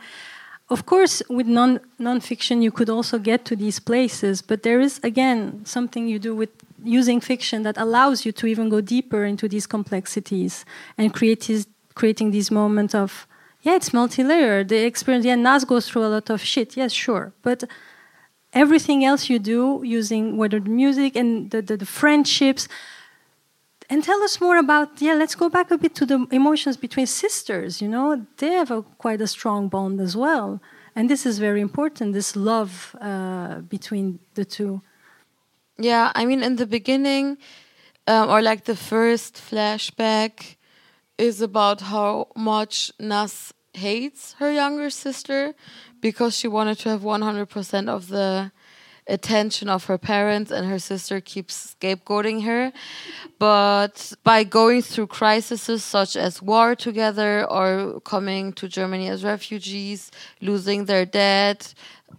of 0.68 0.84
course, 0.84 1.22
with 1.28 1.46
non 1.46 1.80
nonfiction, 2.00 2.62
you 2.62 2.72
could 2.72 2.90
also 2.90 3.18
get 3.18 3.44
to 3.44 3.56
these 3.56 3.78
places, 3.78 4.42
but 4.42 4.62
there 4.62 4.80
is 4.80 4.98
again 5.02 5.64
something 5.64 6.08
you 6.08 6.18
do 6.18 6.34
with 6.34 6.50
using 6.82 7.20
fiction 7.20 7.62
that 7.62 7.76
allows 7.78 8.26
you 8.26 8.32
to 8.32 8.46
even 8.46 8.68
go 8.68 8.80
deeper 8.80 9.24
into 9.24 9.48
these 9.48 9.66
complexities 9.66 10.64
and 10.98 11.14
create 11.14 11.66
creating 11.94 12.30
these 12.32 12.50
moments 12.50 12.94
of 12.94 13.26
yeah, 13.62 13.74
it's 13.74 13.92
multi-layered. 13.92 14.68
The 14.68 14.84
experience, 14.84 15.24
yeah, 15.24 15.34
Nas 15.34 15.64
goes 15.64 15.88
through 15.88 16.04
a 16.04 16.08
lot 16.08 16.30
of 16.30 16.40
shit. 16.40 16.76
Yes, 16.76 16.92
sure, 16.92 17.32
but 17.42 17.64
everything 18.52 19.04
else 19.04 19.28
you 19.28 19.38
do 19.38 19.82
using 19.84 20.36
whether 20.36 20.60
the 20.60 20.70
music 20.70 21.16
and 21.16 21.50
the, 21.50 21.62
the, 21.62 21.76
the 21.76 21.86
friendships 21.86 22.68
and 23.88 24.02
tell 24.02 24.22
us 24.22 24.40
more 24.40 24.58
about 24.58 25.00
yeah 25.00 25.14
let's 25.14 25.34
go 25.34 25.48
back 25.48 25.70
a 25.70 25.78
bit 25.78 25.94
to 25.94 26.06
the 26.06 26.26
emotions 26.30 26.76
between 26.76 27.06
sisters 27.06 27.80
you 27.82 27.88
know? 27.88 28.26
They 28.38 28.52
have 28.52 28.70
a, 28.70 28.82
quite 28.82 29.20
a 29.20 29.26
strong 29.26 29.68
bond 29.68 30.00
as 30.00 30.16
well. 30.16 30.60
And 30.94 31.10
this 31.10 31.26
is 31.26 31.38
very 31.38 31.60
important 31.60 32.14
this 32.14 32.34
love 32.36 32.96
uh, 33.00 33.60
between 33.60 34.18
the 34.34 34.44
two. 34.44 34.82
Yeah 35.78 36.12
i 36.14 36.24
mean 36.24 36.42
in 36.42 36.56
the 36.56 36.66
beginning 36.66 37.38
um, 38.06 38.30
or 38.30 38.40
like 38.40 38.64
the 38.64 38.76
first 38.76 39.34
flashback 39.34 40.56
is 41.18 41.40
about 41.40 41.80
how 41.80 42.28
much 42.36 42.92
nas 42.98 43.52
hates 43.76 44.34
her 44.38 44.50
younger 44.50 44.90
sister 44.90 45.54
because 46.00 46.36
she 46.36 46.48
wanted 46.48 46.78
to 46.78 46.88
have 46.88 47.02
100% 47.02 47.88
of 47.88 48.08
the 48.08 48.50
attention 49.08 49.68
of 49.68 49.84
her 49.84 49.98
parents, 49.98 50.50
and 50.50 50.66
her 50.68 50.78
sister 50.78 51.20
keeps 51.20 51.74
scapegoating 51.74 52.44
her. 52.44 52.72
But 53.38 54.12
by 54.24 54.44
going 54.44 54.82
through 54.82 55.08
crises 55.08 55.62
such 55.82 56.16
as 56.16 56.42
war 56.42 56.74
together 56.74 57.44
or 57.44 58.00
coming 58.00 58.52
to 58.54 58.68
Germany 58.68 59.08
as 59.08 59.24
refugees, 59.24 60.10
losing 60.40 60.86
their 60.86 61.04
dad, 61.04 61.66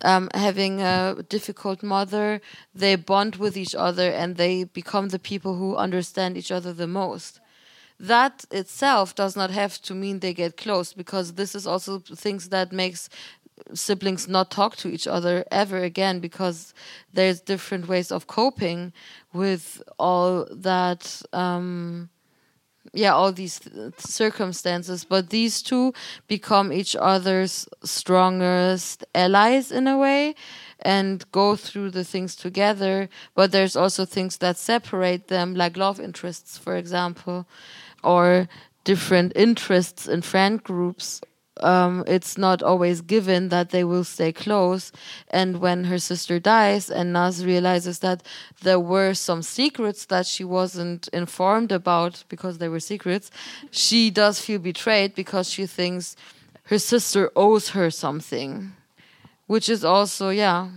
um, 0.04 0.30
having 0.34 0.82
a 0.82 1.24
difficult 1.30 1.84
mother, 1.84 2.42
they 2.74 2.96
bond 2.96 3.38
with 3.38 3.58
each 3.58 3.76
other 3.76 4.10
and 4.10 4.36
they 4.36 4.64
become 4.64 5.10
the 5.10 5.20
people 5.20 5.56
who 5.56 5.76
understand 5.76 6.38
each 6.38 6.52
other 6.52 6.74
the 6.74 6.88
most. 6.88 7.40
That 8.00 8.46
itself 8.52 9.16
does 9.16 9.36
not 9.36 9.50
have 9.50 9.82
to 9.84 9.96
mean 9.96 10.20
they 10.20 10.34
get 10.34 10.56
close 10.56 10.94
because 10.94 11.34
this 11.34 11.56
is 11.56 11.66
also 11.66 12.00
things 12.00 12.50
that 12.50 12.72
makes 12.72 13.10
siblings 13.74 14.28
not 14.28 14.51
talk 14.51 14.76
to 14.78 14.88
each 14.89 15.08
other 15.08 15.45
ever 15.51 15.78
again 15.78 16.20
because 16.20 16.74
there's 17.14 17.41
different 17.41 17.88
ways 17.88 18.12
of 18.12 18.28
coping 18.28 18.93
with 19.34 19.82
all 19.97 20.47
that 20.51 21.22
um, 21.34 22.10
yeah 22.93 23.14
all 23.14 23.32
these 23.32 23.60
circumstances. 23.97 25.03
But 25.03 25.30
these 25.30 25.62
two 25.62 25.93
become 26.28 26.72
each 26.72 26.95
other's 26.95 27.68
strongest 27.84 29.05
allies 29.14 29.72
in 29.72 29.88
a 29.88 29.97
way 29.97 30.36
and 30.80 31.30
go 31.32 31.55
through 31.55 31.91
the 31.91 32.03
things 32.03 32.36
together. 32.36 33.10
But 33.36 33.51
there's 33.51 33.76
also 33.76 34.05
things 34.05 34.38
that 34.38 34.58
separate 34.58 35.28
them 35.28 35.55
like 35.55 35.78
love 35.78 35.99
interests 35.99 36.58
for 36.58 36.76
example 36.76 37.47
or 38.03 38.47
different 38.84 39.34
interests 39.36 40.08
in 40.08 40.22
friend 40.22 40.64
groups 40.64 41.22
um, 41.62 42.03
it's 42.08 42.38
not 42.38 42.62
always 42.64 43.01
given 43.01 43.49
that 43.49 43.70
they 43.70 43.84
will 43.84 44.03
stay 44.03 44.32
close. 44.32 44.91
And 45.30 45.60
when 45.60 45.86
her 45.86 45.97
sister 45.97 46.39
dies, 46.39 46.89
and 46.89 47.14
Nas 47.14 47.45
realizes 47.45 47.99
that 47.99 48.24
there 48.62 48.80
were 48.80 49.14
some 49.14 49.41
secrets 49.41 50.05
that 50.05 50.26
she 50.26 50.43
wasn't 50.43 51.08
informed 51.10 51.72
about 51.72 52.24
because 52.30 52.58
they 52.58 52.70
were 52.70 52.80
secrets, 52.80 53.32
she 53.72 54.10
does 54.10 54.39
feel 54.39 54.60
betrayed 54.60 55.16
because 55.16 55.49
she 55.49 55.66
thinks 55.66 56.16
her 56.64 56.80
sister 56.80 57.32
owes 57.36 57.70
her 57.70 57.89
something, 57.89 58.74
which 59.47 59.70
is 59.70 59.86
also, 59.86 60.30
yeah, 60.30 60.70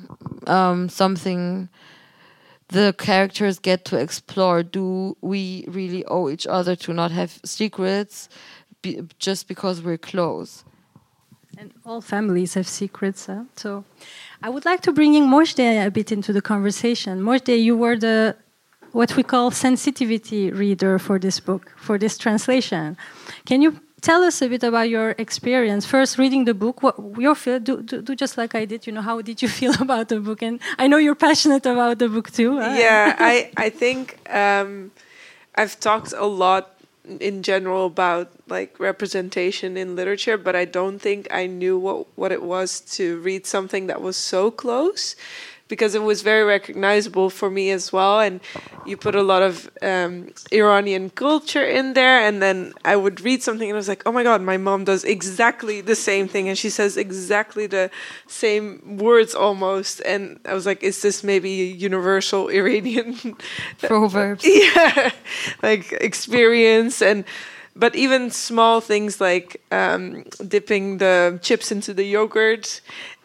um, 0.46 0.88
something 0.88 1.68
the 2.68 2.94
characters 2.96 3.58
get 3.58 3.84
to 3.86 3.96
explore. 3.96 4.62
Do 4.62 5.16
we 5.20 5.64
really 5.68 6.04
owe 6.04 6.28
each 6.28 6.46
other 6.46 6.76
to 6.76 6.92
not 6.92 7.10
have 7.10 7.40
secrets? 7.44 8.28
Be, 8.82 9.06
just 9.18 9.48
because 9.48 9.82
we're 9.82 9.98
close. 9.98 10.64
And 11.58 11.72
all 11.84 12.00
families 12.00 12.54
have 12.54 12.66
secrets. 12.66 13.26
Huh? 13.26 13.44
So 13.56 13.84
I 14.42 14.48
would 14.48 14.64
like 14.64 14.80
to 14.82 14.92
bring 14.92 15.14
in 15.14 15.24
Mojde 15.24 15.86
a 15.86 15.90
bit 15.90 16.10
into 16.10 16.32
the 16.32 16.40
conversation. 16.40 17.20
Mojde, 17.20 17.62
you 17.62 17.76
were 17.76 17.96
the 17.96 18.36
what 18.92 19.16
we 19.16 19.22
call 19.22 19.50
sensitivity 19.50 20.50
reader 20.50 20.98
for 20.98 21.18
this 21.18 21.40
book, 21.40 21.72
for 21.76 21.98
this 21.98 22.18
translation. 22.18 22.96
Can 23.46 23.62
you 23.62 23.80
tell 24.00 24.22
us 24.22 24.42
a 24.42 24.48
bit 24.48 24.62
about 24.62 24.88
your 24.88 25.14
experience? 25.18 25.86
First, 25.86 26.18
reading 26.18 26.44
the 26.44 26.54
book, 26.54 26.82
what 26.82 26.96
your 27.18 27.34
feel, 27.34 27.60
do, 27.60 27.82
do, 27.82 28.02
do, 28.02 28.16
just 28.16 28.36
like 28.36 28.54
I 28.54 28.64
did. 28.64 28.86
You 28.86 28.92
know, 28.92 29.02
how 29.02 29.20
did 29.20 29.42
you 29.42 29.48
feel 29.60 29.74
about 29.80 30.08
the 30.08 30.20
book? 30.20 30.42
And 30.42 30.60
I 30.78 30.86
know 30.86 30.96
you're 30.96 31.14
passionate 31.14 31.66
about 31.66 31.98
the 31.98 32.08
book 32.08 32.30
too. 32.30 32.58
Huh? 32.58 32.74
Yeah, 32.76 33.16
I 33.18 33.50
I 33.56 33.70
think 33.70 34.18
um, 34.30 34.90
I've 35.54 35.78
talked 35.78 36.12
a 36.16 36.26
lot 36.26 36.79
in 37.04 37.42
general 37.42 37.86
about 37.86 38.30
like 38.48 38.78
representation 38.78 39.76
in 39.76 39.96
literature, 39.96 40.36
but 40.36 40.54
I 40.54 40.64
don't 40.64 40.98
think 40.98 41.28
I 41.30 41.46
knew 41.46 41.78
what 41.78 42.06
what 42.16 42.32
it 42.32 42.42
was 42.42 42.80
to 42.96 43.18
read 43.20 43.46
something 43.46 43.86
that 43.86 44.00
was 44.00 44.16
so 44.16 44.50
close 44.50 45.16
because 45.70 45.94
it 45.94 46.02
was 46.02 46.20
very 46.20 46.44
recognizable 46.44 47.30
for 47.30 47.48
me 47.48 47.70
as 47.70 47.92
well. 47.92 48.20
And 48.20 48.40
you 48.84 48.96
put 48.96 49.14
a 49.14 49.22
lot 49.22 49.42
of 49.42 49.70
um, 49.80 50.32
Iranian 50.52 51.08
culture 51.08 51.64
in 51.64 51.94
there. 51.94 52.18
And 52.20 52.42
then 52.42 52.74
I 52.84 52.96
would 52.96 53.22
read 53.22 53.42
something 53.42 53.70
and 53.70 53.76
I 53.76 53.78
was 53.78 53.88
like, 53.88 54.02
oh 54.04 54.12
my 54.12 54.22
God, 54.22 54.42
my 54.42 54.58
mom 54.58 54.84
does 54.84 55.04
exactly 55.04 55.80
the 55.80 55.94
same 55.94 56.28
thing. 56.28 56.48
And 56.48 56.58
she 56.58 56.68
says 56.68 56.98
exactly 56.98 57.66
the 57.66 57.90
same 58.26 58.98
words 58.98 59.34
almost. 59.34 60.02
And 60.04 60.40
I 60.44 60.52
was 60.52 60.66
like, 60.66 60.82
is 60.82 61.00
this 61.00 61.24
maybe 61.24 61.62
a 61.62 61.72
universal 61.72 62.48
Iranian 62.60 63.36
proverbs? 63.78 64.44
yeah, 64.46 65.12
like 65.62 65.92
experience. 65.92 67.00
And 67.00 67.24
but 67.76 67.94
even 67.94 68.30
small 68.30 68.80
things 68.80 69.20
like 69.20 69.62
um, 69.70 70.24
dipping 70.46 70.98
the 70.98 71.38
chips 71.40 71.70
into 71.70 71.94
the 71.94 72.04
yogurt 72.04 72.80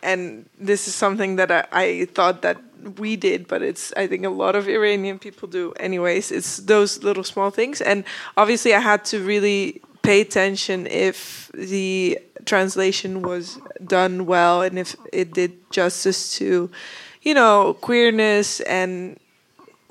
and 0.06 0.47
this 0.60 0.88
is 0.88 0.95
something 0.95 1.36
that 1.38 1.51
I, 1.51 1.66
I 1.72 2.06
thought 2.06 2.41
that 2.43 2.58
we 2.99 3.16
did, 3.16 3.47
but 3.47 3.62
it's 3.62 3.91
I 3.97 4.08
think 4.08 4.26
a 4.26 4.30
lot 4.30 4.56
of 4.56 4.70
Iranian 4.70 5.18
people 5.20 5.47
do. 5.49 5.74
Anyways, 5.80 6.32
it's 6.32 6.58
those 6.58 7.03
little 7.03 7.24
small 7.24 7.49
things, 7.49 7.82
and 7.82 8.03
obviously 8.38 8.74
I 8.74 8.80
had 8.80 9.03
to 9.06 9.20
really 9.20 9.82
pay 10.03 10.22
attention 10.22 10.86
if 10.88 11.51
the 11.53 12.20
translation 12.45 13.24
was 13.24 13.58
done 13.84 14.28
well 14.28 14.62
and 14.62 14.78
if 14.78 14.95
it 15.12 15.34
did 15.34 15.51
justice 15.72 16.38
to, 16.38 16.70
you 17.24 17.34
know, 17.34 17.76
queerness 17.82 18.60
and 18.62 19.20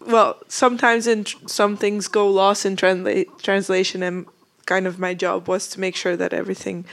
well, 0.07 0.39
sometimes 0.49 1.07
in 1.07 1.25
tr- 1.25 1.39
some 1.47 1.77
things 1.77 2.09
go 2.09 2.31
lost 2.31 2.65
in 2.67 2.77
transla- 2.77 3.27
translation, 3.43 4.03
and 4.03 4.27
kind 4.67 4.87
of 4.87 4.99
my 4.99 5.15
job 5.15 5.49
was 5.49 5.69
to 5.69 5.81
make 5.81 5.97
sure 5.97 6.17
that 6.17 6.33
everything 6.33 6.85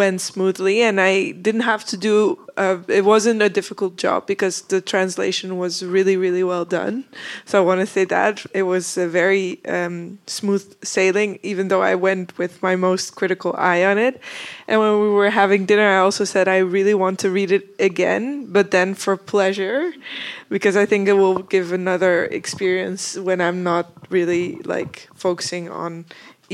went 0.00 0.20
smoothly 0.20 0.82
and 0.82 1.00
i 1.00 1.30
didn't 1.46 1.66
have 1.72 1.84
to 1.84 1.96
do 1.96 2.44
uh, 2.56 2.78
it 2.88 3.04
wasn't 3.04 3.42
a 3.42 3.48
difficult 3.48 3.96
job 3.96 4.26
because 4.26 4.62
the 4.62 4.80
translation 4.80 5.58
was 5.58 5.84
really 5.84 6.16
really 6.16 6.44
well 6.44 6.64
done. 6.64 7.04
So 7.44 7.60
i 7.60 7.64
want 7.64 7.80
to 7.80 7.86
say 7.86 8.04
that 8.04 8.44
it 8.54 8.62
was 8.62 8.96
a 8.96 9.08
very 9.08 9.64
um, 9.66 10.18
smooth 10.26 10.64
sailing 10.84 11.38
even 11.42 11.68
though 11.68 11.82
i 11.82 11.94
went 11.94 12.36
with 12.38 12.62
my 12.62 12.76
most 12.76 13.16
critical 13.16 13.54
eye 13.56 13.84
on 13.84 13.98
it. 13.98 14.20
And 14.68 14.80
when 14.80 15.00
we 15.00 15.10
were 15.10 15.30
having 15.30 15.66
dinner 15.66 15.88
i 15.88 15.98
also 15.98 16.24
said 16.24 16.48
i 16.48 16.58
really 16.58 16.94
want 16.94 17.18
to 17.20 17.30
read 17.30 17.50
it 17.50 17.66
again 17.78 18.46
but 18.46 18.70
then 18.70 18.94
for 18.94 19.16
pleasure 19.16 19.92
because 20.48 20.76
i 20.76 20.86
think 20.86 21.08
it 21.08 21.14
will 21.14 21.42
give 21.42 21.72
another 21.72 22.24
experience 22.26 23.16
when 23.16 23.40
i'm 23.40 23.62
not 23.62 23.90
really 24.10 24.56
like 24.64 25.08
focusing 25.14 25.68
on 25.68 26.04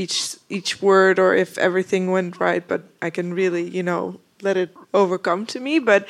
each 0.02 0.36
each 0.48 0.72
word 0.80 1.18
or 1.18 1.34
if 1.34 1.58
everything 1.58 2.10
went 2.10 2.40
right 2.40 2.64
but 2.66 2.82
i 3.02 3.10
can 3.10 3.34
really 3.34 3.64
you 3.76 3.82
know 3.82 4.18
let 4.42 4.56
it 4.56 4.74
overcome 4.92 5.46
to 5.46 5.60
me. 5.60 5.78
But 5.78 6.06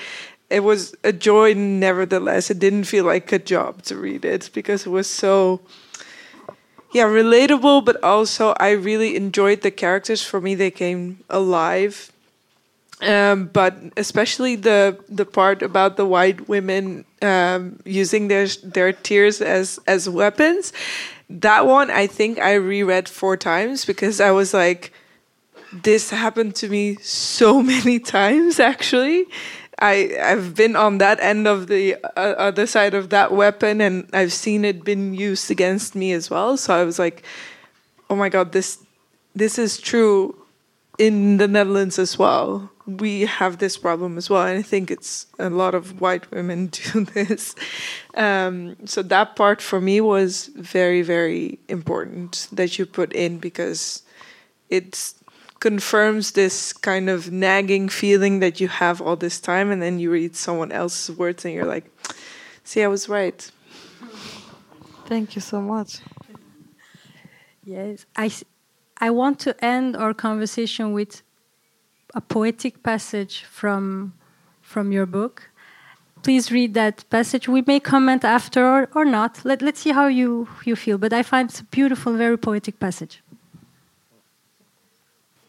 it 0.49 0.61
was 0.61 0.95
a 1.05 1.13
joy 1.13 1.55
nevertheless. 1.55 2.51
It 2.51 2.59
didn't 2.59 2.85
feel 2.85 3.05
like 3.05 3.31
a 3.33 3.39
job 3.39 3.83
to 3.83 3.97
read 3.97 4.25
it 4.25 4.51
because 4.53 4.87
it 4.87 4.91
was 4.91 5.07
so 5.09 5.61
yeah 6.93 7.05
relatable 7.05 7.85
but 7.85 8.03
also 8.03 8.53
i 8.59 8.71
really 8.71 9.17
enjoyed 9.17 9.63
the 9.63 9.71
characters. 9.71 10.23
For 10.23 10.41
me 10.41 10.55
they 10.55 10.71
came 10.71 11.21
alive. 11.29 12.13
Um, 13.03 13.47
but 13.47 13.79
especially 13.97 14.57
the 14.57 14.99
the 15.09 15.25
part 15.25 15.63
about 15.63 15.97
the 15.97 16.05
white 16.05 16.49
women 16.49 17.07
um, 17.23 17.81
using 17.87 18.29
their 18.29 18.47
their 18.63 18.93
tears 18.93 19.41
as 19.41 19.81
as 19.87 20.07
weapons 20.07 20.75
that 21.31 21.67
one 21.67 21.91
I 21.91 22.07
think 22.07 22.39
I 22.39 22.55
reread 22.55 23.09
four 23.09 23.37
times 23.37 23.85
because 23.85 24.21
I 24.21 24.33
was 24.33 24.53
like, 24.53 24.93
this 25.73 26.11
happened 26.11 26.57
to 26.57 26.69
me 26.69 26.97
so 26.97 27.63
many 27.75 27.99
times 27.99 28.59
actually. 28.59 29.27
I 29.79 30.19
I've 30.21 30.55
been 30.55 30.77
on 30.77 30.99
that 30.99 31.21
end 31.21 31.47
of 31.47 31.69
the 31.69 31.97
uh, 32.17 32.35
other 32.37 32.67
side 32.67 32.95
of 32.95 33.11
that 33.11 33.33
weapon 33.33 33.81
and 33.81 34.11
I've 34.13 34.33
seen 34.33 34.65
it 34.65 34.85
been 34.85 35.15
used 35.15 35.51
against 35.51 35.95
me 35.95 36.13
as 36.13 36.29
well. 36.29 36.57
So 36.57 36.75
I 36.75 36.85
was 36.85 36.99
like, 36.99 37.23
oh 38.11 38.17
my 38.17 38.29
god, 38.29 38.53
this 38.53 38.79
this 39.35 39.59
is 39.59 39.79
true 39.79 40.40
in 41.01 41.39
the 41.39 41.49
Netherlands 41.49 41.99
as 41.99 42.19
well. 42.19 42.71
We 42.87 43.23
have 43.23 43.57
this 43.57 43.79
problem 43.79 44.19
as 44.19 44.29
well, 44.29 44.47
and 44.47 44.59
I 44.59 44.63
think 44.63 44.91
it's 44.91 45.27
a 45.39 45.49
lot 45.49 45.75
of 45.75 46.01
white 46.03 46.31
women 46.31 46.67
do 46.93 47.05
this. 47.05 47.55
Um, 48.15 48.77
so 48.85 49.03
that 49.03 49.35
part 49.35 49.63
for 49.63 49.81
me 49.81 50.03
was 50.03 50.51
very, 50.55 51.01
very 51.01 51.59
important 51.69 52.49
that 52.53 52.79
you 52.79 52.85
put 52.85 53.15
in 53.15 53.39
because 53.39 54.03
it 54.69 55.15
confirms 55.59 56.33
this 56.33 56.75
kind 56.75 57.09
of 57.09 57.33
nagging 57.33 57.89
feeling 57.89 58.41
that 58.41 58.61
you 58.61 58.69
have 58.69 59.01
all 59.01 59.17
this 59.17 59.41
time, 59.41 59.71
and 59.71 59.81
then 59.81 59.99
you 59.99 60.11
read 60.11 60.37
someone 60.37 60.71
else's 60.71 61.17
words 61.17 61.47
and 61.47 61.55
you're 61.55 61.65
like, 61.65 61.87
"See, 62.63 62.83
I 62.83 62.89
was 62.89 63.09
right." 63.09 63.51
Thank 65.07 65.35
you 65.35 65.41
so 65.41 65.63
much. 65.63 66.01
Yes, 67.65 68.05
I 68.17 68.31
I 69.01 69.11
want 69.11 69.39
to 69.41 69.55
end 69.65 69.97
our 69.97 70.15
conversation 70.15 70.93
with 70.93 71.23
a 72.15 72.21
poetic 72.21 72.83
passage 72.83 73.45
from 73.51 74.13
from 74.61 74.93
your 74.93 75.07
book. 75.07 75.51
Please 76.21 76.53
read 76.53 76.75
that 76.75 77.05
passage. 77.09 77.49
We 77.49 77.63
may 77.67 77.81
comment 77.81 78.25
after 78.25 78.63
or, 78.63 78.89
or 78.95 79.05
not. 79.05 79.39
Let, 79.45 79.63
let's 79.63 79.81
see 79.81 79.93
how 79.93 80.09
you, 80.09 80.47
you 80.65 80.77
feel. 80.77 80.99
But 80.99 81.13
I 81.13 81.23
find 81.23 81.51
it's 81.51 81.61
a 81.61 81.65
beautiful, 81.71 82.13
very 82.17 82.37
poetic 82.37 82.79
passage. 82.79 83.19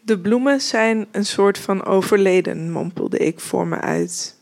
De 0.02 0.20
bloemen 0.20 0.62
zijn 0.62 1.08
een 1.12 1.26
soort 1.26 1.58
van 1.58 1.86
overleden, 1.86 2.72
mompelde 2.72 3.18
ik 3.18 3.40
voor 3.40 3.68
me 3.68 3.80
uit. 3.80 4.36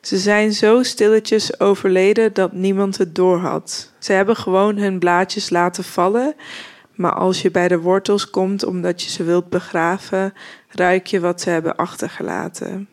Ze 0.00 0.18
zijn 0.18 0.52
zo 0.52 0.82
stilletjes 0.82 1.60
overleden 1.60 2.32
dat 2.32 2.52
niemand 2.52 2.98
het 2.98 3.14
doorhad. 3.14 3.92
Ze 3.98 4.12
hebben 4.12 4.36
gewoon 4.36 4.76
hun 4.76 4.98
blaadjes 4.98 5.50
laten 5.50 5.84
vallen, 5.84 6.34
maar 6.94 7.14
als 7.14 7.42
je 7.42 7.50
bij 7.50 7.68
de 7.68 7.78
wortels 7.78 8.30
komt 8.30 8.64
omdat 8.64 9.02
je 9.02 9.10
ze 9.10 9.24
wilt 9.24 9.48
begraven, 9.48 10.32
ruik 10.68 11.06
je 11.06 11.20
wat 11.20 11.40
ze 11.40 11.50
hebben 11.50 11.76
achtergelaten. 11.76 12.88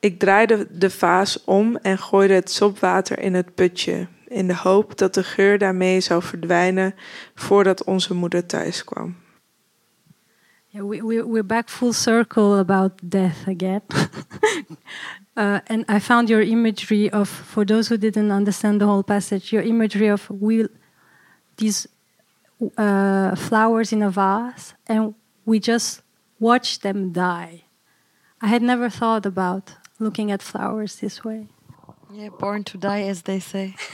Ik 0.00 0.18
draaide 0.18 0.66
de 0.70 0.90
vaas 0.90 1.44
om 1.44 1.76
en 1.76 1.98
gooide 1.98 2.34
het 2.34 2.50
sopwater 2.50 3.18
in 3.18 3.34
het 3.34 3.54
putje, 3.54 4.06
in 4.26 4.46
de 4.46 4.56
hoop 4.56 4.98
dat 4.98 5.14
de 5.14 5.24
geur 5.24 5.58
daarmee 5.58 6.00
zou 6.00 6.22
verdwijnen 6.22 6.94
voordat 7.34 7.84
onze 7.84 8.14
moeder 8.14 8.46
thuis 8.46 8.84
kwam. 8.84 9.16
Yeah, 10.66 10.88
we, 10.88 11.02
we, 11.02 11.22
we're 11.26 11.44
back 11.44 11.68
full 11.68 11.92
circle 11.92 12.58
about 12.58 12.92
death 13.02 13.46
again. 13.46 13.82
uh, 15.34 15.58
and 15.66 15.90
I 15.90 16.00
found 16.00 16.28
your 16.28 16.42
imagery 16.42 17.10
of, 17.10 17.28
for 17.28 17.66
those 17.66 17.88
who 17.88 17.98
didn't 17.98 18.30
understand 18.30 18.80
the 18.80 18.86
whole 18.86 19.02
passage, 19.02 19.50
your 19.50 19.66
imagery 19.66 20.10
of 20.10 20.30
we, 20.40 20.66
these 21.56 21.88
uh, 22.76 23.34
flowers 23.34 23.92
in 23.92 24.02
a 24.02 24.10
vase 24.10 24.74
and 24.86 25.14
we 25.44 25.58
just 25.58 26.02
watch 26.38 26.80
them 26.80 27.12
die. 27.12 27.64
I 28.40 28.48
had 28.48 28.62
never 28.62 28.88
thought 28.88 29.24
about 29.26 29.74
looking 29.98 30.30
at 30.30 30.42
flowers 30.42 30.96
this 30.96 31.24
way. 31.24 31.48
Yeah, 32.12 32.28
born 32.28 32.64
to 32.64 32.76
die, 32.76 33.02
as 33.02 33.22
they 33.22 33.40
say. 33.40 33.74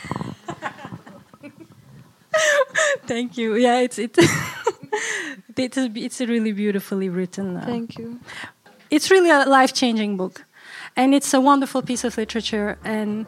Thank 3.06 3.38
you. 3.38 3.54
Yeah, 3.54 3.80
it's 3.80 3.98
it. 3.98 4.16
it's, 5.56 5.76
it's 5.76 6.20
a 6.20 6.26
really 6.26 6.52
beautifully 6.52 7.08
written. 7.08 7.56
Uh, 7.56 7.64
Thank 7.64 7.98
you. 7.98 8.18
It's 8.90 9.10
really 9.10 9.30
a 9.30 9.44
life 9.44 9.72
changing 9.72 10.16
book. 10.16 10.44
And 10.96 11.14
it's 11.14 11.32
a 11.32 11.40
wonderful 11.40 11.82
piece 11.82 12.02
of 12.04 12.16
literature. 12.16 12.78
And 12.84 13.26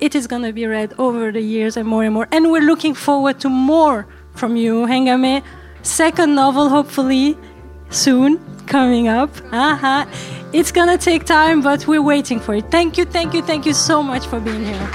it 0.00 0.14
is 0.14 0.26
going 0.26 0.42
to 0.42 0.52
be 0.52 0.66
read 0.66 0.94
over 0.98 1.32
the 1.32 1.40
years 1.40 1.76
and 1.76 1.88
more 1.88 2.04
and 2.04 2.14
more. 2.14 2.28
And 2.30 2.52
we're 2.52 2.62
looking 2.62 2.94
forward 2.94 3.40
to 3.40 3.48
more 3.48 4.06
from 4.34 4.56
you, 4.56 4.86
Hengameh. 4.86 5.42
Second 5.82 6.34
novel, 6.34 6.68
hopefully, 6.68 7.36
soon 7.90 8.38
coming 8.66 9.08
up. 9.08 9.30
Uh-huh. 9.52 10.06
It's 10.52 10.72
to 10.88 10.98
take 10.98 11.24
time, 11.24 11.60
but 11.60 11.86
we're 11.86 12.02
waiting 12.02 12.40
for 12.40 12.54
it. 12.54 12.70
Thank 12.70 12.96
you, 12.96 13.04
thank 13.04 13.34
you, 13.34 13.42
thank 13.42 13.66
you 13.66 13.74
so 13.74 14.02
much 14.02 14.26
for 14.26 14.40
being 14.40 14.64
here. 14.64 14.88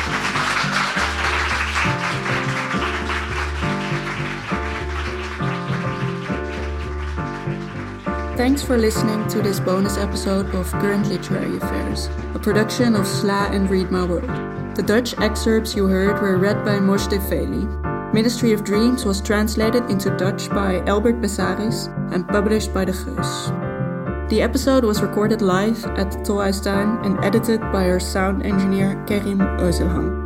Thanks 8.35 8.63
for 8.63 8.77
listening 8.77 9.27
to 9.29 9.41
this 9.41 9.59
bonus 9.59 9.97
episode 9.97 10.53
of 10.55 10.69
Current 10.71 11.07
Literary 11.07 11.57
Affairs, 11.57 12.09
a 12.33 12.39
production 12.39 12.95
of 12.95 13.05
SLA 13.05 13.53
and 13.53 13.69
Read 13.69 13.91
My 13.91 14.03
World. 14.03 14.27
The 14.75 14.83
Dutch 14.83 15.17
excerpts 15.19 15.75
you 15.75 15.85
heard 15.85 16.19
were 16.19 16.37
read 16.37 16.65
by 16.65 16.79
Mojde 16.79 17.19
Feili. 17.29 17.82
Ministry 18.13 18.53
of 18.53 18.63
Dreams 18.63 19.05
was 19.05 19.19
translated 19.21 19.89
into 19.89 20.15
Dutch 20.17 20.47
by 20.49 20.81
Albert 20.85 21.19
Besaris 21.19 21.89
and 22.13 22.27
published 22.27 22.71
by 22.71 22.85
De 22.85 22.93
Geus. 22.93 23.49
The 24.29 24.43
episode 24.43 24.85
was 24.85 25.01
recorded 25.01 25.41
live 25.41 25.83
at 25.97 26.11
the 26.11 26.19
Tolhuistuin 26.19 27.03
and 27.03 27.17
edited 27.25 27.59
by 27.73 27.89
our 27.89 27.99
sound 27.99 28.45
engineer 28.45 29.03
Kerim 29.07 29.39
Özelhan. 29.59 30.22